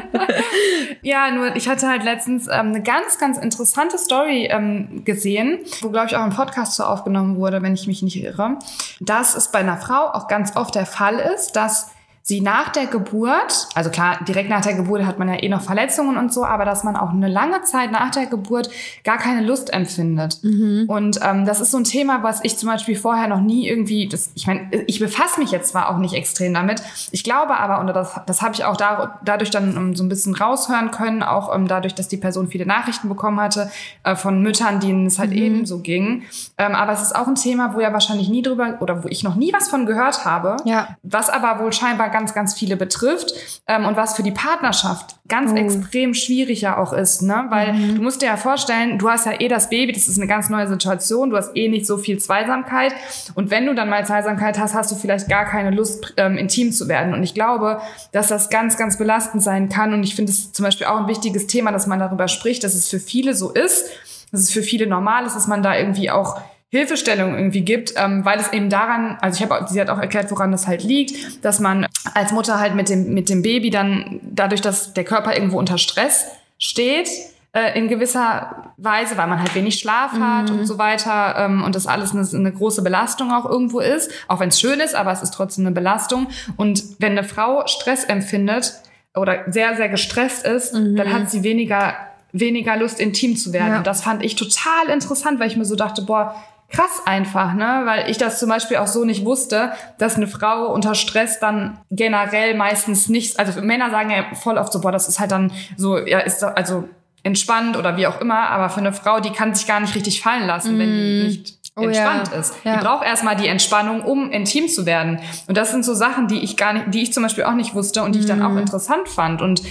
ja, 1.02 1.30
nur 1.30 1.56
ich 1.56 1.68
hatte 1.68 1.88
halt 1.88 2.04
letztens 2.04 2.46
ähm, 2.46 2.68
eine 2.68 2.82
ganz, 2.82 3.18
ganz 3.18 3.36
interessante 3.38 3.98
Story 3.98 4.48
ähm, 4.50 5.02
gesehen, 5.04 5.58
wo, 5.80 5.90
glaube 5.90 6.06
ich, 6.06 6.16
auch 6.16 6.22
ein 6.22 6.30
Podcast 6.30 6.76
so 6.76 6.84
aufgenommen 6.84 7.36
wurde, 7.36 7.62
wenn 7.62 7.74
ich 7.74 7.86
mich 7.86 8.02
nicht 8.02 8.22
irre, 8.22 8.58
dass 9.00 9.34
es 9.34 9.50
bei 9.50 9.58
einer 9.58 9.76
Frau 9.76 10.12
auch 10.12 10.28
ganz 10.28 10.56
oft 10.56 10.74
der 10.74 10.86
Fall 10.86 11.18
ist, 11.18 11.52
dass 11.52 11.90
sie 12.30 12.40
nach 12.40 12.68
der 12.68 12.86
Geburt, 12.86 13.66
also 13.74 13.90
klar, 13.90 14.20
direkt 14.26 14.48
nach 14.48 14.60
der 14.60 14.74
Geburt 14.74 15.04
hat 15.04 15.18
man 15.18 15.28
ja 15.28 15.42
eh 15.42 15.48
noch 15.48 15.62
Verletzungen 15.62 16.16
und 16.16 16.32
so, 16.32 16.44
aber 16.44 16.64
dass 16.64 16.84
man 16.84 16.94
auch 16.94 17.10
eine 17.10 17.26
lange 17.26 17.62
Zeit 17.62 17.90
nach 17.90 18.12
der 18.12 18.26
Geburt 18.26 18.70
gar 19.02 19.18
keine 19.18 19.44
Lust 19.44 19.72
empfindet. 19.72 20.38
Mhm. 20.44 20.84
Und 20.86 21.18
ähm, 21.24 21.44
das 21.44 21.60
ist 21.60 21.72
so 21.72 21.78
ein 21.78 21.84
Thema, 21.84 22.22
was 22.22 22.38
ich 22.44 22.56
zum 22.56 22.68
Beispiel 22.68 22.94
vorher 22.94 23.26
noch 23.26 23.40
nie 23.40 23.68
irgendwie, 23.68 24.08
das, 24.08 24.30
ich 24.36 24.46
meine, 24.46 24.70
ich 24.86 25.00
befasse 25.00 25.40
mich 25.40 25.50
jetzt 25.50 25.72
zwar 25.72 25.90
auch 25.90 25.98
nicht 25.98 26.14
extrem 26.14 26.54
damit, 26.54 26.82
ich 27.10 27.24
glaube 27.24 27.58
aber, 27.58 27.80
und 27.80 27.88
das, 27.88 28.20
das 28.26 28.42
habe 28.42 28.54
ich 28.54 28.64
auch 28.64 28.76
da, 28.76 29.18
dadurch 29.24 29.50
dann 29.50 29.76
um, 29.76 29.96
so 29.96 30.04
ein 30.04 30.08
bisschen 30.08 30.36
raushören 30.36 30.92
können, 30.92 31.24
auch 31.24 31.52
um, 31.52 31.66
dadurch, 31.66 31.96
dass 31.96 32.06
die 32.06 32.16
Person 32.16 32.46
viele 32.46 32.64
Nachrichten 32.64 33.08
bekommen 33.08 33.40
hatte 33.40 33.72
äh, 34.04 34.14
von 34.14 34.40
Müttern, 34.40 34.78
denen 34.78 35.06
es 35.06 35.18
halt 35.18 35.30
mhm. 35.30 35.36
ebenso 35.36 35.80
ging. 35.80 36.22
Ähm, 36.58 36.76
aber 36.76 36.92
es 36.92 37.02
ist 37.02 37.16
auch 37.16 37.26
ein 37.26 37.34
Thema, 37.34 37.74
wo 37.74 37.80
ja 37.80 37.92
wahrscheinlich 37.92 38.28
nie 38.28 38.42
drüber 38.42 38.76
oder 38.78 39.02
wo 39.02 39.08
ich 39.08 39.24
noch 39.24 39.34
nie 39.34 39.52
was 39.52 39.68
von 39.68 39.84
gehört 39.84 40.24
habe, 40.24 40.58
ja. 40.64 40.96
was 41.02 41.28
aber 41.28 41.58
wohl 41.58 41.72
scheinbar 41.72 42.08
ganz, 42.08 42.19
ganz 42.34 42.54
viele 42.54 42.76
betrifft 42.76 43.32
ähm, 43.66 43.84
und 43.84 43.96
was 43.96 44.14
für 44.14 44.22
die 44.22 44.32
Partnerschaft 44.32 45.16
ganz 45.28 45.52
oh. 45.52 45.56
extrem 45.56 46.14
schwierig 46.14 46.60
ja 46.60 46.76
auch 46.76 46.92
ist, 46.92 47.22
ne? 47.22 47.46
Weil 47.48 47.72
mhm. 47.72 47.96
du 47.96 48.02
musst 48.02 48.22
dir 48.22 48.26
ja 48.26 48.36
vorstellen, 48.36 48.98
du 48.98 49.08
hast 49.08 49.26
ja 49.26 49.40
eh 49.40 49.48
das 49.48 49.70
Baby, 49.70 49.92
das 49.92 50.08
ist 50.08 50.18
eine 50.18 50.26
ganz 50.26 50.48
neue 50.50 50.68
Situation, 50.68 51.30
du 51.30 51.36
hast 51.36 51.56
eh 51.56 51.68
nicht 51.68 51.86
so 51.86 51.96
viel 51.98 52.18
Zweisamkeit 52.18 52.92
und 53.34 53.50
wenn 53.50 53.66
du 53.66 53.74
dann 53.74 53.88
mal 53.88 54.04
Zweisamkeit 54.04 54.58
hast, 54.58 54.74
hast 54.74 54.90
du 54.92 54.96
vielleicht 54.96 55.28
gar 55.28 55.44
keine 55.46 55.70
Lust, 55.70 56.14
ähm, 56.16 56.36
intim 56.36 56.72
zu 56.72 56.88
werden. 56.88 57.14
Und 57.14 57.22
ich 57.22 57.34
glaube, 57.34 57.80
dass 58.12 58.28
das 58.28 58.50
ganz, 58.50 58.76
ganz 58.76 58.98
belastend 58.98 59.42
sein 59.42 59.68
kann 59.68 59.94
und 59.94 60.02
ich 60.02 60.14
finde 60.14 60.32
es 60.32 60.52
zum 60.52 60.64
Beispiel 60.64 60.86
auch 60.86 60.98
ein 60.98 61.08
wichtiges 61.08 61.46
Thema, 61.46 61.72
dass 61.72 61.86
man 61.86 61.98
darüber 61.98 62.28
spricht, 62.28 62.64
dass 62.64 62.74
es 62.74 62.88
für 62.88 63.00
viele 63.00 63.34
so 63.34 63.50
ist, 63.50 63.86
dass 64.32 64.40
es 64.40 64.50
für 64.50 64.62
viele 64.62 64.86
normal 64.86 65.26
ist, 65.26 65.34
dass 65.34 65.46
man 65.46 65.62
da 65.62 65.76
irgendwie 65.76 66.10
auch 66.10 66.40
Hilfestellung 66.70 67.34
irgendwie 67.34 67.62
gibt, 67.62 67.94
ähm, 67.96 68.24
weil 68.24 68.38
es 68.38 68.52
eben 68.52 68.70
daran, 68.70 69.18
also 69.20 69.36
ich 69.36 69.50
habe, 69.50 69.66
sie 69.68 69.80
hat 69.80 69.90
auch 69.90 69.98
erklärt, 69.98 70.30
woran 70.30 70.52
das 70.52 70.68
halt 70.68 70.84
liegt, 70.84 71.44
dass 71.44 71.58
man 71.58 71.86
als 72.14 72.30
Mutter 72.30 72.60
halt 72.60 72.76
mit 72.76 72.88
dem 72.88 73.12
mit 73.12 73.28
dem 73.28 73.42
Baby 73.42 73.70
dann 73.70 74.20
dadurch, 74.22 74.60
dass 74.60 74.94
der 74.94 75.02
Körper 75.02 75.34
irgendwo 75.34 75.58
unter 75.58 75.78
Stress 75.78 76.26
steht, 76.58 77.08
äh, 77.52 77.76
in 77.76 77.88
gewisser 77.88 78.72
Weise, 78.76 79.16
weil 79.16 79.26
man 79.26 79.40
halt 79.40 79.52
wenig 79.56 79.80
Schlaf 79.80 80.12
hat 80.12 80.50
mhm. 80.50 80.60
und 80.60 80.66
so 80.66 80.78
weiter 80.78 81.34
ähm, 81.38 81.64
und 81.64 81.74
das 81.74 81.88
alles 81.88 82.12
eine, 82.12 82.24
eine 82.32 82.52
große 82.52 82.82
Belastung 82.82 83.32
auch 83.32 83.46
irgendwo 83.46 83.80
ist, 83.80 84.08
auch 84.28 84.38
wenn 84.38 84.50
es 84.50 84.60
schön 84.60 84.78
ist, 84.78 84.94
aber 84.94 85.10
es 85.10 85.22
ist 85.22 85.32
trotzdem 85.34 85.66
eine 85.66 85.74
Belastung. 85.74 86.28
Und 86.56 86.84
wenn 87.00 87.18
eine 87.18 87.24
Frau 87.24 87.66
Stress 87.66 88.04
empfindet 88.04 88.74
oder 89.16 89.50
sehr 89.50 89.74
sehr 89.74 89.88
gestresst 89.88 90.46
ist, 90.46 90.72
mhm. 90.72 90.94
dann 90.94 91.12
hat 91.12 91.30
sie 91.32 91.42
weniger 91.42 91.94
weniger 92.32 92.76
Lust, 92.76 93.00
intim 93.00 93.36
zu 93.36 93.52
werden. 93.52 93.72
Ja. 93.72 93.78
Und 93.78 93.86
das 93.88 94.04
fand 94.04 94.24
ich 94.24 94.36
total 94.36 94.88
interessant, 94.88 95.40
weil 95.40 95.48
ich 95.48 95.56
mir 95.56 95.64
so 95.64 95.74
dachte, 95.74 96.02
boah, 96.02 96.36
krass 96.70 97.02
einfach, 97.04 97.54
ne? 97.54 97.82
Weil 97.84 98.10
ich 98.10 98.16
das 98.16 98.38
zum 98.38 98.48
Beispiel 98.48 98.78
auch 98.78 98.86
so 98.86 99.04
nicht 99.04 99.24
wusste, 99.24 99.72
dass 99.98 100.16
eine 100.16 100.28
Frau 100.28 100.72
unter 100.72 100.94
Stress 100.94 101.40
dann 101.40 101.78
generell 101.90 102.54
meistens 102.56 103.08
nicht, 103.08 103.38
also 103.38 103.60
Männer 103.60 103.90
sagen 103.90 104.10
ja 104.10 104.24
voll 104.34 104.56
oft 104.56 104.72
so, 104.72 104.80
boah, 104.80 104.92
das 104.92 105.08
ist 105.08 105.18
halt 105.18 105.32
dann 105.32 105.52
so, 105.76 105.98
ja, 105.98 106.20
ist 106.20 106.42
also 106.44 106.88
entspannt 107.22 107.76
oder 107.76 107.96
wie 107.96 108.06
auch 108.06 108.20
immer, 108.20 108.50
aber 108.50 108.70
für 108.70 108.80
eine 108.80 108.92
Frau, 108.92 109.20
die 109.20 109.30
kann 109.30 109.54
sich 109.54 109.66
gar 109.66 109.80
nicht 109.80 109.94
richtig 109.94 110.22
fallen 110.22 110.46
lassen, 110.46 110.76
mm. 110.76 110.78
wenn 110.78 110.88
die 110.88 111.22
mm. 111.22 111.26
nicht 111.26 111.54
oh, 111.76 111.82
entspannt 111.82 112.30
ja. 112.32 112.38
ist. 112.38 112.54
Ja. 112.64 112.76
Die 112.76 112.84
braucht 112.84 113.04
erstmal 113.04 113.36
die 113.36 113.48
Entspannung, 113.48 114.02
um 114.02 114.30
intim 114.30 114.68
zu 114.68 114.86
werden. 114.86 115.18
Und 115.46 115.56
das 115.56 115.70
sind 115.70 115.84
so 115.84 115.92
Sachen, 115.92 116.28
die 116.28 116.38
ich 116.38 116.56
gar 116.56 116.72
nicht, 116.72 116.86
die 116.94 117.02
ich 117.02 117.12
zum 117.12 117.22
Beispiel 117.22 117.44
auch 117.44 117.54
nicht 117.54 117.74
wusste 117.74 118.02
und 118.02 118.14
die 118.14 118.20
ich 118.20 118.26
dann 118.26 118.42
auch 118.42 118.50
mm. 118.50 118.58
interessant 118.58 119.08
fand. 119.08 119.42
Und 119.42 119.62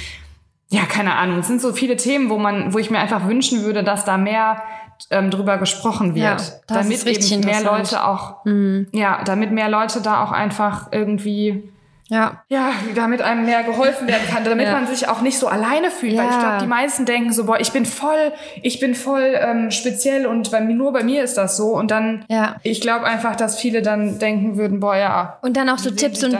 ja, 0.70 0.86
keine 0.86 1.16
Ahnung, 1.16 1.40
es 1.40 1.48
sind 1.48 1.62
so 1.62 1.74
viele 1.74 1.96
Themen, 1.96 2.30
wo 2.30 2.38
man, 2.38 2.74
wo 2.74 2.78
ich 2.78 2.92
mir 2.92 3.00
einfach 3.00 3.28
wünschen 3.28 3.64
würde, 3.64 3.84
dass 3.84 4.06
da 4.06 4.18
mehr 4.18 4.62
ähm, 5.10 5.32
drüber 5.32 5.58
gesprochen 5.58 6.16
wird, 6.16 6.24
ja, 6.24 6.38
damit 6.68 7.06
eben 7.06 7.46
mehr 7.46 7.64
Leute 7.64 8.06
auch, 8.06 8.46
mhm. 8.46 8.88
ja, 8.92 9.24
damit 9.24 9.52
mehr 9.52 9.70
Leute 9.70 10.02
da 10.02 10.24
auch 10.24 10.32
einfach 10.32 10.90
irgendwie 10.92 11.72
ja. 12.10 12.44
Ja, 12.50 12.72
damit 12.96 13.22
einem 13.22 13.46
mehr 13.46 13.64
geholfen 13.64 14.08
werden 14.08 14.28
kann, 14.28 14.44
damit 14.44 14.66
ja. 14.66 14.74
man 14.74 14.88
sich 14.88 15.08
auch 15.08 15.22
nicht 15.22 15.38
so 15.38 15.48
alleine 15.48 15.92
fühlt. 15.92 16.14
Ja. 16.14 16.24
Weil 16.24 16.30
ich 16.32 16.40
glaube, 16.40 16.58
die 16.62 16.68
meisten 16.68 17.06
denken 17.06 17.32
so, 17.32 17.46
boah, 17.46 17.60
ich 17.60 17.72
bin 17.72 17.86
voll, 17.86 18.34
ich 18.64 18.80
bin 18.80 18.96
voll 18.96 19.38
ähm, 19.40 19.70
speziell 19.70 20.26
und 20.26 20.50
bei 20.50 20.60
mir, 20.60 20.76
nur 20.76 20.92
bei 20.92 21.04
mir 21.04 21.24
ist 21.24 21.38
das 21.38 21.56
so. 21.56 21.76
Und 21.78 21.92
dann, 21.92 22.26
ja. 22.28 22.56
ich 22.64 22.82
glaube 22.82 23.06
einfach, 23.06 23.36
dass 23.36 23.60
viele 23.60 23.84
dann 23.84 24.18
denken 24.18 24.58
würden, 24.58 24.80
boah, 24.80 24.96
ja. 24.96 25.38
Und 25.44 25.56
dann 25.56 25.70
auch 25.70 25.78
so 25.78 25.92
Tipps 25.92 26.24
und 26.24 26.34
da 26.34 26.40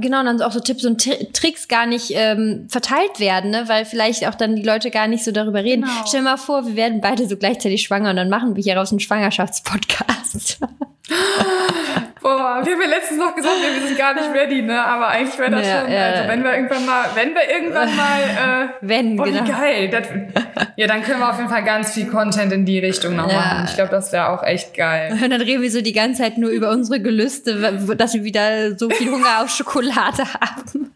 genau, 0.00 0.24
dann 0.24 0.42
auch 0.42 0.52
so 0.52 0.60
Tipps 0.60 0.84
und 0.84 1.00
Tricks 1.32 1.68
gar 1.68 1.86
nicht 1.86 2.12
ähm, 2.14 2.66
verteilt 2.68 3.20
werden, 3.20 3.50
ne? 3.50 3.64
weil 3.66 3.84
vielleicht 3.84 4.26
auch 4.26 4.34
dann 4.34 4.56
die 4.56 4.62
Leute 4.62 4.90
gar 4.90 5.06
nicht 5.06 5.24
so 5.24 5.30
darüber 5.30 5.62
reden. 5.62 5.82
Genau. 5.82 5.92
Stell 6.06 6.20
dir 6.20 6.24
mal 6.24 6.36
vor, 6.36 6.66
wir 6.66 6.74
werden 6.76 7.00
beide 7.00 7.28
so 7.28 7.36
gleichzeitig 7.36 7.82
schwanger 7.82 8.10
und 8.10 8.16
dann 8.16 8.28
machen 8.28 8.56
wir 8.56 8.62
hieraus 8.62 8.90
einen 8.90 9.00
Schwangerschaftspodcast. 9.00 10.58
Boah, 12.20 12.60
wir 12.64 12.72
haben 12.72 12.82
ja 12.82 12.88
letztens 12.88 13.18
noch 13.18 13.34
gesagt, 13.34 13.54
wir 13.62 13.86
sind 13.86 13.96
gar 13.96 14.14
nicht 14.14 14.28
ready, 14.34 14.62
ne? 14.62 14.84
Aber 14.84 15.08
eigentlich 15.08 15.38
wäre 15.38 15.50
das 15.50 15.66
ja, 15.66 15.80
schon, 15.80 15.92
ja. 15.92 16.02
also 16.10 16.28
wenn 16.28 16.42
wir 16.42 16.52
irgendwann 16.52 16.86
mal, 16.86 17.04
wenn 17.14 17.34
wir 17.34 17.48
irgendwann 17.48 17.96
mal, 17.96 18.20
äh, 18.20 18.68
wenn, 18.80 19.16
boah, 19.16 19.24
genau. 19.24 19.44
wie 19.44 19.48
geil. 19.48 19.88
Das, 19.88 20.08
ja, 20.76 20.86
dann 20.86 21.02
können 21.02 21.20
wir 21.20 21.30
auf 21.30 21.38
jeden 21.38 21.48
Fall 21.48 21.64
ganz 21.64 21.92
viel 21.92 22.06
Content 22.06 22.52
in 22.52 22.64
die 22.64 22.78
Richtung 22.78 23.16
noch 23.16 23.32
machen. 23.32 23.66
Ich 23.68 23.74
glaube, 23.74 23.90
das 23.90 24.12
wäre 24.12 24.28
auch 24.30 24.42
echt 24.42 24.74
geil. 24.74 25.12
Und 25.22 25.30
dann 25.30 25.40
reden 25.40 25.62
wir 25.62 25.70
so 25.70 25.80
die 25.80 25.92
ganze 25.92 26.22
Zeit 26.22 26.38
nur 26.38 26.50
über 26.50 26.70
unsere 26.70 27.00
Gelüste, 27.00 27.54
dass 27.96 28.14
wir 28.14 28.24
wieder 28.24 28.76
so 28.76 28.90
viel 28.90 29.10
Hunger 29.10 29.42
auf 29.42 29.50
Schokolade 29.50 30.24
haben. 30.40 30.92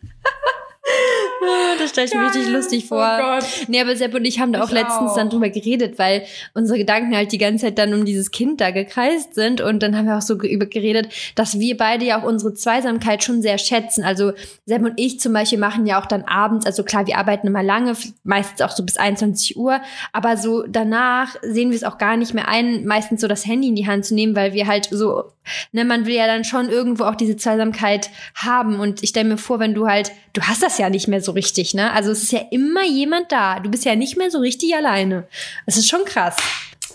Das 1.79 1.91
stelle 1.91 2.07
ich 2.07 2.15
mir 2.15 2.27
richtig 2.27 2.49
lustig 2.49 2.87
vor. 2.87 3.19
Oh 3.19 3.23
Gott. 3.23 3.45
Nee, 3.69 3.81
aber 3.81 3.97
Sepp 3.97 4.15
und 4.15 4.25
ich 4.25 4.41
haben 4.41 4.53
da 4.53 4.63
auch 4.63 4.69
ich 4.69 4.75
letztens 4.75 5.13
auch. 5.13 5.17
dann 5.17 5.31
drüber 5.31 5.49
geredet, 5.49 5.99
weil 5.99 6.25
unsere 6.55 6.79
Gedanken 6.79 7.15
halt 7.15 7.33
die 7.33 7.39
ganze 7.39 7.67
Zeit 7.67 7.79
dann 7.79 7.95
um 7.95 8.05
dieses 8.05 8.31
Kind 8.31 8.61
da 8.61 8.71
gekreist 8.71 9.35
sind. 9.35 9.61
Und 9.61 9.83
dann 9.83 9.97
haben 9.97 10.07
wir 10.07 10.17
auch 10.17 10.23
so 10.23 10.35
über 10.35 10.67
geredet, 10.67 11.09
dass 11.35 11.59
wir 11.59 11.77
beide 11.77 12.05
ja 12.05 12.21
auch 12.21 12.25
unsere 12.25 12.55
Zweisamkeit 12.55 13.23
schon 13.25 13.43
sehr 13.43 13.59
schätzen. 13.59 14.05
Also 14.05 14.33
Sepp 14.67 14.83
und 14.83 14.95
ich 14.97 15.21
zum 15.21 15.33
Beispiel 15.33 15.59
machen 15.59 15.87
ja 15.87 16.01
auch 16.01 16.07
dann 16.07 16.23
abends, 16.23 16.67
also 16.67 16.85
klar, 16.85 17.07
wir 17.07 17.19
arbeiten 17.19 17.47
immer 17.47 17.63
lange, 17.63 17.95
meistens 18.25 18.61
auch 18.61 18.71
so 18.71 18.85
bis 18.85 18.97
21 18.97 19.57
Uhr, 19.57 19.81
aber 20.13 20.37
so 20.37 20.65
danach 20.69 21.37
sehen 21.43 21.71
wir 21.71 21.77
es 21.77 21.85
auch 21.85 21.99
gar 21.99 22.17
nicht 22.17 22.35
mehr 22.35 22.49
ein, 22.49 22.87
meistens 22.87 23.21
so 23.21 23.29
das 23.29 23.47
Handy 23.47 23.69
in 23.69 23.77
die 23.77 23.87
Hand 23.87 24.05
zu 24.05 24.15
nehmen, 24.15 24.37
weil 24.37 24.53
wir 24.53 24.67
halt 24.67 24.89
so, 24.91 25.25
ne, 25.73 25.85
man 25.85 26.07
will 26.07 26.15
ja 26.15 26.27
dann 26.27 26.45
schon 26.45 26.69
irgendwo 26.69 27.05
auch 27.05 27.15
diese 27.15 27.37
Zweisamkeit 27.37 28.11
haben. 28.35 28.81
Und 28.81 29.03
ich 29.03 29.11
stelle 29.11 29.29
mir 29.29 29.39
vor, 29.39 29.59
wenn 29.59 29.75
du 29.75 29.87
halt, 29.87 30.13
du 30.33 30.43
hast 30.43 30.63
das 30.63 30.72
ja 30.79 30.91
nicht 30.91 31.09
mehr 31.09 31.21
so 31.21 31.33
richtig, 31.33 31.75
ne? 31.75 31.93
Also 31.93 32.11
es 32.11 32.23
ist 32.23 32.33
ja 32.33 32.41
immer 32.51 32.85
jemand 32.85 33.31
da. 33.31 33.61
Du 33.61 33.71
bist 33.71 33.85
ja 33.85 33.95
nicht 33.95 34.17
mehr 34.17 34.31
so 34.31 34.39
richtig 34.39 34.75
alleine. 34.75 35.27
Es 35.67 35.77
ist 35.77 35.89
schon 35.89 36.05
krass. 36.05 36.37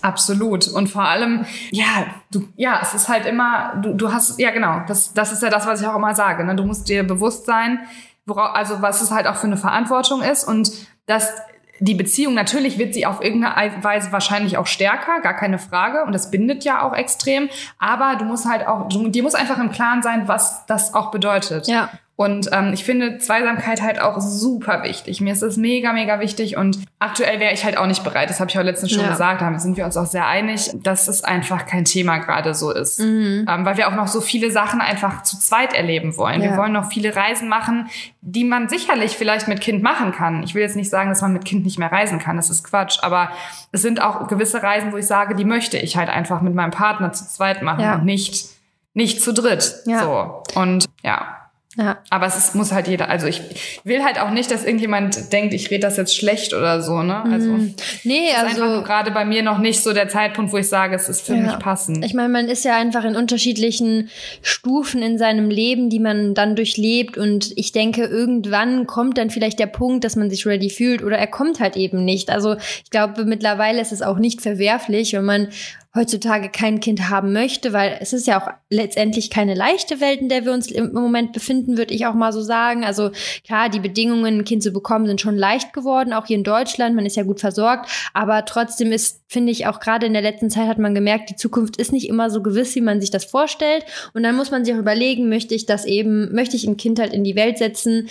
Absolut. 0.01 0.67
Und 0.67 0.87
vor 0.87 1.03
allem, 1.03 1.45
ja, 1.71 2.05
du, 2.31 2.47
ja, 2.55 2.79
es 2.81 2.93
ist 2.93 3.09
halt 3.09 3.25
immer, 3.25 3.73
du, 3.81 3.93
du 3.93 4.13
hast, 4.13 4.39
ja 4.39 4.51
genau, 4.51 4.81
das, 4.87 5.13
das 5.13 5.31
ist 5.31 5.41
ja 5.41 5.49
das, 5.49 5.65
was 5.65 5.81
ich 5.81 5.87
auch 5.87 5.95
immer 5.95 6.15
sage. 6.15 6.45
Ne? 6.45 6.55
Du 6.55 6.63
musst 6.63 6.87
dir 6.87 7.03
bewusst 7.03 7.45
sein, 7.45 7.79
worauf, 8.25 8.55
also 8.55 8.81
was 8.81 9.01
es 9.01 9.11
halt 9.11 9.27
auch 9.27 9.35
für 9.35 9.47
eine 9.47 9.57
Verantwortung 9.57 10.21
ist 10.21 10.43
und 10.43 10.71
dass 11.07 11.31
die 11.79 11.93
Beziehung, 11.93 12.33
natürlich 12.33 12.77
wird 12.77 12.93
sie 12.93 13.05
auf 13.05 13.21
irgendeine 13.21 13.83
Weise 13.83 14.11
wahrscheinlich 14.11 14.57
auch 14.57 14.65
stärker, 14.65 15.21
gar 15.21 15.35
keine 15.35 15.59
Frage. 15.59 16.03
Und 16.03 16.11
das 16.11 16.31
bindet 16.31 16.63
ja 16.63 16.81
auch 16.81 16.93
extrem. 16.93 17.49
Aber 17.77 18.15
du 18.17 18.25
musst 18.25 18.45
halt 18.45 18.67
auch, 18.67 18.89
du, 18.89 19.09
dir 19.09 19.23
muss 19.23 19.35
einfach 19.35 19.59
im 19.59 19.71
Klaren 19.71 20.01
sein, 20.01 20.27
was 20.27 20.65
das 20.65 20.93
auch 20.93 21.11
bedeutet. 21.11 21.67
Ja. 21.67 21.89
Und 22.17 22.49
ähm, 22.51 22.73
ich 22.73 22.83
finde 22.83 23.19
Zweisamkeit 23.19 23.83
halt 23.83 24.01
auch 24.01 24.19
super 24.19 24.81
wichtig. 24.81 25.21
Mir 25.21 25.33
ist 25.33 25.43
das 25.43 25.55
mega, 25.55 25.93
mega 25.93 26.19
wichtig. 26.19 26.57
Und 26.57 26.79
aktuell 26.97 27.39
wäre 27.39 27.53
ich 27.53 27.63
halt 27.63 27.77
auch 27.77 27.85
nicht 27.85 28.03
bereit. 28.03 28.31
Das 28.31 28.39
habe 28.39 28.49
ich 28.49 28.57
auch 28.57 28.63
letztens 28.63 28.91
schon 28.91 29.03
ja. 29.03 29.11
gesagt. 29.11 29.39
Da 29.39 29.59
sind 29.59 29.77
wir 29.77 29.85
uns 29.85 29.95
auch 29.97 30.07
sehr 30.07 30.25
einig, 30.25 30.71
dass 30.81 31.07
es 31.07 31.23
einfach 31.23 31.67
kein 31.67 31.85
Thema 31.85 32.17
gerade 32.17 32.55
so 32.55 32.71
ist. 32.71 32.99
Mhm. 32.99 33.45
Ähm, 33.47 33.65
weil 33.65 33.77
wir 33.77 33.87
auch 33.87 33.95
noch 33.95 34.07
so 34.07 34.19
viele 34.19 34.49
Sachen 34.49 34.81
einfach 34.81 35.21
zu 35.21 35.37
zweit 35.37 35.75
erleben 35.75 36.17
wollen. 36.17 36.41
Ja. 36.41 36.49
Wir 36.49 36.57
wollen 36.57 36.73
noch 36.73 36.89
viele 36.91 37.15
Reisen 37.15 37.49
machen, 37.49 37.87
die 38.21 38.45
man 38.45 38.67
sicherlich 38.67 39.15
vielleicht 39.15 39.47
mit 39.47 39.61
Kind 39.61 39.83
machen 39.83 40.11
kann. 40.11 40.41
Ich 40.41 40.55
will 40.55 40.63
jetzt 40.63 40.75
nicht 40.75 40.89
sagen, 40.89 41.09
dass 41.09 41.21
man 41.21 41.33
mit 41.33 41.45
Kind 41.45 41.65
nicht 41.65 41.77
mehr 41.77 41.91
reisen 41.91 42.17
kann. 42.17 42.35
Das 42.35 42.49
ist 42.49 42.63
Quatsch. 42.63 42.97
Aber 43.03 43.29
es 43.71 43.83
sind 43.83 44.01
auch 44.01 44.27
gewisse 44.27 44.63
Reisen, 44.63 44.91
wo 44.91 44.97
ich 44.97 45.05
sage, 45.05 45.35
die 45.35 45.45
möchte 45.45 45.77
ich 45.77 45.97
halt 45.97 46.09
einfach 46.09 46.41
mit 46.41 46.55
meinem 46.55 46.71
Partner 46.71 47.13
zu 47.13 47.27
zweit 47.27 47.61
machen 47.61 47.83
ja. 47.83 47.93
und 47.93 48.05
nicht, 48.05 48.47
nicht 48.95 49.21
zu 49.21 49.35
dritt. 49.35 49.75
Ja. 49.85 49.99
So. 49.99 50.59
Und 50.59 50.85
ja. 51.03 51.46
Ja. 51.77 51.99
Aber 52.09 52.25
es 52.25 52.35
ist, 52.35 52.55
muss 52.55 52.71
halt 52.71 52.87
jeder, 52.87 53.07
also 53.07 53.27
ich 53.27 53.41
will 53.83 54.03
halt 54.03 54.19
auch 54.19 54.31
nicht, 54.31 54.49
dass 54.49 54.65
irgendjemand 54.65 55.31
denkt, 55.31 55.53
ich 55.53 55.69
rede 55.69 55.81
das 55.81 55.97
jetzt 55.97 56.15
schlecht 56.15 56.53
oder 56.53 56.81
so, 56.81 57.03
ne? 57.03 57.23
Also, 57.23 57.51
mm. 57.51 57.75
nee, 58.03 58.31
also 58.35 58.81
gerade 58.81 59.11
bei 59.11 59.25
mir 59.25 59.43
noch 59.43 59.59
nicht 59.59 59.83
so 59.83 59.93
der 59.93 60.09
Zeitpunkt, 60.09 60.51
wo 60.51 60.57
ich 60.57 60.67
sage, 60.67 60.95
es 60.95 61.07
ist 61.07 61.21
für 61.21 61.35
ja. 61.35 61.43
mich 61.43 61.59
passend. 61.59 62.03
Ich 62.03 62.15
meine, 62.15 62.29
man 62.29 62.47
ist 62.47 62.65
ja 62.65 62.75
einfach 62.75 63.03
in 63.03 63.15
unterschiedlichen 63.15 64.09
Stufen 64.41 65.03
in 65.03 65.19
seinem 65.19 65.51
Leben, 65.51 65.91
die 65.91 65.99
man 65.99 66.33
dann 66.33 66.55
durchlebt 66.55 67.15
und 67.15 67.53
ich 67.55 67.73
denke, 67.73 68.05
irgendwann 68.05 68.87
kommt 68.87 69.19
dann 69.19 69.29
vielleicht 69.29 69.59
der 69.59 69.67
Punkt, 69.67 70.03
dass 70.03 70.15
man 70.15 70.31
sich 70.31 70.47
ready 70.47 70.71
fühlt 70.71 71.03
oder 71.03 71.19
er 71.19 71.27
kommt 71.27 71.59
halt 71.59 71.77
eben 71.77 72.03
nicht. 72.03 72.31
Also 72.31 72.55
ich 72.83 72.89
glaube, 72.89 73.25
mittlerweile 73.25 73.79
ist 73.79 73.91
es 73.91 74.01
auch 74.01 74.17
nicht 74.17 74.41
verwerflich, 74.41 75.13
wenn 75.13 75.25
man 75.25 75.49
heutzutage 75.97 76.49
kein 76.49 76.79
Kind 76.79 77.09
haben 77.09 77.33
möchte, 77.33 77.73
weil 77.73 77.97
es 77.99 78.13
ist 78.13 78.27
ja 78.27 78.41
auch 78.41 78.49
letztendlich 78.69 79.29
keine 79.29 79.53
leichte 79.53 79.99
Welt, 79.99 80.21
in 80.21 80.29
der 80.29 80.45
wir 80.45 80.53
uns 80.53 80.71
im 80.71 80.93
Moment 80.93 81.33
befinden, 81.33 81.77
würde 81.77 81.93
ich 81.93 82.05
auch 82.05 82.13
mal 82.13 82.31
so 82.31 82.41
sagen. 82.41 82.85
Also 82.85 83.11
klar, 83.43 83.69
die 83.69 83.79
Bedingungen, 83.79 84.39
ein 84.39 84.45
Kind 84.45 84.63
zu 84.63 84.71
bekommen, 84.71 85.07
sind 85.07 85.19
schon 85.19 85.37
leicht 85.37 85.73
geworden, 85.73 86.13
auch 86.13 86.27
hier 86.27 86.37
in 86.37 86.43
Deutschland. 86.43 86.95
Man 86.95 87.05
ist 87.05 87.17
ja 87.17 87.23
gut 87.23 87.39
versorgt, 87.39 87.89
aber 88.13 88.45
trotzdem 88.45 88.91
ist, 88.91 89.21
finde 89.27 89.51
ich, 89.51 89.67
auch 89.67 89.79
gerade 89.79 90.05
in 90.05 90.13
der 90.13 90.21
letzten 90.21 90.49
Zeit 90.49 90.67
hat 90.67 90.77
man 90.77 90.95
gemerkt, 90.95 91.29
die 91.29 91.35
Zukunft 91.35 91.77
ist 91.77 91.91
nicht 91.91 92.07
immer 92.07 92.29
so 92.29 92.41
gewiss, 92.41 92.75
wie 92.75 92.81
man 92.81 93.01
sich 93.01 93.11
das 93.11 93.25
vorstellt. 93.25 93.83
Und 94.13 94.23
dann 94.23 94.35
muss 94.35 94.51
man 94.51 94.63
sich 94.63 94.73
auch 94.73 94.79
überlegen, 94.79 95.27
möchte 95.27 95.55
ich 95.55 95.65
das 95.65 95.85
eben, 95.85 96.33
möchte 96.33 96.55
ich 96.55 96.65
ein 96.65 96.77
Kind 96.77 96.99
halt 96.99 97.13
in 97.13 97.23
die 97.23 97.35
Welt 97.35 97.57
setzen, 97.57 98.07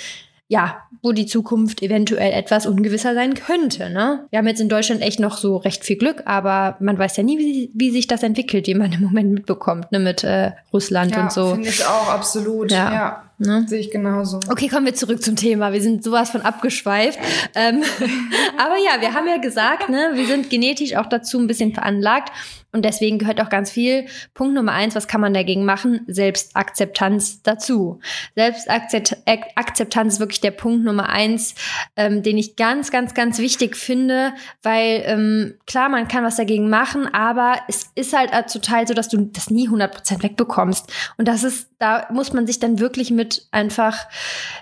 ja, 0.48 0.82
wo 1.02 1.12
die 1.12 1.26
Zukunft 1.26 1.82
eventuell 1.82 2.32
etwas 2.32 2.66
ungewisser 2.66 3.14
sein 3.14 3.34
könnte. 3.34 3.90
Ne? 3.90 4.26
Wir 4.30 4.38
haben 4.38 4.46
jetzt 4.46 4.60
in 4.60 4.68
Deutschland 4.68 5.02
echt 5.02 5.18
noch 5.18 5.38
so 5.38 5.56
recht 5.56 5.84
viel 5.84 5.96
Glück, 5.96 6.22
aber 6.24 6.76
man 6.78 6.96
weiß 6.98 7.16
ja 7.16 7.24
nie, 7.24 7.38
wie, 7.38 7.70
wie 7.74 7.90
sich 7.90 8.06
das 8.06 8.22
entwickelt, 8.22 8.66
wie 8.68 8.74
man 8.74 8.92
im 8.92 9.00
Moment 9.00 9.32
mitbekommt, 9.32 9.90
ne, 9.90 9.98
mit 9.98 10.22
äh, 10.22 10.52
Russland 10.72 11.16
ja, 11.16 11.22
und 11.22 11.32
so. 11.32 11.52
Finde 11.52 11.68
ich 11.68 11.84
auch, 11.84 12.08
absolut. 12.10 12.70
Ja. 12.70 12.92
ja. 12.92 13.22
Ne? 13.38 13.66
Sehe 13.68 13.80
ich 13.80 13.90
genauso. 13.90 14.40
Okay, 14.48 14.68
kommen 14.68 14.86
wir 14.86 14.94
zurück 14.94 15.22
zum 15.22 15.36
Thema. 15.36 15.72
Wir 15.72 15.82
sind 15.82 16.02
sowas 16.02 16.30
von 16.30 16.40
abgeschweift. 16.40 17.18
ähm, 17.54 17.82
aber 18.58 18.76
ja, 18.76 19.00
wir 19.00 19.12
haben 19.12 19.26
ja 19.28 19.36
gesagt, 19.36 19.90
ne, 19.90 20.12
wir 20.14 20.26
sind 20.26 20.48
genetisch 20.48 20.96
auch 20.96 21.06
dazu 21.06 21.38
ein 21.38 21.46
bisschen 21.46 21.74
veranlagt. 21.74 22.32
Und 22.76 22.84
deswegen 22.84 23.18
gehört 23.18 23.40
auch 23.40 23.48
ganz 23.48 23.70
viel. 23.70 24.04
Punkt 24.34 24.54
Nummer 24.54 24.72
eins, 24.72 24.94
was 24.94 25.08
kann 25.08 25.22
man 25.22 25.32
dagegen 25.32 25.64
machen? 25.64 26.02
Selbstakzeptanz 26.08 27.40
dazu. 27.42 28.00
Selbstakzeptanz 28.34 30.12
ist 30.12 30.20
wirklich 30.20 30.42
der 30.42 30.50
Punkt 30.50 30.84
Nummer 30.84 31.08
eins, 31.08 31.54
ähm, 31.96 32.22
den 32.22 32.36
ich 32.36 32.54
ganz, 32.54 32.90
ganz, 32.90 33.14
ganz 33.14 33.38
wichtig 33.38 33.76
finde, 33.76 34.34
weil 34.62 35.02
ähm, 35.06 35.54
klar, 35.66 35.88
man 35.88 36.06
kann 36.06 36.22
was 36.22 36.36
dagegen 36.36 36.68
machen, 36.68 37.08
aber 37.14 37.54
es 37.66 37.86
ist 37.94 38.14
halt 38.14 38.30
total 38.52 38.86
so, 38.86 38.92
dass 38.92 39.08
du 39.08 39.22
das 39.22 39.48
nie 39.48 39.70
100% 39.70 40.22
wegbekommst. 40.22 40.92
Und 41.16 41.28
das 41.28 41.44
ist, 41.44 41.70
da 41.78 42.08
muss 42.12 42.34
man 42.34 42.46
sich 42.46 42.58
dann 42.58 42.78
wirklich 42.78 43.10
mit 43.10 43.48
einfach, 43.52 44.06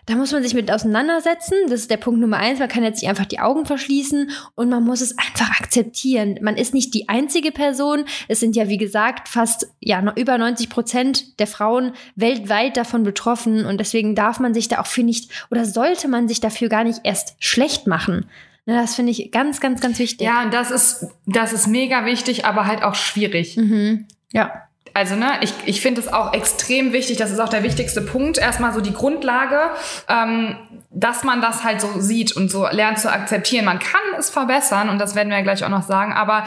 da 0.06 0.14
muss 0.14 0.30
man 0.30 0.44
sich 0.44 0.54
mit 0.54 0.70
auseinandersetzen. 0.70 1.54
Das 1.68 1.80
ist 1.80 1.90
der 1.90 1.96
Punkt 1.96 2.20
Nummer 2.20 2.36
eins. 2.36 2.60
Man 2.60 2.68
kann 2.68 2.84
jetzt 2.84 3.02
nicht 3.02 3.10
einfach 3.10 3.26
die 3.26 3.40
Augen 3.40 3.66
verschließen 3.66 4.30
und 4.54 4.68
man 4.68 4.84
muss 4.84 5.00
es 5.00 5.18
einfach 5.18 5.58
akzeptieren. 5.58 6.38
Man 6.42 6.56
ist 6.56 6.74
nicht 6.74 6.94
die 6.94 7.08
einzige 7.08 7.50
Person, 7.50 8.03
es 8.28 8.40
sind 8.40 8.56
ja, 8.56 8.68
wie 8.68 8.78
gesagt, 8.78 9.28
fast 9.28 9.68
ja, 9.80 10.02
über 10.16 10.38
90 10.38 10.68
Prozent 10.68 11.38
der 11.38 11.46
Frauen 11.46 11.92
weltweit 12.16 12.76
davon 12.76 13.02
betroffen. 13.02 13.66
Und 13.66 13.78
deswegen 13.78 14.14
darf 14.14 14.40
man 14.40 14.54
sich 14.54 14.68
da 14.68 14.80
auch 14.80 14.86
für 14.86 15.02
nicht 15.02 15.30
oder 15.50 15.64
sollte 15.64 16.08
man 16.08 16.28
sich 16.28 16.40
dafür 16.40 16.68
gar 16.68 16.84
nicht 16.84 17.00
erst 17.04 17.36
schlecht 17.38 17.86
machen. 17.86 18.26
Ne, 18.66 18.74
das 18.80 18.94
finde 18.94 19.12
ich 19.12 19.30
ganz, 19.30 19.60
ganz, 19.60 19.80
ganz 19.80 19.98
wichtig. 19.98 20.26
Ja, 20.26 20.42
und 20.42 20.54
das 20.54 20.70
ist, 20.70 21.06
das 21.26 21.52
ist 21.52 21.66
mega 21.66 22.06
wichtig, 22.06 22.46
aber 22.46 22.66
halt 22.66 22.82
auch 22.82 22.94
schwierig. 22.94 23.56
Mhm. 23.56 24.06
Ja. 24.32 24.62
Also, 24.94 25.16
ne, 25.16 25.32
ich, 25.42 25.52
ich 25.66 25.80
finde 25.80 26.00
es 26.00 26.10
auch 26.10 26.32
extrem 26.32 26.92
wichtig, 26.92 27.18
das 27.18 27.30
ist 27.30 27.40
auch 27.40 27.48
der 27.48 27.62
wichtigste 27.62 28.00
Punkt, 28.00 28.38
erstmal 28.38 28.72
so 28.72 28.80
die 28.80 28.92
Grundlage, 28.92 29.70
ähm, 30.08 30.56
dass 30.94 31.24
man 31.24 31.40
das 31.40 31.64
halt 31.64 31.80
so 31.80 31.88
sieht 31.98 32.36
und 32.36 32.50
so 32.50 32.66
lernt 32.70 33.00
zu 33.00 33.12
akzeptieren. 33.12 33.64
Man 33.64 33.80
kann 33.80 34.00
es 34.18 34.30
verbessern 34.30 34.88
und 34.88 34.98
das 35.00 35.16
werden 35.16 35.28
wir 35.28 35.36
ja 35.36 35.42
gleich 35.42 35.64
auch 35.64 35.68
noch 35.68 35.82
sagen, 35.82 36.12
aber 36.12 36.44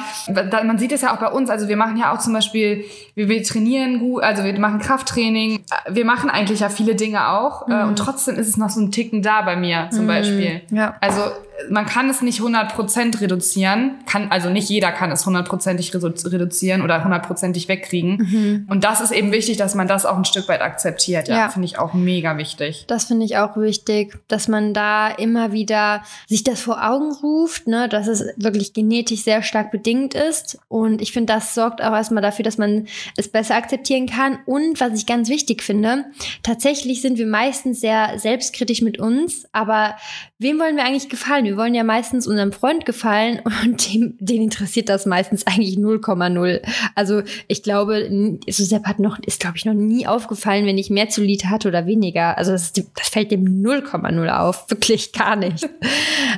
man 0.64 0.78
sieht 0.78 0.94
es 0.94 1.02
ja 1.02 1.14
auch 1.14 1.20
bei 1.20 1.28
uns. 1.28 1.50
Also 1.50 1.68
wir 1.68 1.76
machen 1.76 1.98
ja 1.98 2.14
auch 2.14 2.20
zum 2.20 2.34
Beispiel, 2.34 2.86
wir, 3.14 3.28
wir 3.28 3.44
trainieren 3.44 4.00
gut, 4.00 4.24
also 4.24 4.46
wir 4.46 4.58
machen 4.58 4.80
Krafttraining, 4.80 5.64
wir 5.90 6.06
machen 6.06 6.30
eigentlich 6.30 6.62
ja 6.62 6.70
viele 6.70 6.96
Dinge 6.96 7.30
auch 7.30 7.68
äh, 7.68 7.74
mhm. 7.74 7.90
und 7.90 8.00
trotzdem 8.00 8.38
ist 8.38 8.48
es 8.48 8.58
noch 8.58 8.70
so 8.70 8.80
ein 8.80 8.92
Ticken 8.92 9.22
da 9.22 9.42
bei 9.42 9.58
mir 9.58 9.90
zum 9.92 10.04
mhm. 10.04 10.08
Beispiel. 10.08 10.62
Ja. 10.72 10.96
Also 11.02 11.22
man 11.70 11.86
kann 11.86 12.10
es 12.10 12.22
nicht 12.22 12.40
100% 12.40 13.20
reduzieren, 13.20 13.96
kann, 14.06 14.30
also 14.32 14.50
nicht 14.50 14.70
jeder 14.70 14.92
kann 14.92 15.12
es 15.12 15.26
100%ig 15.26 15.94
reduzieren 16.32 16.82
oder 16.82 17.04
100%ig 17.04 17.68
wegkriegen. 17.68 18.18
Mhm. 18.18 18.68
Und 18.70 18.84
das 18.84 19.02
ist 19.02 19.12
eben 19.12 19.32
wichtig, 19.32 19.58
dass 19.58 19.74
man 19.74 19.88
das 19.88 20.06
auch 20.06 20.18
ein 20.18 20.26
Stück 20.26 20.48
weit 20.48 20.62
akzeptiert. 20.62 21.28
Ja, 21.28 21.36
ja. 21.36 21.50
finde 21.50 21.66
ich 21.66 21.80
auch 21.80 21.94
mega 21.94 22.38
wichtig. 22.38 22.86
Das 22.88 23.06
finde 23.06 23.26
ich 23.26 23.38
auch 23.38 23.58
wichtig, 23.58 24.20
dass 24.28 24.48
man 24.48 24.74
da 24.74 25.08
immer 25.10 25.52
wieder 25.52 26.04
sich 26.28 26.44
das 26.44 26.62
vor 26.62 26.88
Augen 26.88 27.12
ruft, 27.12 27.68
ne, 27.68 27.90
dass 27.90 28.08
es 28.08 28.26
wirklich 28.38 28.74
genetisch 28.74 29.24
sehr 29.24 29.42
stark 29.42 29.72
bedingt 29.72 30.14
ist. 30.14 30.60
Und 30.68 31.02
ich 31.02 31.12
finde, 31.12 31.34
das 31.34 31.56
sorgt 31.56 31.82
auch 31.82 31.94
erstmal 31.94 32.22
dafür, 32.22 32.44
dass 32.44 32.58
man 32.58 32.88
es 33.16 33.30
besser 33.30 33.56
akzeptieren 33.56 34.06
kann. 34.06 34.40
Und 34.46 34.80
was 34.80 34.94
ich 34.94 35.06
ganz 35.06 35.30
wichtig 35.30 35.64
finde, 35.64 36.06
tatsächlich 36.44 37.02
sind 37.02 37.18
wir 37.18 37.28
meistens 37.28 37.82
sehr 37.82 38.20
selbstkritisch 38.20 38.82
mit 38.82 39.00
uns, 39.00 39.46
aber 39.52 39.96
wem 40.38 40.60
wollen 40.60 40.76
wir 40.76 40.84
eigentlich 40.84 41.10
gefallen? 41.10 41.47
Wir 41.48 41.58
wollen 41.58 41.74
ja 41.74 41.84
meistens 41.84 42.28
unserem 42.28 42.52
Freund 42.52 42.86
gefallen 42.86 43.42
und 43.64 43.94
dem, 43.94 44.16
den 44.20 44.42
interessiert 44.42 44.90
das 44.90 45.06
meistens 45.06 45.48
eigentlich 45.48 45.78
0,0. 45.78 46.62
Also 46.96 47.24
ich 47.48 47.64
glaube, 47.64 48.10
Sepp 48.48 48.86
hat 48.86 49.00
noch, 49.00 49.18
ist 49.20 49.40
glaube 49.40 49.58
ich 49.58 49.66
noch 49.66 49.74
nie 49.74 50.08
aufgefallen, 50.08 50.66
wenn 50.66 50.78
ich 50.78 50.90
mehr 50.90 51.10
Zellulite 51.10 51.50
hatte 51.50 51.68
oder 51.68 51.86
weniger. 51.86 52.38
Also 52.38 52.52
das, 52.52 52.74
das 52.74 53.10
fällt 53.10 53.32
dem 53.32 53.64
0,0 53.64 54.30
auf. 54.30 54.70
Wirklich 54.78 55.12
gar 55.14 55.36
nicht. 55.36 55.68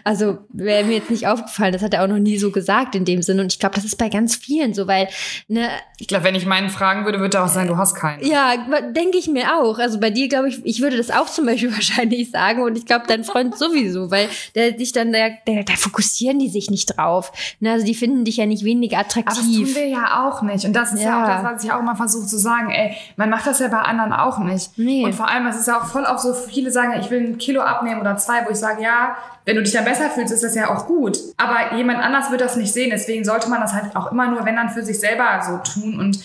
Also 0.03 0.39
wäre 0.49 0.83
mir 0.83 0.97
jetzt 0.97 1.09
nicht 1.09 1.27
aufgefallen. 1.27 1.73
Das 1.73 1.81
hat 1.81 1.93
er 1.93 2.03
auch 2.03 2.07
noch 2.07 2.19
nie 2.19 2.37
so 2.37 2.51
gesagt 2.51 2.95
in 2.95 3.05
dem 3.05 3.21
Sinne. 3.21 3.41
Und 3.41 3.51
ich 3.51 3.59
glaube, 3.59 3.75
das 3.75 3.85
ist 3.85 3.97
bei 3.97 4.09
ganz 4.09 4.35
vielen 4.35 4.73
so, 4.73 4.87
weil, 4.87 5.07
ne. 5.47 5.69
Ich 5.97 6.07
glaube, 6.07 6.23
wenn 6.23 6.35
ich 6.35 6.45
meinen 6.45 6.69
fragen 6.69 7.05
würde, 7.05 7.19
würde 7.19 7.37
er 7.37 7.45
auch 7.45 7.49
sagen, 7.49 7.67
du 7.67 7.77
hast 7.77 7.95
keinen. 7.95 8.25
Ja, 8.25 8.53
denke 8.91 9.17
ich 9.17 9.27
mir 9.27 9.55
auch. 9.59 9.79
Also 9.79 9.99
bei 9.99 10.09
dir, 10.09 10.27
glaube 10.27 10.49
ich, 10.49 10.59
ich 10.63 10.81
würde 10.81 10.97
das 10.97 11.11
auch 11.11 11.27
zum 11.27 11.45
Beispiel 11.45 11.71
wahrscheinlich 11.73 12.31
sagen. 12.31 12.61
Und 12.61 12.77
ich 12.77 12.85
glaube, 12.85 13.05
dein 13.07 13.23
Freund 13.23 13.57
sowieso, 13.57 14.11
weil 14.11 14.29
der 14.55 14.71
dich 14.71 14.91
dann, 14.99 15.13
da, 15.13 15.29
da 15.63 15.73
fokussieren 15.73 16.39
die 16.39 16.49
sich 16.49 16.69
nicht 16.69 16.97
drauf. 16.97 17.31
Ne, 17.59 17.71
also 17.71 17.85
die 17.85 17.95
finden 17.95 18.25
dich 18.25 18.37
ja 18.37 18.45
nicht 18.45 18.63
weniger 18.63 18.99
attraktiv. 18.99 19.37
Aber 19.37 19.47
das 19.47 19.73
tun 19.73 19.75
wir 19.75 19.87
ja 19.87 20.27
auch 20.27 20.41
nicht. 20.41 20.65
Und 20.65 20.73
das 20.73 20.93
ist 20.93 21.01
ja, 21.01 21.09
ja 21.09 21.23
auch 21.23 21.27
das, 21.27 21.53
was 21.53 21.63
ich 21.63 21.71
auch 21.71 21.79
immer 21.79 21.95
versuche 21.95 22.27
zu 22.27 22.37
sagen. 22.37 22.69
Ey, 22.69 22.95
man 23.15 23.29
macht 23.29 23.47
das 23.47 23.59
ja 23.59 23.67
bei 23.67 23.79
anderen 23.79 24.13
auch 24.13 24.39
nicht. 24.39 24.77
Nee. 24.77 25.03
Und 25.05 25.13
vor 25.13 25.27
allem, 25.27 25.47
es 25.47 25.57
ist 25.57 25.67
ja 25.67 25.79
auch 25.79 25.85
voll 25.85 26.05
auf 26.05 26.19
so 26.19 26.33
viele 26.33 26.71
sagen, 26.71 26.93
ich 26.99 27.09
will 27.09 27.21
ein 27.21 27.37
Kilo 27.37 27.61
abnehmen 27.61 28.01
oder 28.01 28.17
zwei, 28.17 28.45
wo 28.45 28.51
ich 28.51 28.57
sage, 28.57 28.83
ja, 28.83 29.15
wenn 29.45 29.55
du 29.55 29.63
dich 29.63 29.73
dann 29.73 29.85
besser 29.85 30.09
fühlst, 30.09 30.33
ist 30.33 30.43
das 30.43 30.55
ja 30.55 30.69
auch 30.69 30.85
gut. 30.85 31.17
Aber 31.37 31.75
jemand 31.75 31.99
anders 31.99 32.29
wird 32.31 32.41
das 32.41 32.55
nicht 32.55 32.71
sehen. 32.71 32.91
Deswegen 32.91 33.23
sollte 33.23 33.49
man 33.49 33.61
das 33.61 33.73
halt 33.73 33.95
auch 33.95 34.11
immer 34.11 34.29
nur, 34.29 34.45
wenn 34.45 34.55
dann 34.55 34.69
für 34.69 34.83
sich 34.83 34.99
selber 34.99 35.41
so 35.41 35.79
tun. 35.79 35.99
Und 35.99 36.19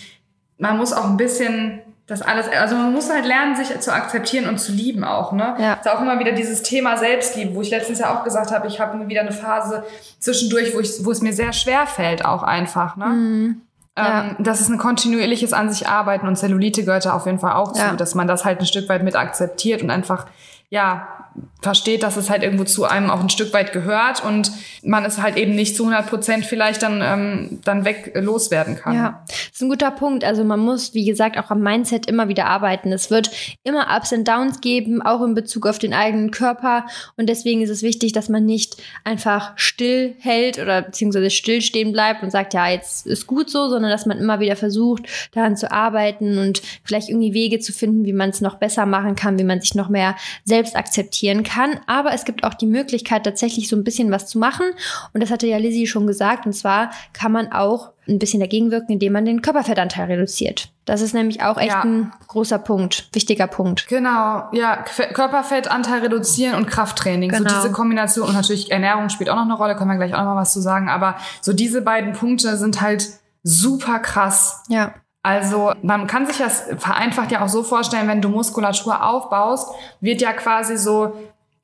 man 0.58 0.76
muss 0.76 0.92
auch 0.92 1.04
ein 1.04 1.16
bisschen 1.16 1.80
das 2.06 2.20
alles, 2.20 2.46
also 2.48 2.76
man 2.76 2.92
muss 2.92 3.10
halt 3.10 3.24
lernen, 3.24 3.56
sich 3.56 3.80
zu 3.80 3.92
akzeptieren 3.92 4.46
und 4.46 4.58
zu 4.58 4.72
lieben 4.72 5.04
auch, 5.04 5.32
ne? 5.32 5.56
Ja. 5.58 5.74
Ist 5.74 5.88
auch 5.88 6.02
immer 6.02 6.18
wieder 6.18 6.32
dieses 6.32 6.62
Thema 6.62 6.98
Selbstliebe, 6.98 7.54
wo 7.54 7.62
ich 7.62 7.70
letztens 7.70 7.98
ja 7.98 8.14
auch 8.14 8.24
gesagt 8.24 8.50
habe, 8.52 8.66
ich 8.66 8.78
habe 8.78 9.08
wieder 9.08 9.22
eine 9.22 9.32
Phase 9.32 9.84
zwischendurch, 10.18 10.74
wo 10.74 10.80
ich, 10.80 11.04
wo 11.04 11.10
es 11.10 11.22
mir 11.22 11.32
sehr 11.32 11.54
schwer 11.54 11.86
fällt, 11.86 12.24
auch 12.24 12.42
einfach, 12.42 12.96
ne? 12.96 13.06
Mhm. 13.06 13.60
Ja. 13.96 14.24
Ähm, 14.24 14.36
das 14.40 14.60
ist 14.60 14.68
ein 14.68 14.78
kontinuierliches 14.78 15.52
an 15.52 15.70
sich 15.70 15.88
arbeiten 15.88 16.26
und 16.26 16.36
Zellulite 16.36 16.84
gehört 16.84 17.06
da 17.06 17.14
auf 17.14 17.26
jeden 17.26 17.38
Fall 17.38 17.52
auch 17.52 17.72
zu, 17.72 17.80
ja. 17.80 17.92
dass 17.94 18.14
man 18.14 18.26
das 18.26 18.44
halt 18.44 18.58
ein 18.58 18.66
Stück 18.66 18.88
weit 18.88 19.02
mit 19.02 19.14
akzeptiert 19.14 19.82
und 19.82 19.90
einfach, 19.90 20.26
ja, 20.70 21.30
versteht, 21.62 22.02
dass 22.02 22.16
es 22.16 22.30
halt 22.30 22.42
irgendwo 22.42 22.64
zu 22.64 22.84
einem 22.84 23.10
auch 23.10 23.20
ein 23.20 23.30
Stück 23.30 23.52
weit 23.52 23.72
gehört 23.72 24.22
und 24.24 24.52
man 24.82 25.04
es 25.04 25.20
halt 25.20 25.36
eben 25.36 25.54
nicht 25.54 25.76
zu 25.76 25.84
100 25.84 26.08
Prozent 26.08 26.44
vielleicht 26.44 26.82
dann, 26.82 27.00
ähm, 27.02 27.60
dann 27.64 27.84
weg 27.84 28.12
loswerden 28.14 28.76
kann. 28.76 28.94
Ja, 28.94 29.24
das 29.26 29.50
ist 29.54 29.62
ein 29.62 29.70
guter 29.70 29.90
Punkt. 29.90 30.24
Also 30.24 30.44
man 30.44 30.60
muss, 30.60 30.94
wie 30.94 31.04
gesagt, 31.04 31.38
auch 31.38 31.50
am 31.50 31.60
Mindset 31.60 32.06
immer 32.06 32.28
wieder 32.28 32.46
arbeiten. 32.46 32.92
Es 32.92 33.10
wird 33.10 33.30
immer 33.62 33.86
Ups 33.96 34.12
und 34.12 34.28
Downs 34.28 34.60
geben, 34.60 35.00
auch 35.00 35.22
in 35.22 35.34
Bezug 35.34 35.66
auf 35.66 35.78
den 35.78 35.94
eigenen 35.94 36.30
Körper 36.30 36.86
und 37.16 37.28
deswegen 37.28 37.62
ist 37.62 37.70
es 37.70 37.82
wichtig, 37.82 38.12
dass 38.12 38.28
man 38.28 38.44
nicht 38.44 38.82
einfach 39.04 39.52
still 39.56 40.14
hält 40.18 40.58
oder 40.58 40.82
beziehungsweise 40.82 41.30
stillstehen 41.30 41.92
bleibt 41.92 42.22
und 42.22 42.30
sagt, 42.30 42.52
ja, 42.52 42.68
jetzt 42.68 43.06
ist 43.06 43.26
gut 43.26 43.48
so, 43.48 43.68
sondern 43.68 43.90
dass 43.90 44.06
man 44.06 44.18
immer 44.18 44.38
wieder 44.38 44.56
versucht, 44.56 45.04
daran 45.32 45.56
zu 45.56 45.72
arbeiten 45.72 46.38
und 46.38 46.62
vielleicht 46.84 47.08
irgendwie 47.08 47.32
Wege 47.32 47.58
zu 47.58 47.72
finden, 47.72 48.04
wie 48.04 48.12
man 48.12 48.30
es 48.30 48.40
noch 48.40 48.56
besser 48.56 48.86
machen 48.86 49.14
kann, 49.14 49.38
wie 49.38 49.44
man 49.44 49.60
sich 49.60 49.74
noch 49.74 49.88
mehr 49.88 50.14
selbst 50.44 50.53
akzeptieren 50.76 51.42
kann 51.42 51.54
kann. 51.54 51.80
Aber 51.86 52.12
es 52.12 52.24
gibt 52.24 52.44
auch 52.44 52.54
die 52.54 52.66
Möglichkeit, 52.66 53.24
tatsächlich 53.24 53.68
so 53.68 53.76
ein 53.76 53.84
bisschen 53.84 54.10
was 54.10 54.26
zu 54.26 54.38
machen. 54.38 54.66
Und 55.12 55.22
das 55.22 55.30
hatte 55.30 55.46
ja 55.46 55.58
Lizzie 55.58 55.86
schon 55.86 56.06
gesagt. 56.06 56.46
Und 56.46 56.52
zwar 56.52 56.90
kann 57.12 57.32
man 57.32 57.52
auch 57.52 57.90
ein 58.06 58.18
bisschen 58.18 58.40
dagegen 58.40 58.70
wirken, 58.70 58.92
indem 58.92 59.14
man 59.14 59.24
den 59.24 59.40
Körperfettanteil 59.40 60.06
reduziert. 60.06 60.70
Das 60.84 61.00
ist 61.00 61.14
nämlich 61.14 61.42
auch 61.42 61.56
echt 61.56 61.72
ja. 61.72 61.82
ein 61.82 62.12
großer 62.28 62.58
Punkt, 62.58 63.08
wichtiger 63.14 63.46
Punkt. 63.46 63.88
Genau, 63.88 64.44
ja, 64.52 64.84
Körperfettanteil 65.14 66.00
reduzieren 66.00 66.56
und 66.56 66.66
Krafttraining. 66.66 67.30
Genau. 67.30 67.48
So 67.48 67.56
diese 67.56 67.72
Kombination 67.72 68.28
und 68.28 68.34
natürlich 68.34 68.70
Ernährung 68.70 69.08
spielt 69.08 69.30
auch 69.30 69.36
noch 69.36 69.44
eine 69.44 69.54
Rolle, 69.54 69.76
können 69.76 69.88
wir 69.88 69.96
gleich 69.96 70.12
auch 70.12 70.18
noch 70.18 70.34
mal 70.34 70.42
was 70.42 70.52
zu 70.52 70.60
sagen. 70.60 70.90
Aber 70.90 71.16
so 71.40 71.54
diese 71.54 71.80
beiden 71.80 72.12
Punkte 72.12 72.58
sind 72.58 72.82
halt 72.82 73.08
super 73.42 73.98
krass. 74.00 74.62
Ja. 74.68 74.92
Also 75.24 75.72
man 75.80 76.06
kann 76.06 76.26
sich 76.26 76.36
das 76.36 76.64
vereinfacht 76.76 77.32
ja 77.32 77.42
auch 77.42 77.48
so 77.48 77.62
vorstellen, 77.62 78.06
wenn 78.08 78.20
du 78.20 78.28
Muskulatur 78.28 79.02
aufbaust, 79.02 79.74
wird 80.00 80.20
ja 80.20 80.34
quasi 80.34 80.76
so 80.76 81.16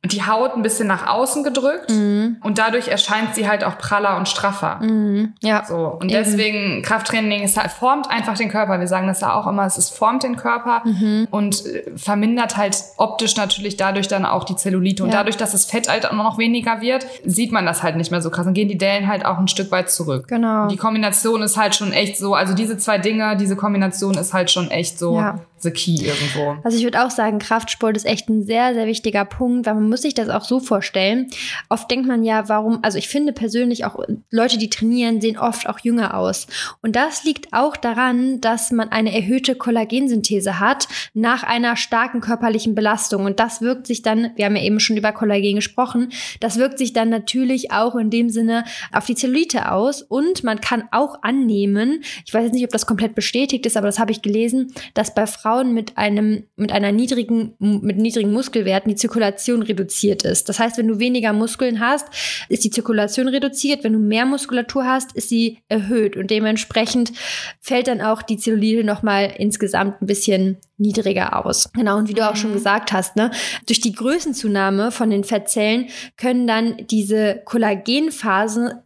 die 0.03 0.22
Haut 0.22 0.57
ein 0.57 0.62
bisschen 0.62 0.88
nach 0.88 1.07
außen 1.07 1.44
gedrückt 1.44 1.90
mhm. 1.90 2.38
und 2.42 2.57
dadurch 2.57 2.88
erscheint 2.88 3.34
sie 3.34 3.46
halt 3.46 3.64
auch 3.64 3.76
praller 3.76 4.16
und 4.16 4.28
straffer. 4.28 4.76
Mhm. 4.80 5.34
Ja. 5.42 5.64
So. 5.66 5.76
Und 5.76 6.11
Eben. 6.11 6.24
deswegen 6.24 6.82
Krafttraining 6.82 7.42
ist 7.42 7.59
halt, 7.59 7.70
formt 7.70 8.11
einfach 8.11 8.36
den 8.38 8.48
Körper. 8.48 8.80
Wir 8.80 8.88
sagen 8.88 9.07
das 9.09 9.20
ja 9.20 9.34
auch 9.34 9.46
immer, 9.46 9.66
es 9.66 9.76
ist, 9.76 9.90
formt 9.90 10.22
den 10.22 10.36
Körper 10.36 10.80
mhm. 10.84 11.28
und 11.30 11.66
äh, 11.66 11.90
vermindert 11.96 12.57
halt 12.57 12.78
optisch 12.96 13.36
natürlich 13.36 13.76
dadurch 13.76 14.09
dann 14.09 14.24
auch 14.24 14.44
die 14.44 14.57
Zellulite. 14.57 15.05
Und 15.05 15.11
ja. 15.11 15.18
dadurch, 15.18 15.36
dass 15.36 15.53
das 15.53 15.66
Fett 15.66 15.90
halt 15.90 16.11
auch 16.11 16.14
noch 16.14 16.38
weniger 16.38 16.80
wird, 16.80 17.07
sieht 17.26 17.53
man 17.53 17.66
das 17.66 17.82
halt 17.82 17.96
nicht 17.96 18.11
mehr 18.11 18.22
so 18.22 18.30
krass. 18.30 18.46
Dann 18.46 18.55
gehen 18.55 18.68
die 18.68 18.78
Dellen 18.78 19.07
halt 19.07 19.26
auch 19.26 19.36
ein 19.36 19.48
Stück 19.48 19.70
weit 19.70 19.90
zurück. 19.90 20.28
Genau. 20.28 20.62
Und 20.62 20.72
die 20.72 20.78
Kombination 20.78 21.42
ist 21.42 21.59
halt 21.59 21.74
schon 21.74 21.92
echt 21.92 22.16
so, 22.16 22.34
also 22.34 22.55
diese 22.55 22.78
zwei 22.78 22.96
Dinge, 22.96 23.36
diese 23.36 23.55
Kombination 23.55 24.14
ist 24.14 24.32
halt 24.32 24.51
schon 24.51 24.70
echt 24.70 24.98
so. 24.98 25.18
Ja 25.18 25.40
the 25.62 25.70
key 25.70 25.96
irgendwo. 26.04 26.56
Also 26.64 26.78
ich 26.78 26.84
würde 26.84 27.04
auch 27.04 27.11
sagen, 27.11 27.38
Kraftsport 27.38 27.96
ist 27.96 28.06
echt 28.06 28.28
ein 28.28 28.44
sehr, 28.44 28.74
sehr 28.74 28.86
wichtiger 28.86 29.24
Punkt, 29.24 29.66
weil 29.66 29.74
man 29.74 29.88
muss 29.88 30.02
sich 30.02 30.14
das 30.14 30.28
auch 30.28 30.44
so 30.44 30.61
vorstellen. 30.61 31.28
Oft 31.68 31.90
denkt 31.90 32.06
man 32.06 32.24
ja, 32.24 32.48
warum, 32.48 32.80
also 32.82 32.98
ich 32.98 33.08
finde 33.08 33.32
persönlich 33.32 33.84
auch 33.84 34.02
Leute, 34.30 34.58
die 34.58 34.70
trainieren, 34.70 35.20
sehen 35.20 35.38
oft 35.38 35.68
auch 35.68 35.80
jünger 35.80 36.16
aus. 36.16 36.46
Und 36.82 36.96
das 36.96 37.24
liegt 37.24 37.52
auch 37.52 37.76
daran, 37.76 38.40
dass 38.40 38.70
man 38.70 38.90
eine 38.90 39.14
erhöhte 39.14 39.54
Kollagensynthese 39.54 40.61
hat 40.61 40.88
nach 41.14 41.42
einer 41.42 41.76
starken 41.76 42.20
körperlichen 42.20 42.74
Belastung. 42.74 43.24
Und 43.24 43.40
das 43.40 43.61
wirkt 43.61 43.86
sich 43.86 44.02
dann, 44.02 44.30
wir 44.36 44.46
haben 44.46 44.56
ja 44.56 44.62
eben 44.62 44.80
schon 44.80 44.96
über 44.96 45.12
Kollagen 45.12 45.56
gesprochen, 45.56 46.12
das 46.40 46.56
wirkt 46.56 46.78
sich 46.78 46.92
dann 46.92 47.11
natürlich 47.11 47.72
auch 47.72 47.96
in 47.96 48.11
dem 48.11 48.30
Sinne 48.30 48.64
auf 48.92 49.06
die 49.06 49.14
Zellulite 49.14 49.70
aus. 49.72 50.02
Und 50.02 50.44
man 50.44 50.61
kann 50.61 50.88
auch 50.90 51.22
annehmen, 51.22 52.02
ich 52.24 52.32
weiß 52.32 52.44
jetzt 52.44 52.54
nicht, 52.54 52.64
ob 52.64 52.70
das 52.70 52.86
komplett 52.86 53.14
bestätigt 53.14 53.66
ist, 53.66 53.76
aber 53.76 53.86
das 53.86 53.98
habe 53.98 54.12
ich 54.12 54.22
gelesen, 54.22 54.72
dass 54.94 55.14
bei 55.14 55.26
Frauen 55.26 55.49
Frauen 55.51 55.74
mit 55.74 55.98
einem, 55.98 56.44
mit 56.57 56.70
einer 56.70 56.92
niedrigen, 56.92 57.55
mit 57.59 57.96
niedrigen 57.96 58.32
Muskelwerten 58.32 58.88
die 58.88 58.96
Zirkulation 58.96 59.62
reduziert 59.62 60.22
ist. 60.22 60.48
Das 60.48 60.61
heißt, 60.61 60.78
wenn 60.78 60.86
du 60.86 61.01
weniger 61.01 61.32
Muskeln 61.32 61.80
hast, 61.80 62.07
ist 62.48 62.62
die 62.64 62.70
Zirkulation 62.70 63.26
reduziert. 63.26 63.82
Wenn 63.82 63.94
du 63.94 63.98
mehr 63.98 64.26
Muskulatur 64.26 64.84
hast, 64.84 65.12
ist 65.16 65.28
sie 65.28 65.59
erhöht 65.68 66.16
und 66.16 66.30
dementsprechend 66.30 67.12
fällt 67.61 67.88
dann 67.88 68.01
auch 68.01 68.22
die 68.22 68.36
Zellulite 68.36 68.84
nochmal 68.84 69.34
insgesamt 69.38 70.01
ein 70.01 70.07
bisschen 70.07 70.59
niedriger 70.81 71.45
aus. 71.45 71.70
Genau, 71.72 71.99
und 71.99 72.09
wie 72.09 72.14
du 72.14 72.28
auch 72.28 72.37
schon 72.37 72.51
mhm. 72.51 72.55
gesagt 72.55 72.93
hast, 72.93 73.16
ne, 73.16 73.31
durch 73.66 73.81
die 73.81 73.93
Größenzunahme 73.93 74.91
von 74.91 75.11
den 75.11 75.22
Fettzellen 75.22 75.89
können 76.16 76.47
dann 76.47 76.76
diese 76.91 77.43
Kollagenfasern 77.45 78.81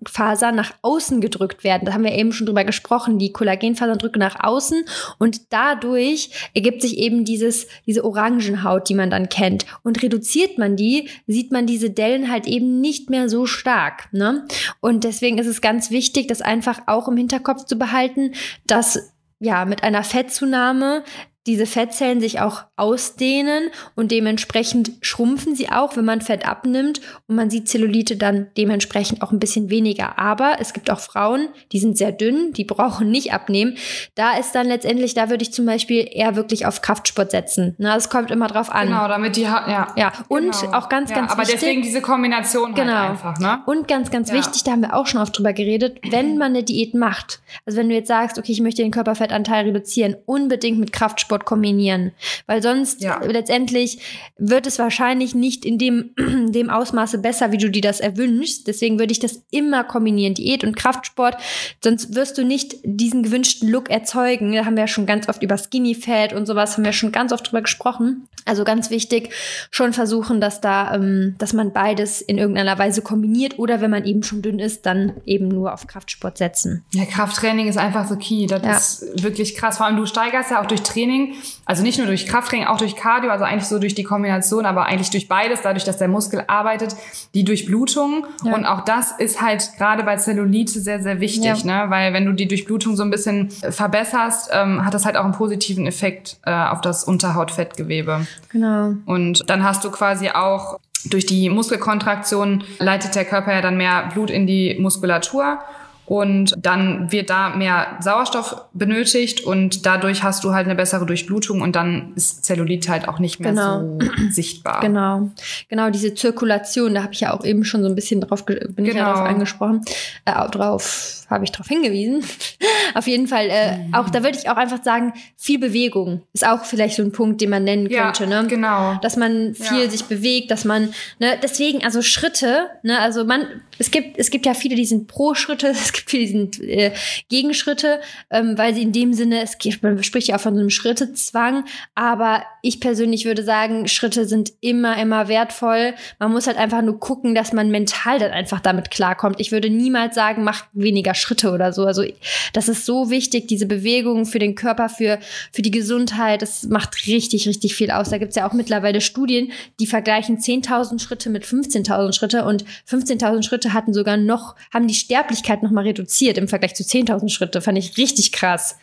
nach 0.54 0.74
außen 0.82 1.20
gedrückt 1.20 1.64
werden. 1.64 1.86
Da 1.86 1.94
haben 1.94 2.04
wir 2.04 2.12
eben 2.12 2.32
schon 2.32 2.46
drüber 2.46 2.64
gesprochen. 2.64 3.18
Die 3.18 3.32
Kollagenfasern 3.32 3.98
drücken 3.98 4.18
nach 4.18 4.42
außen 4.42 4.84
und 5.18 5.52
dadurch 5.52 6.50
ergibt 6.54 6.82
sich 6.82 6.98
eben 6.98 7.24
dieses, 7.24 7.66
diese 7.86 8.04
Orangenhaut, 8.04 8.88
die 8.88 8.94
man 8.94 9.10
dann 9.10 9.28
kennt. 9.28 9.64
Und 9.82 10.02
reduziert 10.02 10.58
man 10.58 10.76
die, 10.76 11.08
sieht 11.26 11.52
man 11.52 11.66
diese 11.66 11.90
Dellen 11.90 12.30
halt 12.30 12.46
eben 12.46 12.80
nicht 12.80 13.08
mehr 13.08 13.28
so 13.28 13.46
stark. 13.46 14.08
Ne? 14.12 14.46
Und 14.80 15.04
deswegen 15.04 15.38
ist 15.38 15.46
es 15.46 15.60
ganz 15.60 15.90
wichtig, 15.90 16.26
das 16.26 16.42
einfach 16.42 16.82
auch 16.86 17.08
im 17.08 17.16
Hinterkopf 17.16 17.64
zu 17.64 17.76
behalten, 17.76 18.32
dass 18.66 19.14
ja, 19.40 19.64
mit 19.64 19.82
einer 19.82 20.04
Fettzunahme 20.04 21.04
diese 21.46 21.66
Fettzellen 21.66 22.20
sich 22.20 22.40
auch 22.40 22.64
ausdehnen 22.76 23.70
und 23.94 24.10
dementsprechend 24.10 24.92
schrumpfen 25.02 25.54
sie 25.54 25.68
auch, 25.68 25.96
wenn 25.96 26.04
man 26.04 26.20
Fett 26.20 26.46
abnimmt 26.48 27.00
und 27.28 27.36
man 27.36 27.50
sieht 27.50 27.68
Zellulite 27.68 28.16
dann 28.16 28.48
dementsprechend 28.56 29.22
auch 29.22 29.30
ein 29.30 29.38
bisschen 29.38 29.68
weniger. 29.70 30.18
Aber 30.18 30.56
es 30.60 30.72
gibt 30.72 30.90
auch 30.90 31.00
Frauen, 31.00 31.48
die 31.72 31.78
sind 31.78 31.98
sehr 31.98 32.12
dünn, 32.12 32.52
die 32.52 32.64
brauchen 32.74 33.10
nicht 33.10 33.32
abnehmen. 33.32 33.76
Da 34.14 34.36
ist 34.38 34.54
dann 34.54 34.66
letztendlich, 34.66 35.14
da 35.14 35.28
würde 35.28 35.42
ich 35.42 35.52
zum 35.52 35.66
Beispiel 35.66 36.08
eher 36.10 36.34
wirklich 36.36 36.66
auf 36.66 36.80
Kraftsport 36.80 37.30
setzen. 37.30 37.74
Na, 37.78 37.96
es 37.96 38.08
kommt 38.08 38.30
immer 38.30 38.48
drauf 38.48 38.70
an. 38.70 38.88
Genau, 38.88 39.06
damit 39.08 39.36
die, 39.36 39.42
ja. 39.42 39.92
Ja, 39.96 40.12
und 40.28 40.58
genau. 40.58 40.78
auch 40.78 40.88
ganz, 40.88 41.10
ja, 41.10 41.16
ganz 41.16 41.32
aber 41.32 41.42
wichtig. 41.42 41.56
Aber 41.56 41.60
deswegen 41.60 41.82
diese 41.82 42.00
Kombination 42.00 42.74
halt 42.74 42.76
genau. 42.76 43.08
einfach, 43.10 43.38
ne? 43.38 43.62
Und 43.66 43.86
ganz, 43.86 44.10
ganz 44.10 44.30
ja. 44.30 44.36
wichtig, 44.36 44.64
da 44.64 44.72
haben 44.72 44.80
wir 44.80 44.94
auch 44.94 45.06
schon 45.06 45.20
oft 45.20 45.36
drüber 45.36 45.52
geredet, 45.52 46.00
wenn 46.10 46.38
man 46.38 46.52
eine 46.52 46.62
Diät 46.62 46.94
macht, 46.94 47.40
also 47.66 47.78
wenn 47.78 47.88
du 47.88 47.94
jetzt 47.94 48.08
sagst, 48.08 48.38
okay, 48.38 48.52
ich 48.52 48.60
möchte 48.60 48.82
den 48.82 48.90
Körperfettanteil 48.90 49.66
reduzieren, 49.66 50.16
unbedingt 50.26 50.78
mit 50.78 50.92
Kraftsport 50.92 51.33
Sport 51.34 51.44
kombinieren. 51.46 52.12
Weil 52.46 52.62
sonst 52.62 53.02
ja. 53.02 53.20
letztendlich 53.24 53.98
wird 54.38 54.66
es 54.66 54.78
wahrscheinlich 54.78 55.34
nicht 55.34 55.64
in 55.64 55.78
dem, 55.78 56.10
dem 56.52 56.70
Ausmaße 56.70 57.18
besser, 57.18 57.50
wie 57.50 57.58
du 57.58 57.70
dir 57.70 57.82
das 57.82 57.98
erwünschst. 58.00 58.68
Deswegen 58.68 58.98
würde 58.98 59.12
ich 59.12 59.18
das 59.18 59.42
immer 59.50 59.82
kombinieren, 59.82 60.34
Diät 60.34 60.62
und 60.62 60.76
Kraftsport. 60.76 61.36
Sonst 61.82 62.14
wirst 62.14 62.38
du 62.38 62.44
nicht 62.44 62.76
diesen 62.84 63.24
gewünschten 63.24 63.68
Look 63.68 63.90
erzeugen. 63.90 64.52
Da 64.52 64.64
haben 64.64 64.76
wir 64.76 64.84
ja 64.84 64.88
schon 64.88 65.06
ganz 65.06 65.28
oft 65.28 65.42
über 65.42 65.58
Skinny 65.58 65.94
Fat 65.94 66.32
und 66.32 66.46
sowas, 66.46 66.76
haben 66.76 66.84
wir 66.84 66.92
schon 66.92 67.10
ganz 67.12 67.32
oft 67.32 67.48
drüber 67.48 67.62
gesprochen. 67.62 68.28
Also 68.46 68.64
ganz 68.64 68.90
wichtig, 68.90 69.30
schon 69.70 69.92
versuchen, 69.92 70.40
dass 70.40 70.60
da, 70.60 70.94
ähm, 70.94 71.34
dass 71.38 71.52
man 71.52 71.72
beides 71.72 72.20
in 72.20 72.38
irgendeiner 72.38 72.78
Weise 72.78 73.00
kombiniert 73.00 73.58
oder 73.58 73.80
wenn 73.80 73.90
man 73.90 74.04
eben 74.04 74.22
schon 74.22 74.42
dünn 74.42 74.58
ist, 74.58 74.86
dann 74.86 75.14
eben 75.24 75.48
nur 75.48 75.72
auf 75.72 75.86
Kraftsport 75.86 76.38
setzen. 76.38 76.84
Ja, 76.92 77.06
Krafttraining 77.06 77.68
ist 77.68 77.78
einfach 77.78 78.06
so 78.06 78.16
key. 78.16 78.46
Das 78.46 78.62
ja. 78.62 78.76
ist 78.76 79.22
wirklich 79.22 79.56
krass. 79.56 79.78
Vor 79.78 79.86
allem 79.86 79.96
du 79.96 80.04
steigerst 80.06 80.50
ja 80.50 80.60
auch 80.60 80.66
durch 80.66 80.82
Training 80.82 81.23
also 81.64 81.82
nicht 81.82 81.98
nur 81.98 82.06
durch 82.06 82.26
Krafttraining, 82.26 82.66
auch 82.66 82.78
durch 82.78 82.96
Cardio, 82.96 83.30
also 83.30 83.44
eigentlich 83.44 83.68
so 83.68 83.78
durch 83.78 83.94
die 83.94 84.04
Kombination, 84.04 84.66
aber 84.66 84.86
eigentlich 84.86 85.10
durch 85.10 85.28
beides, 85.28 85.62
dadurch, 85.62 85.84
dass 85.84 85.98
der 85.98 86.08
Muskel 86.08 86.44
arbeitet, 86.46 86.94
die 87.34 87.44
Durchblutung. 87.44 88.26
Ja. 88.44 88.54
Und 88.54 88.64
auch 88.64 88.82
das 88.82 89.12
ist 89.12 89.40
halt 89.40 89.70
gerade 89.78 90.02
bei 90.02 90.16
Zellulite 90.16 90.80
sehr, 90.80 91.02
sehr 91.02 91.20
wichtig, 91.20 91.64
ja. 91.64 91.84
ne? 91.84 91.90
weil 91.90 92.12
wenn 92.12 92.26
du 92.26 92.32
die 92.32 92.48
Durchblutung 92.48 92.96
so 92.96 93.02
ein 93.02 93.10
bisschen 93.10 93.50
verbesserst, 93.50 94.50
ähm, 94.52 94.84
hat 94.84 94.94
das 94.94 95.04
halt 95.04 95.16
auch 95.16 95.24
einen 95.24 95.34
positiven 95.34 95.86
Effekt 95.86 96.38
äh, 96.44 96.52
auf 96.52 96.80
das 96.80 97.04
Unterhautfettgewebe. 97.04 98.26
Genau. 98.50 98.94
Und 99.06 99.48
dann 99.48 99.64
hast 99.64 99.84
du 99.84 99.90
quasi 99.90 100.30
auch 100.30 100.78
durch 101.06 101.26
die 101.26 101.50
Muskelkontraktion 101.50 102.64
leitet 102.78 103.14
der 103.14 103.24
Körper 103.24 103.52
ja 103.52 103.60
dann 103.60 103.76
mehr 103.76 104.08
Blut 104.12 104.30
in 104.30 104.46
die 104.46 104.76
Muskulatur 104.78 105.58
und 106.06 106.54
dann 106.58 107.10
wird 107.10 107.30
da 107.30 107.50
mehr 107.50 107.98
Sauerstoff 108.00 108.56
benötigt 108.72 109.42
und 109.42 109.86
dadurch 109.86 110.22
hast 110.22 110.44
du 110.44 110.52
halt 110.52 110.66
eine 110.66 110.74
bessere 110.74 111.06
Durchblutung 111.06 111.62
und 111.62 111.76
dann 111.76 112.12
ist 112.14 112.44
Zellulit 112.44 112.88
halt 112.88 113.08
auch 113.08 113.18
nicht 113.18 113.40
mehr 113.40 113.52
genau. 113.52 113.80
so 113.80 113.98
sichtbar. 114.30 114.80
Genau, 114.80 115.30
genau 115.68 115.90
diese 115.90 116.14
Zirkulation, 116.14 116.94
da 116.94 117.02
habe 117.02 117.12
ich 117.12 117.20
ja 117.20 117.32
auch 117.32 117.44
eben 117.44 117.64
schon 117.64 117.82
so 117.82 117.88
ein 117.88 117.94
bisschen 117.94 118.20
drauf 118.20 118.44
bin 118.44 118.58
genau. 118.76 118.88
ich 118.88 118.94
ja 118.94 119.04
drauf 119.04 119.18
genau. 119.20 119.30
angesprochen, 119.30 119.80
äh, 120.24 120.48
drauf 120.50 121.24
habe 121.30 121.44
ich 121.44 121.52
darauf 121.52 121.68
hingewiesen. 121.68 122.24
Auf 122.94 123.06
jeden 123.06 123.26
Fall, 123.26 123.48
äh, 123.50 123.78
mhm. 123.78 123.94
auch 123.94 124.10
da 124.10 124.22
würde 124.22 124.38
ich 124.38 124.48
auch 124.48 124.56
einfach 124.56 124.82
sagen, 124.82 125.14
viel 125.36 125.58
Bewegung 125.58 126.22
ist 126.32 126.46
auch 126.46 126.64
vielleicht 126.64 126.96
so 126.96 127.02
ein 127.02 127.12
Punkt, 127.12 127.40
den 127.40 127.50
man 127.50 127.64
nennen 127.64 127.88
könnte, 127.88 128.24
ja, 128.24 128.42
ne? 128.42 128.46
Genau. 128.46 128.98
Dass 129.02 129.16
man 129.16 129.54
viel 129.54 129.84
ja. 129.84 129.90
sich 129.90 130.04
bewegt, 130.04 130.50
dass 130.50 130.64
man, 130.64 130.94
ne, 131.18 131.38
deswegen 131.42 131.84
also 131.84 132.02
Schritte, 132.02 132.68
ne, 132.82 132.98
also 133.00 133.24
man, 133.24 133.46
es 133.78 133.90
gibt 133.90 134.18
es 134.18 134.30
gibt 134.30 134.46
ja 134.46 134.54
viele, 134.54 134.76
die 134.76 134.84
sind 134.84 135.08
pro 135.08 135.34
Schritte, 135.34 135.74
gibt 135.94 136.10
viele, 136.10 136.26
sind 136.26 136.60
äh, 136.60 136.92
Gegenschritte, 137.28 138.00
ähm, 138.30 138.58
weil 138.58 138.74
sie 138.74 138.82
in 138.82 138.92
dem 138.92 139.14
Sinne, 139.14 139.42
es 139.42 139.58
geht, 139.58 139.82
man 139.82 140.02
spricht 140.02 140.28
ja 140.28 140.36
auch 140.36 140.40
von 140.40 140.54
so 140.54 140.60
einem 140.60 140.70
Schrittezwang, 140.70 141.64
aber 141.94 142.42
ich 142.62 142.80
persönlich 142.80 143.24
würde 143.24 143.44
sagen, 143.44 143.88
Schritte 143.88 144.26
sind 144.26 144.52
immer, 144.60 145.00
immer 145.00 145.28
wertvoll. 145.28 145.94
Man 146.18 146.32
muss 146.32 146.46
halt 146.46 146.58
einfach 146.58 146.82
nur 146.82 146.98
gucken, 146.98 147.34
dass 147.34 147.52
man 147.52 147.70
mental 147.70 148.18
dann 148.18 148.32
einfach 148.32 148.60
damit 148.60 148.90
klarkommt. 148.90 149.40
Ich 149.40 149.52
würde 149.52 149.70
niemals 149.70 150.14
sagen, 150.14 150.44
mach 150.44 150.66
weniger 150.72 151.14
Schritte 151.14 151.52
oder 151.52 151.72
so. 151.72 151.84
Also 151.84 152.04
das 152.52 152.68
ist 152.68 152.84
so 152.84 153.10
wichtig, 153.10 153.48
diese 153.48 153.66
Bewegung 153.66 154.26
für 154.26 154.38
den 154.38 154.54
Körper, 154.54 154.88
für, 154.88 155.18
für 155.52 155.62
die 155.62 155.70
Gesundheit. 155.70 156.42
Das 156.42 156.64
macht 156.64 157.06
richtig, 157.06 157.46
richtig 157.46 157.74
viel 157.74 157.90
aus. 157.90 158.10
Da 158.10 158.18
gibt 158.18 158.30
es 158.30 158.36
ja 158.36 158.48
auch 158.48 158.52
mittlerweile 158.52 159.00
Studien, 159.00 159.52
die 159.78 159.86
vergleichen 159.86 160.38
10.000 160.38 161.00
Schritte 161.00 161.30
mit 161.30 161.44
15.000 161.44 162.12
Schritte 162.12 162.44
und 162.44 162.64
15.000 162.88 163.42
Schritte 163.42 163.72
hatten 163.72 163.94
sogar 163.94 164.16
noch, 164.16 164.56
haben 164.72 164.88
die 164.88 164.94
Sterblichkeit 164.94 165.62
noch 165.62 165.70
mal 165.70 165.83
reduziert 165.84 166.38
im 166.38 166.48
Vergleich 166.48 166.74
zu 166.74 166.82
10.000 166.82 167.28
Schritte. 167.28 167.60
Fand 167.60 167.78
ich 167.78 167.96
richtig 167.96 168.32
krass. 168.32 168.76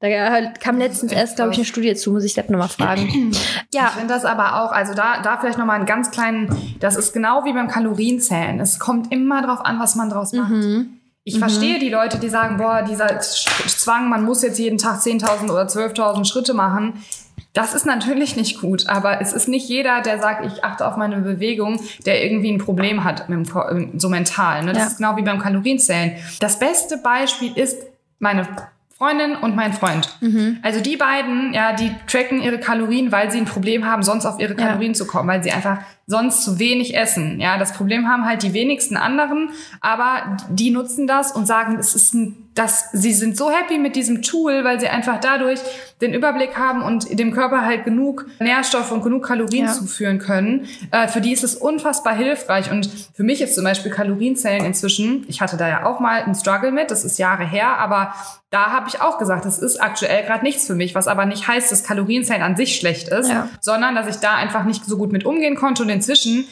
Da 0.00 0.52
kam 0.60 0.78
letztens 0.78 1.10
erst, 1.10 1.36
glaube 1.36 1.50
ich, 1.50 1.58
eine 1.58 1.64
Studie 1.64 1.94
zu, 1.96 2.12
muss 2.12 2.22
ich 2.22 2.34
selbst 2.34 2.50
nochmal 2.50 2.68
fragen. 2.68 3.32
ja. 3.74 3.86
Ich 3.88 3.92
finde 3.94 4.14
das 4.14 4.24
aber 4.24 4.62
auch, 4.62 4.70
also 4.70 4.94
da, 4.94 5.20
da 5.22 5.38
vielleicht 5.38 5.58
nochmal 5.58 5.76
einen 5.76 5.86
ganz 5.86 6.12
kleinen, 6.12 6.76
das 6.78 6.94
ist 6.94 7.12
genau 7.12 7.44
wie 7.44 7.52
beim 7.52 7.66
Kalorienzählen. 7.66 8.60
Es 8.60 8.78
kommt 8.78 9.12
immer 9.12 9.42
drauf 9.42 9.60
an, 9.64 9.80
was 9.80 9.96
man 9.96 10.08
draus 10.08 10.32
macht. 10.32 10.50
Mhm. 10.50 11.00
Ich 11.24 11.34
mhm. 11.34 11.40
verstehe 11.40 11.80
die 11.80 11.88
Leute, 11.88 12.18
die 12.18 12.28
sagen, 12.28 12.58
boah, 12.58 12.82
dieser 12.82 13.18
Zwang, 13.20 14.08
man 14.08 14.24
muss 14.24 14.42
jetzt 14.42 14.58
jeden 14.58 14.78
Tag 14.78 15.00
10.000 15.00 15.50
oder 15.50 15.66
12.000 15.66 16.24
Schritte 16.24 16.54
machen. 16.54 17.02
Das 17.58 17.74
ist 17.74 17.86
natürlich 17.86 18.36
nicht 18.36 18.60
gut, 18.60 18.88
aber 18.88 19.20
es 19.20 19.32
ist 19.32 19.48
nicht 19.48 19.68
jeder, 19.68 20.00
der 20.00 20.20
sagt, 20.20 20.46
ich 20.46 20.62
achte 20.62 20.86
auf 20.86 20.96
meine 20.96 21.16
Bewegung, 21.16 21.80
der 22.06 22.22
irgendwie 22.22 22.52
ein 22.52 22.58
Problem 22.58 23.02
hat, 23.02 23.28
mit 23.28 23.52
dem, 23.52 23.98
so 23.98 24.08
mental. 24.08 24.62
Ne? 24.62 24.74
Das 24.74 24.82
ja. 24.82 24.86
ist 24.86 24.98
genau 24.98 25.16
wie 25.16 25.22
beim 25.22 25.40
Kalorienzählen. 25.40 26.12
Das 26.38 26.60
beste 26.60 26.98
Beispiel 26.98 27.58
ist 27.58 27.82
meine 28.20 28.46
Freundin 28.96 29.34
und 29.34 29.56
mein 29.56 29.72
Freund. 29.72 30.08
Mhm. 30.20 30.58
Also 30.62 30.80
die 30.80 30.96
beiden, 30.96 31.52
ja, 31.52 31.72
die 31.72 31.90
tracken 32.06 32.40
ihre 32.40 32.60
Kalorien, 32.60 33.10
weil 33.10 33.32
sie 33.32 33.38
ein 33.38 33.44
Problem 33.44 33.84
haben, 33.84 34.04
sonst 34.04 34.24
auf 34.24 34.38
ihre 34.38 34.54
Kalorien 34.54 34.92
ja. 34.92 34.96
zu 34.96 35.08
kommen, 35.08 35.28
weil 35.28 35.42
sie 35.42 35.50
einfach 35.50 35.78
sonst 36.08 36.42
zu 36.42 36.58
wenig 36.58 36.96
essen. 36.96 37.38
Ja, 37.38 37.58
das 37.58 37.74
Problem 37.74 38.08
haben 38.08 38.24
halt 38.24 38.42
die 38.42 38.54
wenigsten 38.54 38.96
anderen, 38.96 39.50
aber 39.80 40.38
die 40.48 40.70
nutzen 40.70 41.06
das 41.06 41.30
und 41.30 41.46
sagen, 41.46 41.76
es 41.78 41.94
ist 41.94 42.14
ein 42.14 42.48
dass 42.58 42.90
sie 42.92 43.12
sind 43.12 43.36
so 43.36 43.50
happy 43.50 43.78
mit 43.78 43.94
diesem 43.94 44.22
Tool, 44.22 44.64
weil 44.64 44.80
sie 44.80 44.88
einfach 44.88 45.20
dadurch 45.20 45.60
den 46.00 46.12
Überblick 46.12 46.56
haben 46.56 46.82
und 46.82 47.18
dem 47.18 47.32
Körper 47.32 47.64
halt 47.64 47.84
genug 47.84 48.26
Nährstoffe 48.40 48.90
und 48.90 49.02
genug 49.02 49.24
Kalorien 49.24 49.66
ja. 49.66 49.72
zuführen 49.72 50.18
können. 50.18 50.66
Äh, 50.90 51.06
für 51.06 51.20
die 51.20 51.32
ist 51.32 51.44
es 51.44 51.54
unfassbar 51.54 52.16
hilfreich. 52.16 52.70
Und 52.70 52.90
für 53.14 53.22
mich 53.22 53.40
ist 53.40 53.54
zum 53.54 53.64
Beispiel 53.64 53.92
Kalorienzellen 53.92 54.64
inzwischen, 54.64 55.24
ich 55.28 55.40
hatte 55.40 55.56
da 55.56 55.68
ja 55.68 55.86
auch 55.86 56.00
mal 56.00 56.22
einen 56.22 56.34
Struggle 56.34 56.72
mit, 56.72 56.90
das 56.90 57.04
ist 57.04 57.18
Jahre 57.18 57.46
her, 57.46 57.78
aber 57.78 58.12
da 58.50 58.72
habe 58.72 58.88
ich 58.88 59.02
auch 59.02 59.18
gesagt, 59.18 59.44
das 59.44 59.58
ist 59.58 59.76
aktuell 59.76 60.24
gerade 60.24 60.42
nichts 60.42 60.66
für 60.66 60.74
mich, 60.74 60.94
was 60.94 61.06
aber 61.06 61.26
nicht 61.26 61.46
heißt, 61.46 61.70
dass 61.70 61.84
Kalorienzellen 61.84 62.42
an 62.42 62.56
sich 62.56 62.76
schlecht 62.76 63.08
ist, 63.08 63.28
ja. 63.28 63.48
sondern 63.60 63.94
dass 63.94 64.08
ich 64.08 64.16
da 64.16 64.34
einfach 64.36 64.64
nicht 64.64 64.86
so 64.86 64.96
gut 64.96 65.12
mit 65.12 65.26
umgehen 65.26 65.54
konnte 65.54 65.82
und 65.82 65.90
inzwischen 65.98 66.46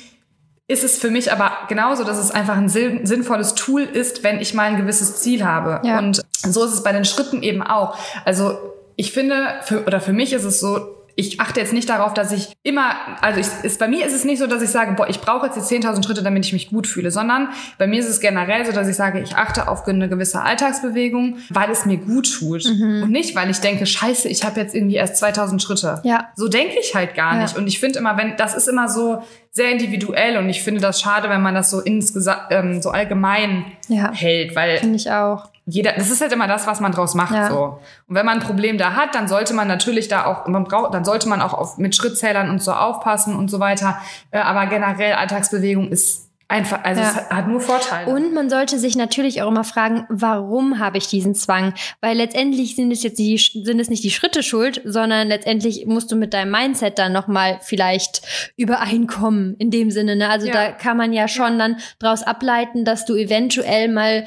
ist 0.68 0.82
es 0.82 0.98
für 0.98 1.10
mich 1.10 1.30
aber 1.30 1.52
genauso, 1.68 2.02
dass 2.02 2.18
es 2.18 2.32
einfach 2.32 2.56
ein 2.56 2.68
sinnvolles 2.68 3.54
Tool 3.54 3.82
ist, 3.82 4.24
wenn 4.24 4.40
ich 4.40 4.52
mal 4.52 4.64
ein 4.64 4.76
gewisses 4.76 5.20
Ziel 5.20 5.44
habe. 5.44 5.86
Ja. 5.86 5.98
Und 5.98 6.22
so 6.34 6.64
ist 6.64 6.72
es 6.72 6.82
bei 6.82 6.92
den 6.92 7.04
Schritten 7.04 7.42
eben 7.42 7.62
auch. 7.62 7.96
Also 8.24 8.58
ich 8.96 9.12
finde, 9.12 9.60
für, 9.62 9.84
oder 9.84 10.00
für 10.00 10.12
mich 10.12 10.32
ist 10.32 10.44
es 10.44 10.58
so, 10.58 10.95
ich 11.18 11.40
achte 11.40 11.60
jetzt 11.60 11.72
nicht 11.72 11.88
darauf, 11.88 12.12
dass 12.12 12.30
ich 12.30 12.52
immer, 12.62 12.94
also 13.22 13.40
ich, 13.40 13.46
ist, 13.64 13.78
bei 13.78 13.88
mir 13.88 14.04
ist 14.04 14.12
es 14.12 14.24
nicht 14.26 14.38
so, 14.38 14.46
dass 14.46 14.60
ich 14.60 14.68
sage, 14.68 14.92
boah, 14.92 15.08
ich 15.08 15.20
brauche 15.20 15.46
jetzt 15.46 15.56
die 15.56 15.76
10.000 15.76 16.04
Schritte, 16.04 16.22
damit 16.22 16.44
ich 16.44 16.52
mich 16.52 16.68
gut 16.68 16.86
fühle, 16.86 17.10
sondern 17.10 17.48
bei 17.78 17.86
mir 17.86 18.00
ist 18.00 18.08
es 18.08 18.20
generell 18.20 18.66
so, 18.66 18.72
dass 18.72 18.86
ich 18.86 18.96
sage, 18.96 19.20
ich 19.20 19.34
achte 19.34 19.66
auf 19.68 19.88
eine 19.88 20.10
gewisse 20.10 20.42
Alltagsbewegung, 20.42 21.38
weil 21.48 21.70
es 21.70 21.86
mir 21.86 21.96
gut 21.96 22.30
tut 22.38 22.66
mhm. 22.66 23.04
und 23.04 23.10
nicht, 23.10 23.34
weil 23.34 23.48
ich 23.48 23.60
denke, 23.60 23.86
scheiße, 23.86 24.28
ich 24.28 24.44
habe 24.44 24.60
jetzt 24.60 24.74
irgendwie 24.74 24.96
erst 24.96 25.22
2.000 25.22 25.58
Schritte. 25.60 26.02
Ja. 26.04 26.28
So 26.36 26.48
denke 26.48 26.76
ich 26.78 26.94
halt 26.94 27.14
gar 27.14 27.40
nicht. 27.40 27.56
Und 27.56 27.66
ich 27.66 27.80
finde 27.80 27.98
immer, 27.98 28.18
wenn 28.18 28.36
das 28.36 28.54
ist 28.54 28.68
immer 28.68 28.90
so 28.90 29.22
sehr 29.52 29.70
individuell 29.72 30.36
und 30.36 30.50
ich 30.50 30.62
finde 30.62 30.82
das 30.82 31.00
schade, 31.00 31.30
wenn 31.30 31.40
man 31.40 31.54
das 31.54 31.70
so 31.70 31.80
insgesamt 31.80 32.42
ähm, 32.50 32.82
so 32.82 32.90
allgemein 32.90 33.64
ja. 33.88 34.12
hält, 34.12 34.54
weil 34.54 34.76
finde 34.78 34.96
ich 34.96 35.10
auch 35.10 35.48
jeder, 35.66 35.92
das 35.92 36.10
ist 36.10 36.20
halt 36.20 36.32
immer 36.32 36.46
das, 36.46 36.66
was 36.68 36.80
man 36.80 36.92
draus 36.92 37.14
macht, 37.14 37.34
ja. 37.34 37.48
so. 37.48 37.80
Und 38.06 38.14
wenn 38.14 38.24
man 38.24 38.38
ein 38.38 38.44
Problem 38.44 38.78
da 38.78 38.94
hat, 38.94 39.16
dann 39.16 39.26
sollte 39.26 39.52
man 39.52 39.66
natürlich 39.66 40.06
da 40.06 40.24
auch, 40.24 40.46
man 40.46 40.64
braucht, 40.64 40.94
dann 40.94 41.04
sollte 41.04 41.28
man 41.28 41.42
auch 41.42 41.54
auf, 41.54 41.76
mit 41.76 41.96
Schrittzählern 41.96 42.50
und 42.50 42.62
so 42.62 42.72
aufpassen 42.72 43.34
und 43.34 43.50
so 43.50 43.58
weiter. 43.58 43.98
Äh, 44.30 44.38
aber 44.38 44.66
generell 44.66 45.14
Alltagsbewegung 45.14 45.90
ist 45.90 46.26
Einfach, 46.48 46.84
also 46.84 47.02
ja. 47.02 47.08
es 47.10 47.30
hat 47.30 47.48
nur 47.48 47.60
Vorteile. 47.60 48.08
Und 48.08 48.32
man 48.32 48.48
sollte 48.48 48.78
sich 48.78 48.94
natürlich 48.94 49.42
auch 49.42 49.48
immer 49.48 49.64
fragen, 49.64 50.06
warum 50.08 50.78
habe 50.78 50.96
ich 50.96 51.08
diesen 51.08 51.34
Zwang? 51.34 51.74
Weil 52.00 52.16
letztendlich 52.16 52.76
sind 52.76 52.92
es 52.92 53.02
jetzt 53.02 53.18
die, 53.18 53.36
sind 53.36 53.80
es 53.80 53.90
nicht 53.90 54.04
die 54.04 54.12
Schritte 54.12 54.44
schuld, 54.44 54.80
sondern 54.84 55.26
letztendlich 55.26 55.86
musst 55.86 56.12
du 56.12 56.14
mit 56.14 56.32
deinem 56.32 56.52
Mindset 56.52 57.00
dann 57.00 57.12
nochmal 57.12 57.58
vielleicht 57.62 58.22
übereinkommen 58.56 59.56
in 59.58 59.72
dem 59.72 59.90
Sinne. 59.90 60.14
Ne? 60.14 60.28
Also 60.28 60.46
ja. 60.46 60.52
da 60.52 60.70
kann 60.70 60.96
man 60.96 61.12
ja 61.12 61.26
schon 61.26 61.58
dann 61.58 61.78
daraus 61.98 62.22
ableiten, 62.22 62.84
dass 62.84 63.04
du 63.06 63.16
eventuell 63.16 63.88
mal 63.88 64.26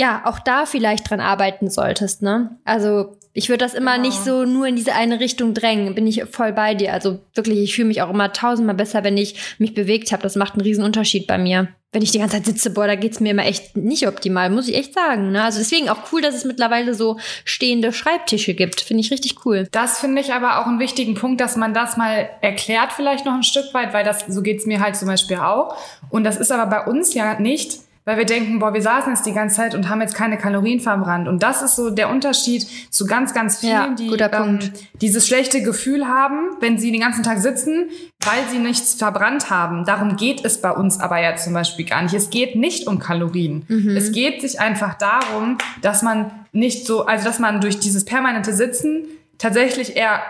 ja 0.00 0.22
auch 0.24 0.40
da 0.40 0.66
vielleicht 0.66 1.08
dran 1.08 1.20
arbeiten 1.20 1.70
solltest. 1.70 2.22
Ne? 2.22 2.58
Also 2.64 3.16
ich 3.32 3.48
würde 3.48 3.64
das 3.64 3.74
immer 3.74 3.94
genau. 3.96 4.08
nicht 4.08 4.24
so 4.24 4.44
nur 4.44 4.66
in 4.66 4.74
diese 4.74 4.94
eine 4.94 5.20
Richtung 5.20 5.54
drängen. 5.54 5.94
Bin 5.94 6.06
ich 6.06 6.24
voll 6.24 6.52
bei 6.52 6.74
dir. 6.74 6.92
Also 6.92 7.20
wirklich, 7.34 7.60
ich 7.60 7.74
fühle 7.76 7.86
mich 7.86 8.02
auch 8.02 8.10
immer 8.10 8.32
tausendmal 8.32 8.74
besser, 8.74 9.04
wenn 9.04 9.16
ich 9.16 9.56
mich 9.58 9.72
bewegt 9.72 10.10
habe. 10.10 10.22
Das 10.22 10.34
macht 10.34 10.54
einen 10.54 10.62
riesen 10.62 10.82
Unterschied 10.82 11.28
bei 11.28 11.38
mir. 11.38 11.68
Wenn 11.92 12.02
ich 12.02 12.10
die 12.10 12.18
ganze 12.18 12.36
Zeit 12.36 12.46
sitze, 12.46 12.70
boah, 12.70 12.86
da 12.86 12.96
geht's 12.96 13.20
mir 13.20 13.30
immer 13.30 13.44
echt 13.44 13.76
nicht 13.76 14.06
optimal, 14.06 14.50
muss 14.50 14.68
ich 14.68 14.76
echt 14.76 14.94
sagen. 14.94 15.32
Ne? 15.32 15.42
Also 15.42 15.58
deswegen 15.58 15.88
auch 15.88 16.12
cool, 16.12 16.22
dass 16.22 16.34
es 16.34 16.44
mittlerweile 16.44 16.94
so 16.94 17.18
stehende 17.44 17.92
Schreibtische 17.92 18.54
gibt. 18.54 18.80
Finde 18.80 19.00
ich 19.02 19.12
richtig 19.12 19.44
cool. 19.44 19.68
Das 19.70 20.00
finde 20.00 20.20
ich 20.20 20.32
aber 20.32 20.60
auch 20.60 20.66
einen 20.66 20.80
wichtigen 20.80 21.14
Punkt, 21.14 21.40
dass 21.40 21.56
man 21.56 21.72
das 21.72 21.96
mal 21.96 22.28
erklärt 22.40 22.92
vielleicht 22.92 23.26
noch 23.26 23.34
ein 23.34 23.42
Stück 23.42 23.72
weit, 23.74 23.92
weil 23.92 24.04
das 24.04 24.24
so 24.28 24.42
geht's 24.42 24.66
mir 24.66 24.80
halt 24.80 24.96
zum 24.96 25.08
Beispiel 25.08 25.36
auch. 25.36 25.76
Und 26.10 26.24
das 26.24 26.36
ist 26.36 26.50
aber 26.50 26.66
bei 26.66 26.84
uns 26.84 27.14
ja 27.14 27.38
nicht 27.38 27.78
weil 28.10 28.18
wir 28.18 28.24
denken, 28.24 28.58
boah, 28.58 28.74
wir 28.74 28.82
saßen 28.82 29.12
jetzt 29.12 29.24
die 29.24 29.32
ganze 29.32 29.54
Zeit 29.54 29.72
und 29.76 29.88
haben 29.88 30.00
jetzt 30.00 30.16
keine 30.16 30.36
Kalorien 30.36 30.80
verbrannt. 30.80 31.28
Und 31.28 31.44
das 31.44 31.62
ist 31.62 31.76
so 31.76 31.90
der 31.90 32.10
Unterschied 32.10 32.66
zu 32.90 33.06
ganz, 33.06 33.32
ganz 33.32 33.60
vielen, 33.60 33.72
ja, 33.72 33.94
die 33.94 34.08
ähm, 34.08 34.58
dieses 35.00 35.28
schlechte 35.28 35.62
Gefühl 35.62 36.08
haben, 36.08 36.56
wenn 36.58 36.76
sie 36.76 36.90
den 36.90 37.02
ganzen 37.02 37.22
Tag 37.22 37.38
sitzen, 37.38 37.88
weil 38.24 38.42
sie 38.50 38.58
nichts 38.58 38.94
verbrannt 38.94 39.48
haben. 39.48 39.84
Darum 39.84 40.16
geht 40.16 40.44
es 40.44 40.60
bei 40.60 40.72
uns 40.72 40.98
aber 40.98 41.22
ja 41.22 41.36
zum 41.36 41.52
Beispiel 41.52 41.84
gar 41.84 42.02
nicht. 42.02 42.12
Es 42.12 42.30
geht 42.30 42.56
nicht 42.56 42.88
um 42.88 42.98
Kalorien. 42.98 43.64
Mhm. 43.68 43.96
Es 43.96 44.10
geht 44.10 44.40
sich 44.40 44.58
einfach 44.58 44.94
darum, 44.94 45.58
dass 45.80 46.02
man 46.02 46.32
nicht 46.50 46.88
so, 46.88 47.06
also 47.06 47.24
dass 47.24 47.38
man 47.38 47.60
durch 47.60 47.78
dieses 47.78 48.04
permanente 48.04 48.52
Sitzen 48.52 49.04
tatsächlich 49.38 49.94
eher 49.96 50.20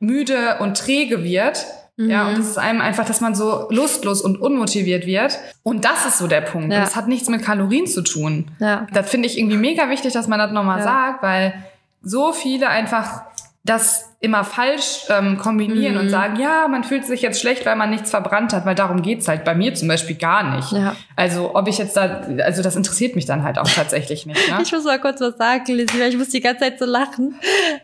müde 0.00 0.58
und 0.58 0.76
träge 0.76 1.22
wird 1.22 1.66
ja, 1.98 2.28
und 2.28 2.34
es 2.34 2.38
mhm. 2.38 2.44
ist 2.44 2.58
einem 2.58 2.80
einfach, 2.80 3.04
dass 3.04 3.20
man 3.20 3.34
so 3.34 3.66
lustlos 3.70 4.22
und 4.22 4.40
unmotiviert 4.40 5.04
wird. 5.04 5.36
Und 5.64 5.84
das 5.84 6.06
ist 6.06 6.18
so 6.18 6.28
der 6.28 6.42
Punkt. 6.42 6.72
Ja. 6.72 6.78
Und 6.78 6.86
das 6.86 6.94
hat 6.94 7.08
nichts 7.08 7.28
mit 7.28 7.42
Kalorien 7.42 7.88
zu 7.88 8.02
tun. 8.02 8.52
Ja. 8.60 8.86
Das 8.92 9.10
finde 9.10 9.26
ich 9.26 9.36
irgendwie 9.36 9.56
mega 9.56 9.90
wichtig, 9.90 10.12
dass 10.12 10.28
man 10.28 10.38
das 10.38 10.52
nochmal 10.52 10.78
ja. 10.78 10.84
sagt, 10.84 11.22
weil 11.24 11.54
so 12.00 12.32
viele 12.32 12.68
einfach 12.68 13.22
das 13.64 14.07
immer 14.20 14.42
falsch 14.42 15.04
ähm, 15.10 15.38
kombinieren 15.38 15.94
mhm. 15.94 16.00
und 16.00 16.08
sagen, 16.08 16.40
ja, 16.40 16.66
man 16.66 16.82
fühlt 16.82 17.06
sich 17.06 17.22
jetzt 17.22 17.40
schlecht, 17.40 17.64
weil 17.66 17.76
man 17.76 17.90
nichts 17.90 18.10
verbrannt 18.10 18.52
hat, 18.52 18.66
weil 18.66 18.74
darum 18.74 19.02
geht's 19.02 19.28
halt 19.28 19.44
bei 19.44 19.54
mir 19.54 19.74
zum 19.74 19.86
Beispiel 19.86 20.16
gar 20.16 20.56
nicht. 20.56 20.72
Ja. 20.72 20.96
Also 21.14 21.54
ob 21.54 21.68
ich 21.68 21.78
jetzt 21.78 21.96
da, 21.96 22.22
also 22.42 22.62
das 22.62 22.74
interessiert 22.74 23.14
mich 23.14 23.26
dann 23.26 23.44
halt 23.44 23.58
auch 23.58 23.68
tatsächlich 23.68 24.26
nicht. 24.26 24.50
Ne? 24.50 24.58
ich 24.62 24.72
muss 24.72 24.84
mal 24.84 25.00
kurz 25.00 25.20
was 25.20 25.36
sagen, 25.36 25.72
Lizzie, 25.72 26.00
weil 26.00 26.10
ich 26.10 26.18
muss 26.18 26.30
die 26.30 26.40
ganze 26.40 26.64
Zeit 26.64 26.80
so 26.80 26.84
lachen. 26.84 27.36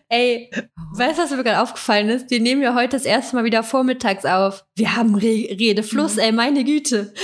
Ey, 0.09 0.51
weißt 0.95 1.19
du, 1.19 1.23
was 1.23 1.31
mir 1.31 1.45
gerade 1.45 1.63
aufgefallen 1.63 2.09
ist? 2.09 2.29
Wir 2.31 2.41
nehmen 2.41 2.63
ja 2.63 2.75
heute 2.75 2.97
das 2.97 3.05
erste 3.05 3.37
Mal 3.37 3.45
wieder 3.45 3.63
vormittags 3.63 4.25
auf. 4.25 4.65
Wir 4.75 4.97
haben 4.97 5.15
Re 5.15 5.23
Redefluss, 5.23 6.17
mhm. 6.17 6.23
ey, 6.23 6.33
meine 6.33 6.65
Güte. 6.65 7.13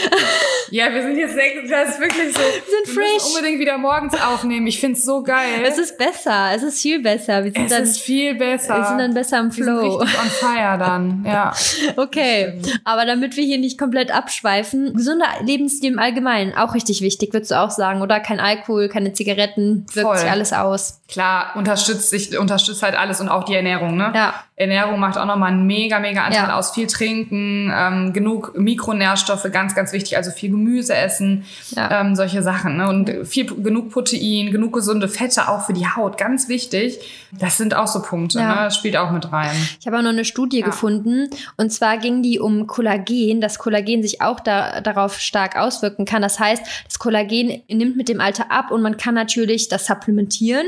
Ja, 0.71 0.93
wir 0.95 1.03
sind 1.03 1.17
jetzt, 1.17 1.37
das 1.69 1.91
ist 1.91 2.01
wirklich 2.01 2.33
so. 2.33 2.41
Wir 2.41 2.85
sind 2.85 2.95
fresh. 2.95 3.25
Wir 3.25 3.39
unbedingt 3.39 3.59
wieder 3.59 3.77
morgens 3.77 4.15
aufnehmen. 4.15 4.69
Ich 4.69 4.79
find's 4.79 5.05
so 5.05 5.23
geil. 5.23 5.65
Es 5.65 5.79
ist 5.79 5.99
besser. 5.99 6.51
Es 6.55 6.63
ist 6.63 6.81
viel 6.81 7.03
besser. 7.03 7.45
Wir 7.45 7.51
sind 7.51 7.65
es 7.65 7.71
dann, 7.71 7.83
ist 7.83 8.01
viel 8.01 8.37
besser. 8.37 8.77
Dann 9.01 9.15
besser 9.15 9.41
im 9.41 9.51
Flow. 9.51 9.97
Richtig 9.97 10.21
on 10.21 10.29
fire 10.29 10.77
dann, 10.79 11.25
ja. 11.27 11.55
Okay. 11.97 12.61
Aber 12.85 13.07
damit 13.07 13.35
wir 13.35 13.45
hier 13.45 13.57
nicht 13.57 13.79
komplett 13.79 14.11
abschweifen, 14.11 14.93
gesunder 14.93 15.25
Lebensstil 15.43 15.93
im 15.93 15.99
Allgemeinen, 15.99 16.55
auch 16.55 16.75
richtig 16.75 17.01
wichtig, 17.01 17.33
würdest 17.33 17.51
du 17.51 17.59
auch 17.59 17.71
sagen, 17.71 18.03
oder? 18.03 18.21
Kein 18.21 18.41
Alkohol, 18.41 18.91
keine 18.91 19.15
Zigaretten, 19.15 19.87
wirkt 19.95 20.07
Voll. 20.07 20.19
sich 20.19 20.31
alles 20.31 20.53
aus. 20.53 21.01
Klar, 21.09 21.53
unterstützt 21.57 22.11
sich, 22.11 22.39
unterstützt 22.39 22.83
halt 22.83 22.95
alles 22.95 23.23
und 23.23 23.31
auch 23.31 23.45
die 23.45 23.55
Ernährung, 23.55 23.97
ne? 23.97 24.13
Ja. 24.15 24.35
Ernährung 24.61 25.01
macht 25.01 25.17
auch 25.17 25.25
nochmal 25.25 25.53
einen 25.53 25.67
mega, 25.67 26.01
mega 26.01 26.23
Anteil 26.23 26.49
ja. 26.49 26.59
aus. 26.59 26.73
Viel 26.73 26.87
trinken, 26.87 27.73
ähm, 27.75 28.13
genug 28.13 28.59
Mikronährstoffe, 28.59 29.47
ganz, 29.51 29.75
ganz 29.75 29.95
wichtig. 29.95 30.19
Also 30.19 30.31
viel 30.31 30.51
Gemüse 30.51 30.95
essen, 30.95 31.47
ja. 31.71 32.03
ähm, 32.03 32.15
solche 32.15 32.43
Sachen. 32.43 32.77
Ne? 32.77 32.87
Und 32.87 33.27
viel, 33.27 33.47
genug 33.47 33.91
Protein, 33.91 34.53
genug 34.53 34.75
gesunde 34.75 35.09
Fette 35.09 35.49
auch 35.49 35.65
für 35.65 35.73
die 35.73 35.87
Haut, 35.87 36.19
ganz 36.19 36.49
wichtig. 36.51 36.99
Das 37.33 37.57
sind 37.57 37.75
auch 37.75 37.87
so 37.87 38.03
Punkte, 38.03 38.39
ja. 38.39 38.65
ne? 38.65 38.71
Spielt 38.91 39.03
auch 39.03 39.11
mit 39.11 39.33
rein. 39.33 39.57
Ich 39.79 39.87
habe 39.87 39.99
auch 39.99 40.03
noch 40.03 40.11
eine 40.11 40.25
Studie 40.25 40.63
gefunden 40.63 41.29
und 41.57 41.71
zwar 41.71 41.99
ging 41.99 42.23
die 42.23 42.39
um 42.39 42.67
Kollagen, 42.67 43.41
dass 43.41 43.59
Kollagen 43.59 44.03
sich 44.03 44.21
auch 44.21 44.41
da, 44.41 44.81
darauf 44.81 45.19
stark 45.21 45.57
auswirken 45.57 46.05
kann. 46.05 46.23
Das 46.23 46.39
heißt, 46.41 46.63
das 46.85 46.99
Kollagen 46.99 47.63
nimmt 47.69 47.97
mit 47.97 48.09
dem 48.09 48.21
Alter 48.21 48.51
ab 48.51 48.71
und 48.71 48.83
man 48.83 48.97
kann 48.97 49.15
natürlich 49.15 49.69
das 49.69 49.87
supplementieren. 49.87 50.67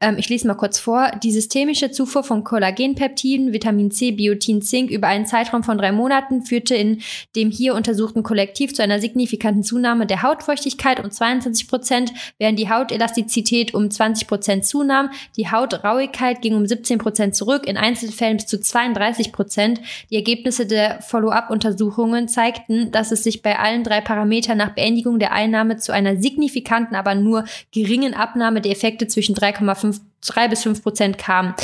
Ähm, 0.00 0.16
ich 0.18 0.28
lese 0.28 0.46
mal 0.46 0.54
kurz 0.54 0.78
vor. 0.78 1.10
Die 1.22 1.32
systemische 1.32 1.90
Zufuhr 1.90 2.24
von 2.24 2.44
Kollagenpeptiden 2.44 3.14
Peptiden, 3.14 3.52
Vitamin 3.52 3.90
C, 3.90 4.12
Biotin, 4.12 4.62
Zink 4.62 4.90
über 4.90 5.08
einen 5.08 5.26
Zeitraum 5.26 5.62
von 5.62 5.78
drei 5.78 5.92
Monaten 5.92 6.42
führte 6.42 6.74
in 6.74 7.00
dem 7.36 7.50
hier 7.50 7.74
untersuchten 7.74 8.22
Kollektiv 8.22 8.74
zu 8.74 8.82
einer 8.82 9.00
signifikanten 9.00 9.62
Zunahme 9.62 10.06
der 10.06 10.22
Hautfeuchtigkeit 10.22 11.02
um 11.02 11.10
22 11.10 11.68
Prozent, 11.68 12.12
während 12.38 12.58
die 12.58 12.70
Hautelastizität 12.70 13.74
um 13.74 13.90
20 13.90 14.26
Prozent 14.26 14.64
zunahm. 14.64 15.10
Die 15.36 15.50
Hautrauigkeit 15.50 16.42
ging 16.42 16.54
um 16.54 16.66
17 16.66 16.98
Prozent 16.98 17.34
zurück, 17.34 17.63
in 17.64 17.76
Einzelfällen 17.76 18.36
bis 18.36 18.46
zu 18.46 18.60
32 18.60 19.32
Prozent. 19.32 19.80
Die 20.10 20.16
Ergebnisse 20.16 20.66
der 20.66 21.00
Follow-up-Untersuchungen 21.02 22.28
zeigten, 22.28 22.90
dass 22.90 23.12
es 23.12 23.24
sich 23.24 23.42
bei 23.42 23.58
allen 23.58 23.84
drei 23.84 24.00
Parametern 24.00 24.58
nach 24.58 24.74
Beendigung 24.74 25.18
der 25.18 25.32
Einnahme 25.32 25.76
zu 25.76 25.92
einer 25.92 26.16
signifikanten, 26.16 26.96
aber 26.96 27.14
nur 27.14 27.44
geringen 27.72 28.14
Abnahme 28.14 28.60
der 28.60 28.72
Effekte 28.72 29.06
zwischen 29.06 29.34
3,5 29.34 30.00
drei 30.26 30.48
bis 30.48 30.62
fünf 30.62 30.82
Prozent 30.82 31.18
kam. 31.18 31.54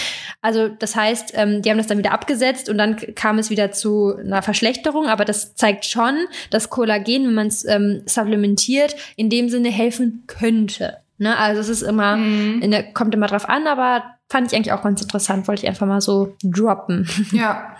Also 0.42 0.68
das 0.68 0.96
heißt, 0.96 1.32
ähm, 1.34 1.62
die 1.62 1.70
haben 1.70 1.78
das 1.78 1.86
dann 1.86 1.98
wieder 1.98 2.12
abgesetzt 2.12 2.68
und 2.68 2.78
dann 2.78 2.96
kam 3.14 3.38
es 3.38 3.51
wieder 3.51 3.72
zu 3.72 4.14
einer 4.16 4.42
Verschlechterung, 4.42 5.07
aber 5.07 5.24
das 5.24 5.55
zeigt 5.55 5.86
schon, 5.86 6.26
dass 6.51 6.70
Kollagen, 6.70 7.26
wenn 7.26 7.34
man 7.34 7.46
es 7.46 7.64
ähm, 7.64 8.03
supplementiert, 8.07 8.96
in 9.16 9.30
dem 9.30 9.48
Sinne 9.48 9.70
helfen 9.70 10.24
könnte. 10.26 10.98
Ne? 11.18 11.36
Also 11.36 11.61
es 11.61 11.68
ist 11.68 11.82
immer, 11.82 12.16
mhm. 12.16 12.70
der, 12.70 12.92
kommt 12.92 13.14
immer 13.14 13.26
drauf 13.26 13.48
an, 13.48 13.66
aber 13.66 14.05
Fand 14.31 14.53
ich 14.53 14.57
eigentlich 14.57 14.72
auch 14.72 14.83
ganz 14.83 15.03
interessant, 15.03 15.49
wollte 15.49 15.62
ich 15.64 15.68
einfach 15.68 15.89
mal 15.89 16.01
so 16.01 16.37
droppen. 16.45 17.09
Ja, 17.33 17.76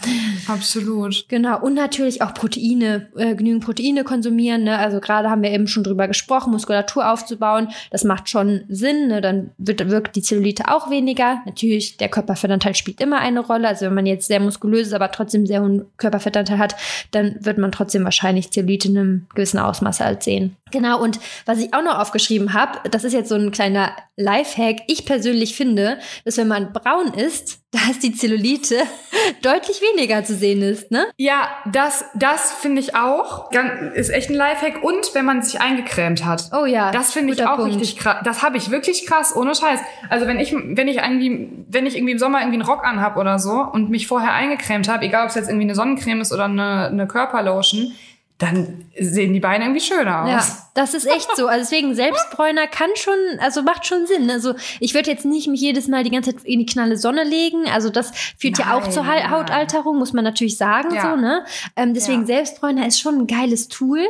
absolut. 0.48 1.28
Genau. 1.28 1.61
Und 1.61 1.74
natürlich 1.74 2.22
auch 2.22 2.34
Proteine, 2.34 3.09
äh, 3.16 3.34
genügend 3.34 3.64
Proteine 3.64 4.05
konsumieren. 4.05 4.64
Ne? 4.64 4.78
Also 4.78 5.01
gerade 5.01 5.28
haben 5.28 5.42
wir 5.42 5.51
eben 5.51 5.66
schon 5.66 5.84
drüber 5.84 6.09
gesprochen, 6.09 6.53
Muskulatur 6.53 7.11
aufzubauen. 7.11 7.68
Das 7.90 8.05
macht 8.05 8.28
schon 8.28 8.62
Sinn. 8.68 9.09
Ne? 9.09 9.20
Dann 9.20 9.51
wird, 9.59 9.88
wirkt 9.90 10.16
die 10.16 10.22
Zellulite 10.22 10.68
auch 10.68 10.90
weniger. 10.90 11.42
Natürlich, 11.46 11.98
der 11.98 12.09
Körperfettanteil 12.09 12.74
spielt 12.74 13.01
immer 13.01 13.18
eine 13.18 13.40
Rolle. 13.40 13.68
Also 13.68 13.86
wenn 13.86 13.94
man 13.94 14.07
jetzt 14.07 14.28
sehr 14.28 14.40
muskulös 14.40 14.88
ist, 14.88 14.94
aber 14.94 15.11
trotzdem 15.11 15.46
sehr 15.46 15.62
hohen 15.62 15.86
Körperfettanteil 15.98 16.59
hat, 16.59 16.76
dann 17.11 17.36
wird 17.40 17.59
man 17.59 17.72
trotzdem 17.72 18.05
wahrscheinlich 18.05 18.51
Zellulite 18.51 18.88
in 18.88 18.98
einem 18.98 19.26
gewissen 19.34 19.59
Ausmaß 19.59 20.01
halt 20.01 20.22
sehen. 20.22 20.57
Genau, 20.70 21.03
und 21.03 21.18
was 21.46 21.59
ich 21.59 21.74
auch 21.74 21.82
noch 21.82 21.98
aufgeschrieben 21.98 22.53
habe, 22.55 22.88
das 22.90 23.05
ist 23.05 23.12
jetzt 23.12 23.28
so 23.28 23.34
ein 23.34 23.51
kleiner 23.51 23.90
Lifehack. 24.16 24.82
Ich 24.86 25.05
persönlich 25.05 25.57
finde, 25.57 25.98
dass 26.24 26.36
wenn 26.41 26.49
man 26.49 26.72
braun 26.72 27.12
ist, 27.12 27.61
da 27.70 27.78
ist 27.91 28.03
die 28.03 28.12
Zellulite 28.12 28.76
deutlich 29.43 29.80
weniger 29.80 30.24
zu 30.24 30.34
sehen 30.34 30.62
ist, 30.62 30.91
ne? 30.91 31.07
Ja, 31.18 31.49
das, 31.70 32.05
das 32.14 32.53
finde 32.53 32.80
ich 32.80 32.97
auch. 32.97 33.51
Ist 33.95 34.11
echt 34.11 34.30
ein 34.30 34.34
Lifehack. 34.34 34.82
Und 34.82 35.14
wenn 35.14 35.24
man 35.24 35.43
sich 35.43 35.61
eingecremt 35.61 36.24
hat. 36.24 36.51
Oh 36.53 36.64
ja. 36.64 36.91
Das 36.91 37.12
finde 37.12 37.34
ich 37.34 37.47
auch 37.47 37.57
Punkt. 37.57 37.74
richtig 37.74 37.97
krass. 37.99 38.22
Das 38.24 38.43
habe 38.43 38.57
ich 38.57 38.70
wirklich 38.70 39.07
krass, 39.07 39.36
ohne 39.36 39.55
Scheiß. 39.55 39.80
Also 40.09 40.26
wenn 40.26 40.41
ich, 40.41 40.53
wenn 40.53 40.88
ich 40.88 40.97
irgendwie, 40.97 41.51
wenn 41.68 41.86
ich 41.86 41.97
irgendwie 41.97 42.12
im 42.12 42.18
Sommer 42.18 42.41
irgendwie 42.41 42.61
einen 42.61 42.68
Rock 42.68 42.84
anhab 42.84 43.16
oder 43.16 43.38
so 43.38 43.53
und 43.53 43.91
mich 43.91 44.07
vorher 44.07 44.32
eingecremt 44.32 44.88
habe, 44.88 45.05
egal 45.05 45.24
ob 45.24 45.28
es 45.28 45.36
jetzt 45.36 45.49
irgendwie 45.49 45.66
eine 45.66 45.74
Sonnencreme 45.74 46.22
ist 46.22 46.32
oder 46.32 46.47
eine, 46.47 46.88
eine 46.88 47.07
Körperlotion, 47.07 47.93
dann 48.41 48.86
sehen 48.99 49.34
die 49.34 49.41
Beine 49.41 49.64
irgendwie 49.64 49.82
schöner 49.82 50.22
aus. 50.24 50.28
Ja, 50.30 50.57
das 50.74 50.95
ist 50.95 51.07
echt 51.07 51.36
so. 51.36 51.47
Also 51.47 51.61
deswegen 51.70 51.95
Selbstbräuner 51.95 52.66
kann 52.70 52.88
schon, 52.95 53.14
also 53.38 53.62
macht 53.62 53.86
schon 53.86 54.07
Sinn. 54.07 54.30
Also 54.30 54.55
ich 54.80 54.95
würde 54.95 55.11
jetzt 55.11 55.26
nicht 55.26 55.47
mich 55.47 55.61
jedes 55.61 55.88
Mal 55.88 56.05
die 56.05 56.11
ganze 56.11 56.34
Zeit 56.34 56.45
in 56.45 56.59
die 56.59 56.66
knalle 56.66 56.97
Sonne 56.97 57.22
legen. 57.22 57.68
Also 57.70 57.91
das 57.91 58.12
führt 58.38 58.59
nein, 58.59 58.66
ja 58.66 58.74
auch 58.74 58.88
zur 58.88 59.05
nein. 59.05 59.30
Hautalterung, 59.30 59.99
muss 59.99 60.14
man 60.14 60.24
natürlich 60.24 60.57
sagen, 60.57 60.95
ja. 60.95 61.03
so, 61.03 61.16
ne? 61.16 61.45
Ähm, 61.76 61.93
deswegen 61.93 62.22
ja. 62.22 62.28
Selbstbräuner 62.28 62.86
ist 62.86 62.99
schon 62.99 63.18
ein 63.18 63.26
geiles 63.26 63.68
Tool. 63.68 64.01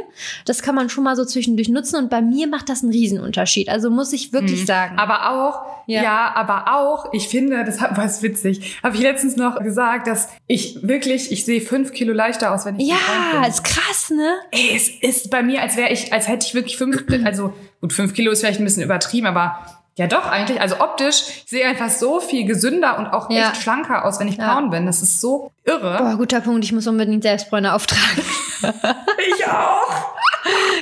Das 0.44 0.62
kann 0.62 0.76
man 0.76 0.88
schon 0.90 1.02
mal 1.02 1.16
so 1.16 1.24
zwischendurch 1.24 1.68
nutzen 1.68 1.96
und 1.96 2.08
bei 2.08 2.22
mir 2.22 2.46
macht 2.46 2.68
das 2.68 2.84
einen 2.84 2.92
Riesenunterschied. 2.92 3.68
Also 3.68 3.90
muss 3.90 4.12
ich 4.12 4.32
wirklich 4.32 4.60
mhm. 4.60 4.66
sagen. 4.66 4.98
Aber 4.98 5.30
auch, 5.30 5.62
ja. 5.86 6.02
ja. 6.04 6.32
aber 6.36 6.72
auch, 6.76 7.12
ich 7.12 7.26
finde, 7.26 7.64
das 7.64 7.80
war 7.80 7.96
witzig, 8.22 8.78
habe 8.84 8.94
ich 8.94 9.02
letztens 9.02 9.34
noch 9.34 9.58
gesagt, 9.58 10.06
dass 10.06 10.28
ich 10.46 10.78
wirklich, 10.86 11.32
ich 11.32 11.44
sehe 11.44 11.60
fünf 11.60 11.92
Kilo 11.92 12.12
leichter 12.12 12.54
aus, 12.54 12.64
wenn 12.64 12.78
ich 12.78 12.88
Ja, 12.88 13.44
ist 13.48 13.64
krass, 13.64 14.10
ne? 14.10 14.19
Ne? 14.20 14.34
Ey, 14.52 14.76
es 14.76 14.88
ist 14.88 15.30
bei 15.30 15.42
mir, 15.42 15.62
als 15.62 15.76
wäre 15.76 15.90
ich, 15.90 16.12
als 16.12 16.28
hätte 16.28 16.46
ich 16.46 16.54
wirklich 16.54 16.76
fünf, 16.76 17.04
also 17.24 17.52
gut, 17.80 17.92
fünf 17.92 18.14
Kilo 18.14 18.30
ist 18.30 18.40
vielleicht 18.40 18.60
ein 18.60 18.64
bisschen 18.64 18.82
übertrieben, 18.84 19.26
aber 19.26 19.58
Ja, 19.96 20.06
doch, 20.06 20.24
eigentlich. 20.26 20.60
Also 20.60 20.80
optisch 20.80 21.22
ich 21.44 21.44
sehe 21.50 21.66
einfach 21.66 21.90
so 21.90 22.20
viel 22.20 22.44
gesünder 22.46 22.96
und 22.98 23.06
auch 23.08 23.28
Ja. 23.30 23.50
echt 23.50 23.62
schlanker 23.62 24.04
aus, 24.04 24.20
wenn 24.20 24.28
ich 24.28 24.36
Ja. 24.36 24.54
braun 24.54 24.70
bin. 24.70 24.86
Das 24.86 25.02
ist 25.02 25.20
so 25.20 25.50
irre. 25.64 25.98
Boah, 25.98 26.14
guter 26.16 26.40
Punkt. 26.40 26.64
Ich 26.64 26.72
muss 26.72 26.86
unbedingt 26.86 27.22
Selbstbräuner 27.22 27.74
auftragen. 27.74 28.22
Ich 29.36 29.46
auch. 29.46 30.14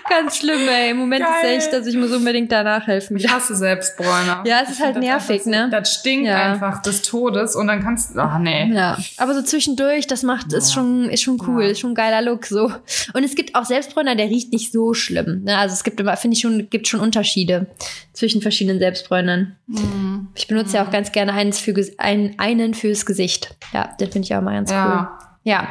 Ganz 0.08 0.38
schlimm, 0.38 0.68
ey. 0.68 0.90
Im 0.90 0.96
Moment 0.98 1.24
Geil. 1.24 1.56
ist 1.58 1.64
echt, 1.66 1.74
also 1.74 1.88
ich 1.90 1.96
muss 1.96 2.10
unbedingt 2.12 2.50
danach 2.50 2.86
helfen. 2.86 3.16
Ich 3.16 3.28
hasse 3.30 3.54
Selbstbräuner. 3.54 4.42
Ja, 4.46 4.60
es 4.62 4.70
ist 4.70 4.78
Ich 4.78 4.84
halt 4.84 4.96
nervig, 4.98 5.46
einfach 5.46 5.50
ne? 5.50 5.68
Das 5.70 5.94
stinkt 5.94 6.26
Ja. 6.26 6.52
einfach 6.52 6.82
des 6.82 7.02
Todes 7.02 7.54
und 7.56 7.66
dann 7.66 7.82
kannst 7.82 8.14
du, 8.14 8.20
ach 8.20 8.38
nee. 8.38 8.72
Ja, 8.72 8.96
aber 9.16 9.34
so 9.34 9.42
zwischendurch, 9.42 10.06
das 10.06 10.22
macht, 10.22 10.52
ist 10.52 10.72
schon, 10.72 11.08
ist 11.10 11.22
schon 11.22 11.40
cool, 11.46 11.64
ist 11.64 11.80
schon 11.80 11.92
ein 11.92 11.94
geiler 11.94 12.22
Look, 12.22 12.46
so. 12.46 12.72
Und 13.12 13.24
es 13.24 13.34
gibt 13.34 13.54
auch 13.54 13.64
Selbstbräuner, 13.64 14.14
der 14.16 14.26
riecht 14.26 14.52
nicht 14.52 14.72
so 14.72 14.94
schlimm, 14.94 15.44
ne? 15.44 15.56
Also 15.58 15.74
es 15.74 15.84
gibt 15.84 16.00
immer, 16.00 16.16
finde 16.16 16.34
ich 16.36 16.40
schon, 16.42 16.68
gibt 16.70 16.88
schon 16.88 17.00
Unterschiede 17.00 17.66
zwischen 18.12 18.40
verschiedenen 18.42 18.78
Selbstbräunern. 18.78 19.56
Mhm. 19.66 20.28
Ich 20.34 20.46
benutze 20.48 20.76
ja 20.76 20.84
auch 20.86 20.90
ganz 20.90 21.12
gerne 21.12 21.32
eins 21.32 21.58
für, 21.58 21.74
ein, 21.98 22.34
einen 22.38 22.74
fürs 22.74 23.06
Gesicht. 23.06 23.54
Ja, 23.72 23.90
den 24.00 24.10
finde 24.10 24.26
ich 24.26 24.34
auch 24.34 24.40
mal 24.40 24.54
ganz 24.54 24.70
cool. 24.70 24.76
Ja. 24.76 25.18
Ja. 25.44 25.68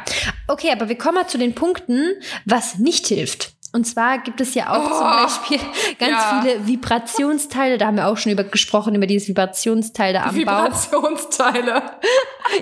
Okay, 0.48 0.70
aber 0.72 0.88
wir 0.88 0.98
kommen 0.98 1.14
mal 1.16 1.28
zu 1.28 1.38
den 1.38 1.54
Punkten, 1.54 2.02
was 2.44 2.78
nicht 2.78 3.06
hilft. 3.06 3.52
Und 3.70 3.84
zwar 3.86 4.18
gibt 4.18 4.40
es 4.40 4.54
ja 4.54 4.70
auch 4.70 4.82
zum 4.82 5.06
Oh, 5.06 5.22
Beispiel 5.22 5.58
ganz 5.98 6.12
ja. 6.12 6.40
viele 6.42 6.66
Vibrationsteile. 6.66 7.76
Da 7.76 7.86
haben 7.88 7.96
wir 7.96 8.06
auch 8.08 8.16
schon 8.16 8.32
über 8.32 8.42
gesprochen, 8.44 8.94
über 8.94 9.06
dieses 9.06 9.28
Vibrationsteil 9.28 10.14
da 10.14 10.22
am 10.24 10.28
Bauch. 10.44 10.64
Vibrationsteile. 10.66 11.82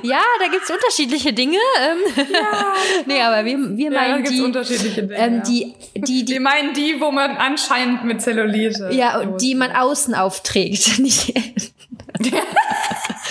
Ja, 0.03 0.19
da 0.41 0.49
gibt's 0.49 0.69
unterschiedliche 0.69 1.33
Dinge. 1.33 1.59
Ähm, 1.81 1.99
nee, 3.07 3.23
aber 3.23 3.45
wir, 3.45 3.57
wir 3.77 3.93
Ja, 3.93 4.01
meinen 4.01 4.25
die, 4.25 4.41
unterschiedliche 4.41 5.05
Dinge. 5.05 5.15
ähm, 5.17 5.35
ja. 5.37 5.43
die, 5.45 5.75
die, 5.95 6.01
Die 6.03 6.25
die, 6.25 6.39
meinen 6.41 6.75
die, 6.75 7.01
wo 7.01 7.13
man 7.13 7.37
anscheinend 7.37 8.03
mit 8.03 8.21
Zellulite. 8.21 8.91
ja, 8.93 9.25
die 9.25 9.55
man 9.55 9.71
außen 9.71 10.13
aufträgt. 10.15 10.99
Nicht, 10.99 11.33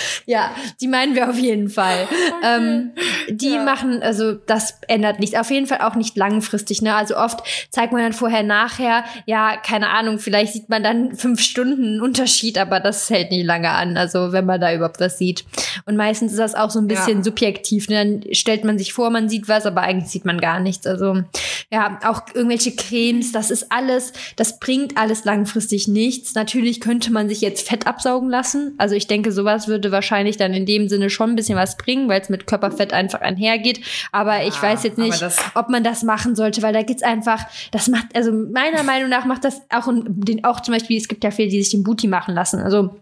ja, 0.26 0.50
die 0.80 0.88
meinen 0.88 1.14
wir 1.14 1.28
auf 1.30 1.38
jeden 1.38 1.68
Fall. 1.68 2.06
Ähm, 2.42 2.90
die 3.28 3.54
Ja. 3.54 3.64
machen, 3.64 4.02
also 4.02 4.32
das 4.34 4.78
ändert 4.88 5.20
nichts. 5.20 5.34
Auf 5.36 5.50
jeden 5.50 5.66
Fall 5.66 5.80
auch 5.80 5.94
nicht 5.96 6.16
langfristig. 6.16 6.82
Ne? 6.82 6.94
Also 6.94 7.16
oft 7.16 7.40
zeigt 7.70 7.92
man 7.92 8.02
dann 8.02 8.12
vorher, 8.12 8.42
nachher, 8.42 9.04
ja, 9.24 9.56
keine 9.56 9.88
Ahnung, 9.88 10.18
vielleicht 10.18 10.52
sieht 10.52 10.68
man 10.68 10.82
dann 10.82 11.16
fünf 11.16 11.40
Stunden 11.40 11.84
einen 11.84 12.00
Unterschied, 12.00 12.58
aber 12.58 12.78
das 12.78 13.08
hält 13.10 13.30
nicht 13.30 13.44
lange 13.46 13.70
an. 13.70 13.96
Also 13.96 14.32
wenn 14.32 14.44
man 14.44 14.60
da 14.60 14.72
überhaupt 14.72 15.00
was 15.00 15.18
sieht. 15.18 15.44
Und 15.86 15.96
meistens 15.96 16.32
ist 16.32 16.38
das 16.38 16.54
auch 16.54 16.70
so 16.70 16.78
ein 16.78 16.86
bisschen 16.88 17.18
Ja. 17.18 17.24
subjektiv. 17.24 17.88
Ne? 17.88 17.96
Dann 18.22 18.34
stellt 18.34 18.64
man 18.64 18.78
sich 18.78 18.92
vor, 18.92 19.10
man 19.10 19.28
sieht 19.28 19.48
was, 19.48 19.66
aber 19.66 19.80
eigentlich 19.82 20.10
sieht 20.10 20.24
man 20.24 20.40
gar 20.40 20.60
nichts. 20.60 20.86
Also 20.86 21.22
ja, 21.72 21.98
auch 22.04 22.22
irgendwelche 22.32 22.76
Cremes, 22.76 23.32
das 23.32 23.50
ist 23.50 23.72
alles, 23.72 24.12
das 24.36 24.60
bringt 24.60 24.96
alles 24.96 25.24
langfristig 25.24 25.88
nichts. 25.88 26.34
Natürlich 26.36 26.80
könnte 26.80 27.12
man 27.12 27.28
sich 27.28 27.40
jetzt 27.40 27.68
Fett 27.68 27.88
absaugen 27.88 28.28
lassen. 28.28 28.74
Also 28.78 28.94
ich 28.94 29.08
denke, 29.08 29.32
sowas 29.32 29.66
würde 29.66 29.90
wahrscheinlich 29.90 30.36
dann 30.36 30.54
in 30.54 30.64
dem 30.64 30.88
Sinne 30.88 31.10
schon 31.10 31.30
ein 31.30 31.36
bisschen 31.36 31.58
was 31.58 31.76
bringen, 31.76 32.08
weil 32.08 32.20
es 32.20 32.28
mit 32.28 32.46
Körperfett 32.46 32.92
einfach 32.92 33.20
einhergeht. 33.20 33.80
Aber 34.12 34.44
ich 34.44 34.54
Ja, 34.54 34.62
weiß 34.62 34.84
jetzt 34.84 34.98
nicht, 34.98 35.20
ob 35.54 35.68
man 35.68 35.82
das 35.82 36.04
machen 36.04 36.36
sollte, 36.36 36.62
weil 36.62 36.72
da 36.72 36.82
gibt's 36.82 37.02
einfach, 37.02 37.44
das 37.72 37.88
macht, 37.88 38.06
also 38.14 38.30
meiner 38.32 38.84
Meinung 38.84 39.08
nach 39.08 39.24
macht 39.24 39.42
das 39.42 39.60
auch, 39.70 39.88
den, 39.92 40.44
auch 40.44 40.60
zum 40.60 40.72
Beispiel, 40.72 40.96
es 40.98 41.08
gibt 41.08 41.24
ja 41.24 41.32
viele, 41.32 41.48
die 41.48 41.60
sich 41.62 41.72
den 41.72 41.82
Booty 41.82 42.06
machen 42.06 42.34
lassen. 42.34 42.60
Also 42.60 42.94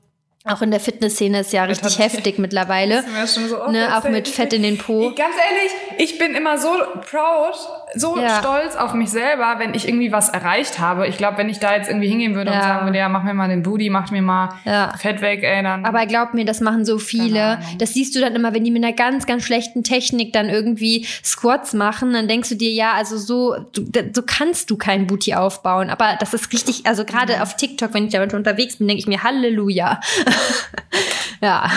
auch 0.47 0.61
in 0.61 0.71
der 0.71 0.81
Fitnessszene 0.81 1.41
ist 1.41 1.53
ja 1.55 1.65
richtig 1.65 1.99
heftig 1.99 2.39
mittlerweile. 2.39 2.97
Das 3.03 3.07
wir 3.13 3.19
ja 3.19 3.27
schon 3.27 3.49
so 3.49 3.63
oft 3.63 3.73
Ne, 3.73 3.97
auch 3.97 4.05
mit 4.05 4.29
Fett 4.29 4.53
in 4.53 4.63
den 4.63 4.77
Po. 4.77 5.11
Ich, 5.11 5.17
ganz 5.17 5.35
ehrlich, 5.37 6.11
ich 6.11 6.19
bin 6.19 6.35
immer 6.35 6.59
so 6.59 6.69
proud, 7.11 7.55
so 7.97 8.19
Ja. 8.19 8.39
stolz 8.39 8.77
auf 8.77 8.95
mich 8.95 9.11
selber, 9.11 9.57
wenn 9.59 9.75
ich 9.75 9.87
irgendwie 9.89 10.13
was 10.13 10.29
erreicht 10.29 10.79
habe. 10.79 11.07
Ich 11.07 11.17
glaube, 11.17 11.39
wenn 11.39 11.49
ich 11.49 11.59
da 11.61 11.75
jetzt 11.77 11.89
irgendwie 11.89 12.09
hingehen 12.09 12.35
würde 12.35 12.51
Ja. 12.51 12.57
und 12.57 12.63
sagen 12.63 12.87
würde, 12.87 12.99
ja, 12.99 13.09
mach 13.09 13.23
mir 13.23 13.35
mal 13.35 13.49
den 13.49 13.63
Booty, 13.63 13.91
mach 13.91 14.11
mir 14.11 14.23
mal 14.23 14.51
Ja. 14.65 14.93
Fett 14.99 15.21
weg, 15.21 15.43
ey, 15.43 15.63
dann. 15.63 15.85
Aber 15.85 16.07
glaub 16.07 16.35
mir, 16.35 16.45
das 16.45 16.61
machen 16.61 16.85
so 16.85 16.99
viele. 16.99 17.43
Ahnung. 17.45 17.65
Das 17.79 17.93
siehst 17.95 18.15
du 18.15 18.21
dann 18.21 18.35
immer, 18.35 18.55
wenn 18.55 18.65
die 18.65 18.71
mit 18.71 18.85
einer 18.85 18.93
ganz, 18.95 19.27
ganz 19.27 19.45
schlechten 19.45 19.83
Technik 19.85 20.33
dann 20.33 20.49
irgendwie 20.49 21.07
Squats 21.25 21.73
machen, 21.73 22.13
dann 22.13 22.29
denkst 22.29 22.49
du 22.51 22.55
dir, 22.57 22.71
ja, 22.73 22.93
also 22.93 23.17
so, 23.19 23.57
du, 23.73 23.85
so 24.13 24.23
kannst 24.27 24.71
du 24.71 24.77
keinen 24.77 25.07
Booty 25.07 25.35
aufbauen. 25.35 25.91
Aber 25.91 26.17
das 26.21 26.35
ist 26.35 26.53
richtig, 26.53 26.87
also 26.87 27.03
Mhm. 27.03 27.07
gerade 27.07 27.43
auf 27.43 27.57
TikTok, 27.57 27.95
wenn 27.95 28.07
ich 28.07 28.13
da 28.13 28.19
manchmal 28.21 28.39
unterwegs 28.41 28.77
bin, 28.77 28.89
denke 28.89 29.01
ich 29.01 29.07
mir, 29.07 29.23
Halleluja. 29.23 30.01
ja. 31.41 31.71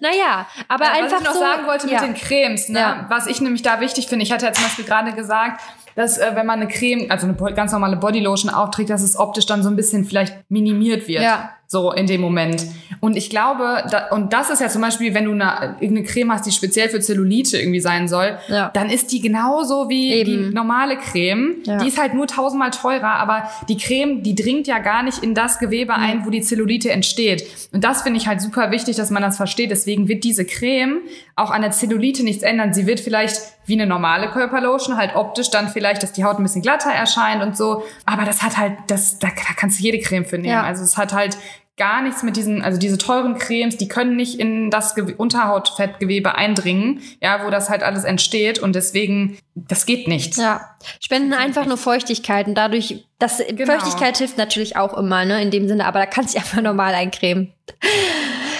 Naja, 0.00 0.46
aber 0.68 0.90
einfach 0.92 1.12
was 1.12 1.20
ich 1.20 1.26
noch 1.26 1.34
so, 1.34 1.40
sagen 1.40 1.66
wollte 1.66 1.86
mit 1.86 2.00
den 2.00 2.14
Cremes, 2.14 2.68
ne? 2.68 2.78
Ja. 2.78 3.06
was 3.08 3.26
ich 3.26 3.40
nämlich 3.40 3.62
da 3.62 3.80
wichtig 3.80 4.06
finde, 4.08 4.24
ich 4.24 4.32
hatte 4.32 4.46
ja 4.46 4.52
zum 4.52 4.64
Beispiel 4.64 4.84
gerade 4.84 5.07
gesagt, 5.12 5.60
dass 5.94 6.18
äh, 6.18 6.30
wenn 6.34 6.46
man 6.46 6.60
eine 6.60 6.68
Creme, 6.70 7.10
also 7.10 7.26
eine 7.26 7.54
ganz 7.54 7.72
normale 7.72 7.96
Bodylotion 7.96 8.52
aufträgt, 8.52 8.90
dass 8.90 9.02
es 9.02 9.18
optisch 9.18 9.46
dann 9.46 9.62
so 9.62 9.68
ein 9.68 9.76
bisschen 9.76 10.04
vielleicht 10.04 10.50
minimiert 10.50 11.08
wird. 11.08 11.22
Ja. 11.22 11.50
So 11.70 11.92
in 11.92 12.06
dem 12.06 12.22
Moment. 12.22 12.64
Und 13.00 13.14
ich 13.18 13.28
glaube, 13.28 13.84
da, 13.90 14.08
und 14.12 14.32
das 14.32 14.48
ist 14.48 14.62
ja 14.62 14.68
zum 14.70 14.80
Beispiel, 14.80 15.12
wenn 15.12 15.26
du 15.26 15.32
eine, 15.32 15.76
irgendeine 15.80 16.04
Creme 16.06 16.32
hast, 16.32 16.46
die 16.46 16.50
speziell 16.50 16.88
für 16.88 16.98
Zellulite 17.00 17.58
irgendwie 17.58 17.80
sein 17.80 18.08
soll, 18.08 18.38
Ja. 18.48 18.70
dann 18.72 18.88
ist 18.88 19.12
die 19.12 19.20
genauso 19.20 19.90
wie 19.90 20.14
Eben. 20.14 20.48
die 20.48 20.54
normale 20.54 20.96
Creme. 20.96 21.56
Ja. 21.64 21.76
Die 21.76 21.88
ist 21.88 21.98
halt 22.00 22.14
nur 22.14 22.26
tausendmal 22.26 22.70
teurer, 22.70 23.10
aber 23.16 23.50
die 23.68 23.76
Creme, 23.76 24.22
die 24.22 24.34
dringt 24.34 24.66
ja 24.66 24.78
gar 24.78 25.02
nicht 25.02 25.22
in 25.22 25.34
das 25.34 25.58
Gewebe 25.58 25.92
ein, 25.92 26.24
wo 26.24 26.30
die 26.30 26.40
Zellulite 26.40 26.90
entsteht. 26.90 27.44
Und 27.72 27.84
das 27.84 28.00
finde 28.00 28.18
ich 28.18 28.26
halt 28.26 28.40
super 28.40 28.70
wichtig, 28.70 28.96
dass 28.96 29.10
man 29.10 29.22
das 29.22 29.36
versteht. 29.36 29.70
Deswegen 29.70 30.08
wird 30.08 30.24
diese 30.24 30.46
Creme 30.46 31.02
auch 31.36 31.50
an 31.50 31.60
der 31.60 31.72
Zellulite 31.72 32.24
nichts 32.24 32.42
ändern. 32.42 32.72
Sie 32.72 32.86
wird 32.86 32.98
vielleicht 33.00 33.36
wie 33.66 33.74
eine 33.74 33.86
normale 33.86 34.30
Körperlotion 34.30 34.96
halt 34.96 35.14
optisch 35.14 35.50
dann 35.50 35.68
vielleicht, 35.68 36.02
dass 36.02 36.12
die 36.12 36.24
Haut 36.24 36.38
ein 36.38 36.42
bisschen 36.42 36.62
glatter 36.62 36.90
erscheint 36.90 37.42
und 37.42 37.54
so. 37.54 37.82
Aber 38.06 38.24
das 38.24 38.42
hat 38.42 38.56
halt, 38.56 38.72
das, 38.86 39.18
da, 39.18 39.28
da 39.28 39.52
kannst 39.54 39.78
du 39.78 39.82
jede 39.84 39.98
Creme 40.00 40.24
für 40.24 40.36
nehmen. 40.36 40.46
Ja. 40.54 40.62
Also 40.62 40.82
es 40.82 40.96
hat 40.96 41.12
halt 41.12 41.36
gar 41.78 42.02
nichts 42.02 42.22
mit 42.22 42.36
diesen, 42.36 42.60
also 42.62 42.78
diese 42.78 42.98
teuren 42.98 43.38
Cremes, 43.38 43.76
die 43.76 43.88
können 43.88 44.16
nicht 44.16 44.38
in 44.38 44.70
das 44.70 44.94
Gew 44.94 45.12
Unterhautfettgewebe 45.16 46.34
eindringen, 46.34 47.00
ja, 47.22 47.44
wo 47.46 47.50
das 47.50 47.70
halt 47.70 47.82
alles 47.82 48.04
entsteht 48.04 48.58
und 48.58 48.74
deswegen, 48.74 49.38
das 49.54 49.86
geht 49.86 50.08
nicht. 50.08 50.36
Ja, 50.36 50.76
spenden 51.00 51.32
einfach 51.32 51.64
nur 51.64 51.78
Feuchtigkeit 51.78 52.46
und 52.46 52.54
dadurch, 52.54 53.06
das 53.18 53.38
Genau. 53.48 53.72
Feuchtigkeit 53.72 54.18
hilft 54.18 54.36
natürlich 54.36 54.76
auch 54.76 54.94
immer, 54.96 55.24
ne, 55.24 55.40
in 55.40 55.50
dem 55.50 55.68
Sinne, 55.68 55.86
aber 55.86 56.00
da 56.00 56.06
kannst 56.06 56.34
du 56.34 56.38
einfach 56.40 56.60
normal 56.60 56.94
eincremen. 56.94 57.52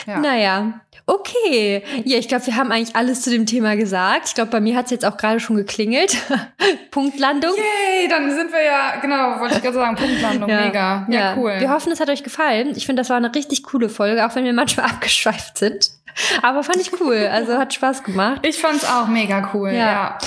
Ja. 0.07 0.19
Naja, 0.21 0.81
okay. 1.09 1.83
Ja, 2.05 2.19
ich 2.19 2.29
glaube, 2.29 2.47
wir 2.47 2.57
haben 2.57 2.71
eigentlich 2.71 2.95
alles 2.95 3.23
zu 3.23 3.31
dem 3.31 3.47
Thema 3.47 3.75
gesagt. 3.77 4.29
Ich 4.29 4.35
glaube, 4.35 4.51
bei 4.51 4.61
mir 4.61 4.77
hat 4.77 4.85
es 4.87 4.91
jetzt 4.93 5.05
auch 5.05 5.17
gerade 5.17 5.41
schon 5.41 5.57
geklingelt. 5.57 6.17
Punktlandung. 6.91 7.53
Yay, 7.57 8.09
dann 8.09 8.31
sind 8.35 8.53
wir 8.53 8.63
ja, 8.63 8.97
genau, 9.01 9.41
wollte 9.41 9.57
ich 9.57 9.63
gerade 9.63 9.75
sagen, 9.75 9.97
Punktlandung, 9.97 10.47
mega. 10.65 11.07
Ja, 11.11 11.35
cool. 11.37 11.55
Wir 11.59 11.71
hoffen, 11.71 11.91
es 11.93 12.01
hat 12.01 12.09
euch 12.11 12.23
gefallen. 12.23 12.73
Ich 12.77 12.87
finde, 12.87 13.01
das 13.01 13.11
war 13.11 13.17
eine 13.17 13.35
richtig 13.35 13.63
coole 13.65 13.89
Folge, 13.89 14.25
auch 14.27 14.35
wenn 14.35 14.45
wir 14.45 14.53
manchmal 14.53 14.87
abgeschweift 14.91 15.59
sind. 15.59 15.91
Aber 16.43 16.63
fand 16.63 16.79
ich 16.79 16.91
cool. 17.01 17.29
Also 17.33 17.59
hat 17.59 17.73
Spaß 17.75 18.03
gemacht. 18.05 18.41
Ich 18.45 18.59
fand's 18.59 18.85
auch 18.85 19.07
mega 19.09 19.51
cool, 19.55 19.71
Ja. 19.71 19.75
ja. 19.77 20.19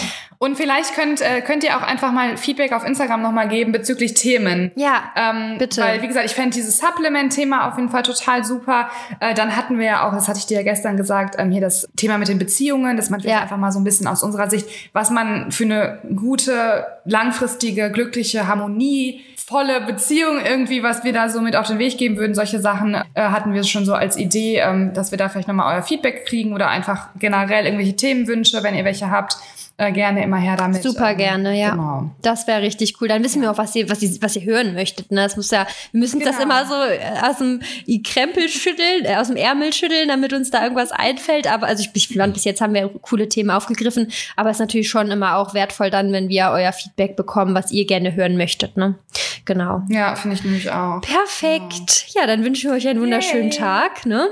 Und 0.44 0.56
vielleicht 0.58 0.96
könnt, 0.96 1.22
äh, 1.22 1.42
könnt 1.42 1.64
ihr 1.64 1.78
auch 1.78 1.84
einfach 1.84 2.12
mal 2.12 2.36
Feedback 2.36 2.72
auf 2.74 2.84
Instagram 2.84 3.22
nochmal 3.22 3.48
geben 3.48 3.72
bezüglich 3.72 4.16
Themen. 4.16 4.72
Ja, 4.76 5.04
Ähm, 5.16 5.60
bitte. 5.60 5.82
Weil, 5.82 6.02
wie 6.02 6.08
gesagt, 6.08 6.26
ich 6.26 6.34
fände 6.34 6.50
dieses 6.50 6.80
Supplement-Thema 6.80 7.68
auf 7.68 7.78
jeden 7.78 7.90
Fall 7.90 8.02
total 8.02 8.44
super. 8.44 8.90
Äh, 9.20 9.36
dann 9.36 9.56
hatten 9.56 9.78
wir 9.78 9.86
ja 9.86 10.08
auch, 10.08 10.14
das 10.14 10.28
hatte 10.28 10.40
ich 10.40 10.48
dir 10.48 10.58
ja 10.58 10.64
gestern 10.64 10.98
gesagt, 10.98 11.36
ähm, 11.38 11.52
hier 11.52 11.62
das 11.62 11.88
Thema 11.96 12.18
mit 12.18 12.28
den 12.28 12.40
Beziehungen, 12.40 12.98
dass 12.98 13.12
man 13.12 13.20
vielleicht 13.20 13.36
Ja. 13.38 13.44
einfach 13.44 13.58
mal 13.58 13.72
so 13.72 13.80
ein 13.80 13.84
bisschen 13.84 14.08
aus 14.08 14.24
unserer 14.24 14.50
Sicht, 14.50 14.68
was 14.94 15.12
man 15.12 15.52
für 15.52 15.66
eine 15.66 16.00
gute, 16.16 16.88
langfristige, 17.06 17.92
glückliche, 17.92 18.48
harmonievolle 18.48 19.82
Beziehung 19.82 20.40
irgendwie, 20.44 20.82
was 20.82 21.04
wir 21.04 21.14
da 21.14 21.30
so 21.30 21.42
mit 21.42 21.56
auf 21.56 21.68
den 21.68 21.78
Weg 21.78 22.00
geben 22.00 22.18
würden. 22.18 22.34
Solche 22.34 22.60
Sachen 22.60 22.96
äh, 22.96 23.02
hatten 23.22 23.54
wir 23.54 23.64
schon 23.64 23.86
so 23.86 23.94
als 23.94 24.18
Idee, 24.18 24.58
ähm, 24.58 24.94
dass 24.94 25.12
wir 25.12 25.20
da 25.20 25.30
vielleicht 25.30 25.48
nochmal 25.48 25.76
euer 25.76 25.84
Feedback 25.84 26.26
kriegen 26.26 26.54
oder 26.54 26.70
einfach 26.70 27.10
generell 27.20 27.66
irgendwelche 27.66 27.96
Themenwünsche, 27.96 28.64
wenn 28.64 28.74
ihr 28.76 28.86
welche 28.86 29.12
habt. 29.12 29.38
Äh, 29.82 29.92
gerne 29.94 30.24
immer 30.24 30.38
her 30.38 30.56
damit. 30.58 30.84
Super 30.84 31.12
Ähm, 31.12 31.18
gerne, 31.18 31.60
ja. 31.60 31.72
Genau. 31.72 32.12
Das 32.22 32.46
wäre 32.46 32.62
richtig 32.62 33.02
cool. 33.02 33.08
Dann 33.08 33.24
wissen 33.24 33.42
wir 33.42 33.50
auch, 33.50 33.58
was 33.58 33.76
ihr, 33.76 33.90
was 33.90 34.02
ihr, 34.04 34.12
was 34.22 34.36
ihr 34.36 34.44
hören 34.44 34.76
möchtet. 34.76 35.10
Ne? 35.12 35.24
Das 35.24 35.36
muss 35.38 35.50
ja, 35.50 35.66
wir 35.92 36.00
müssen 36.00 36.20
das 36.20 36.38
Genau. 36.38 36.44
immer 36.44 36.66
so 36.68 36.76
äh, 36.76 37.00
aus 37.28 37.38
dem 37.40 37.62
Krempel 38.04 38.48
schütteln, 38.48 39.06
äh, 39.06 39.16
aus 39.16 39.28
dem 39.30 39.38
Ärmel 39.38 39.74
schütteln, 39.74 40.08
damit 40.08 40.34
uns 40.34 40.52
da 40.52 40.62
irgendwas 40.62 40.92
einfällt. 40.92 41.52
Aber 41.52 41.66
also 41.66 41.84
ich, 41.84 41.90
ich 42.10 42.16
fand, 42.16 42.36
bis 42.36 42.44
jetzt 42.44 42.62
haben 42.62 42.76
wir 42.76 42.90
coole 42.90 43.28
Themen 43.28 43.50
aufgegriffen. 43.50 44.12
Aber 44.36 44.52
es 44.52 44.58
ist 44.58 44.62
natürlich 44.62 44.90
schon 44.90 45.10
immer 45.10 45.38
auch 45.38 45.56
wertvoll 45.56 45.90
dann, 45.90 46.12
wenn 46.12 46.30
wir 46.30 46.52
euer 46.52 46.74
Feedback 46.74 47.16
bekommen, 47.16 47.56
was 47.56 47.72
ihr 47.72 47.88
gerne 47.88 48.14
hören 48.16 48.38
möchtet. 48.38 48.78
Ne? 48.78 49.00
Genau. 49.46 49.82
Ja, 49.90 50.16
finde 50.16 50.36
ich 50.36 50.44
nämlich 50.44 50.70
auch. 50.70 51.02
Perfekt. 51.02 52.06
Ja, 52.14 52.28
dann 52.28 52.44
wünschen 52.46 52.70
wir 52.70 52.78
euch 52.78 52.88
einen 52.88 53.02
wunderschönen 53.02 53.50
Yay. 53.50 53.58
Tag. 53.58 54.06
Ne? 54.06 54.28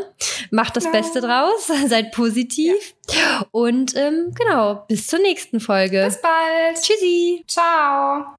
Macht 0.51 0.77
das 0.77 0.91
Beste 0.91 1.21
draus. 1.21 1.71
Seid 1.87 2.11
positiv. 2.11 2.75
Und 3.51 3.95
ähm, 3.95 4.33
genau, 4.35 4.85
bis 4.87 5.07
zur 5.07 5.19
nächsten 5.19 5.59
Folge. 5.59 6.03
Bis 6.05 6.21
bald. 6.21 6.81
Tschüssi. 6.81 7.43
Ciao. 7.47 8.37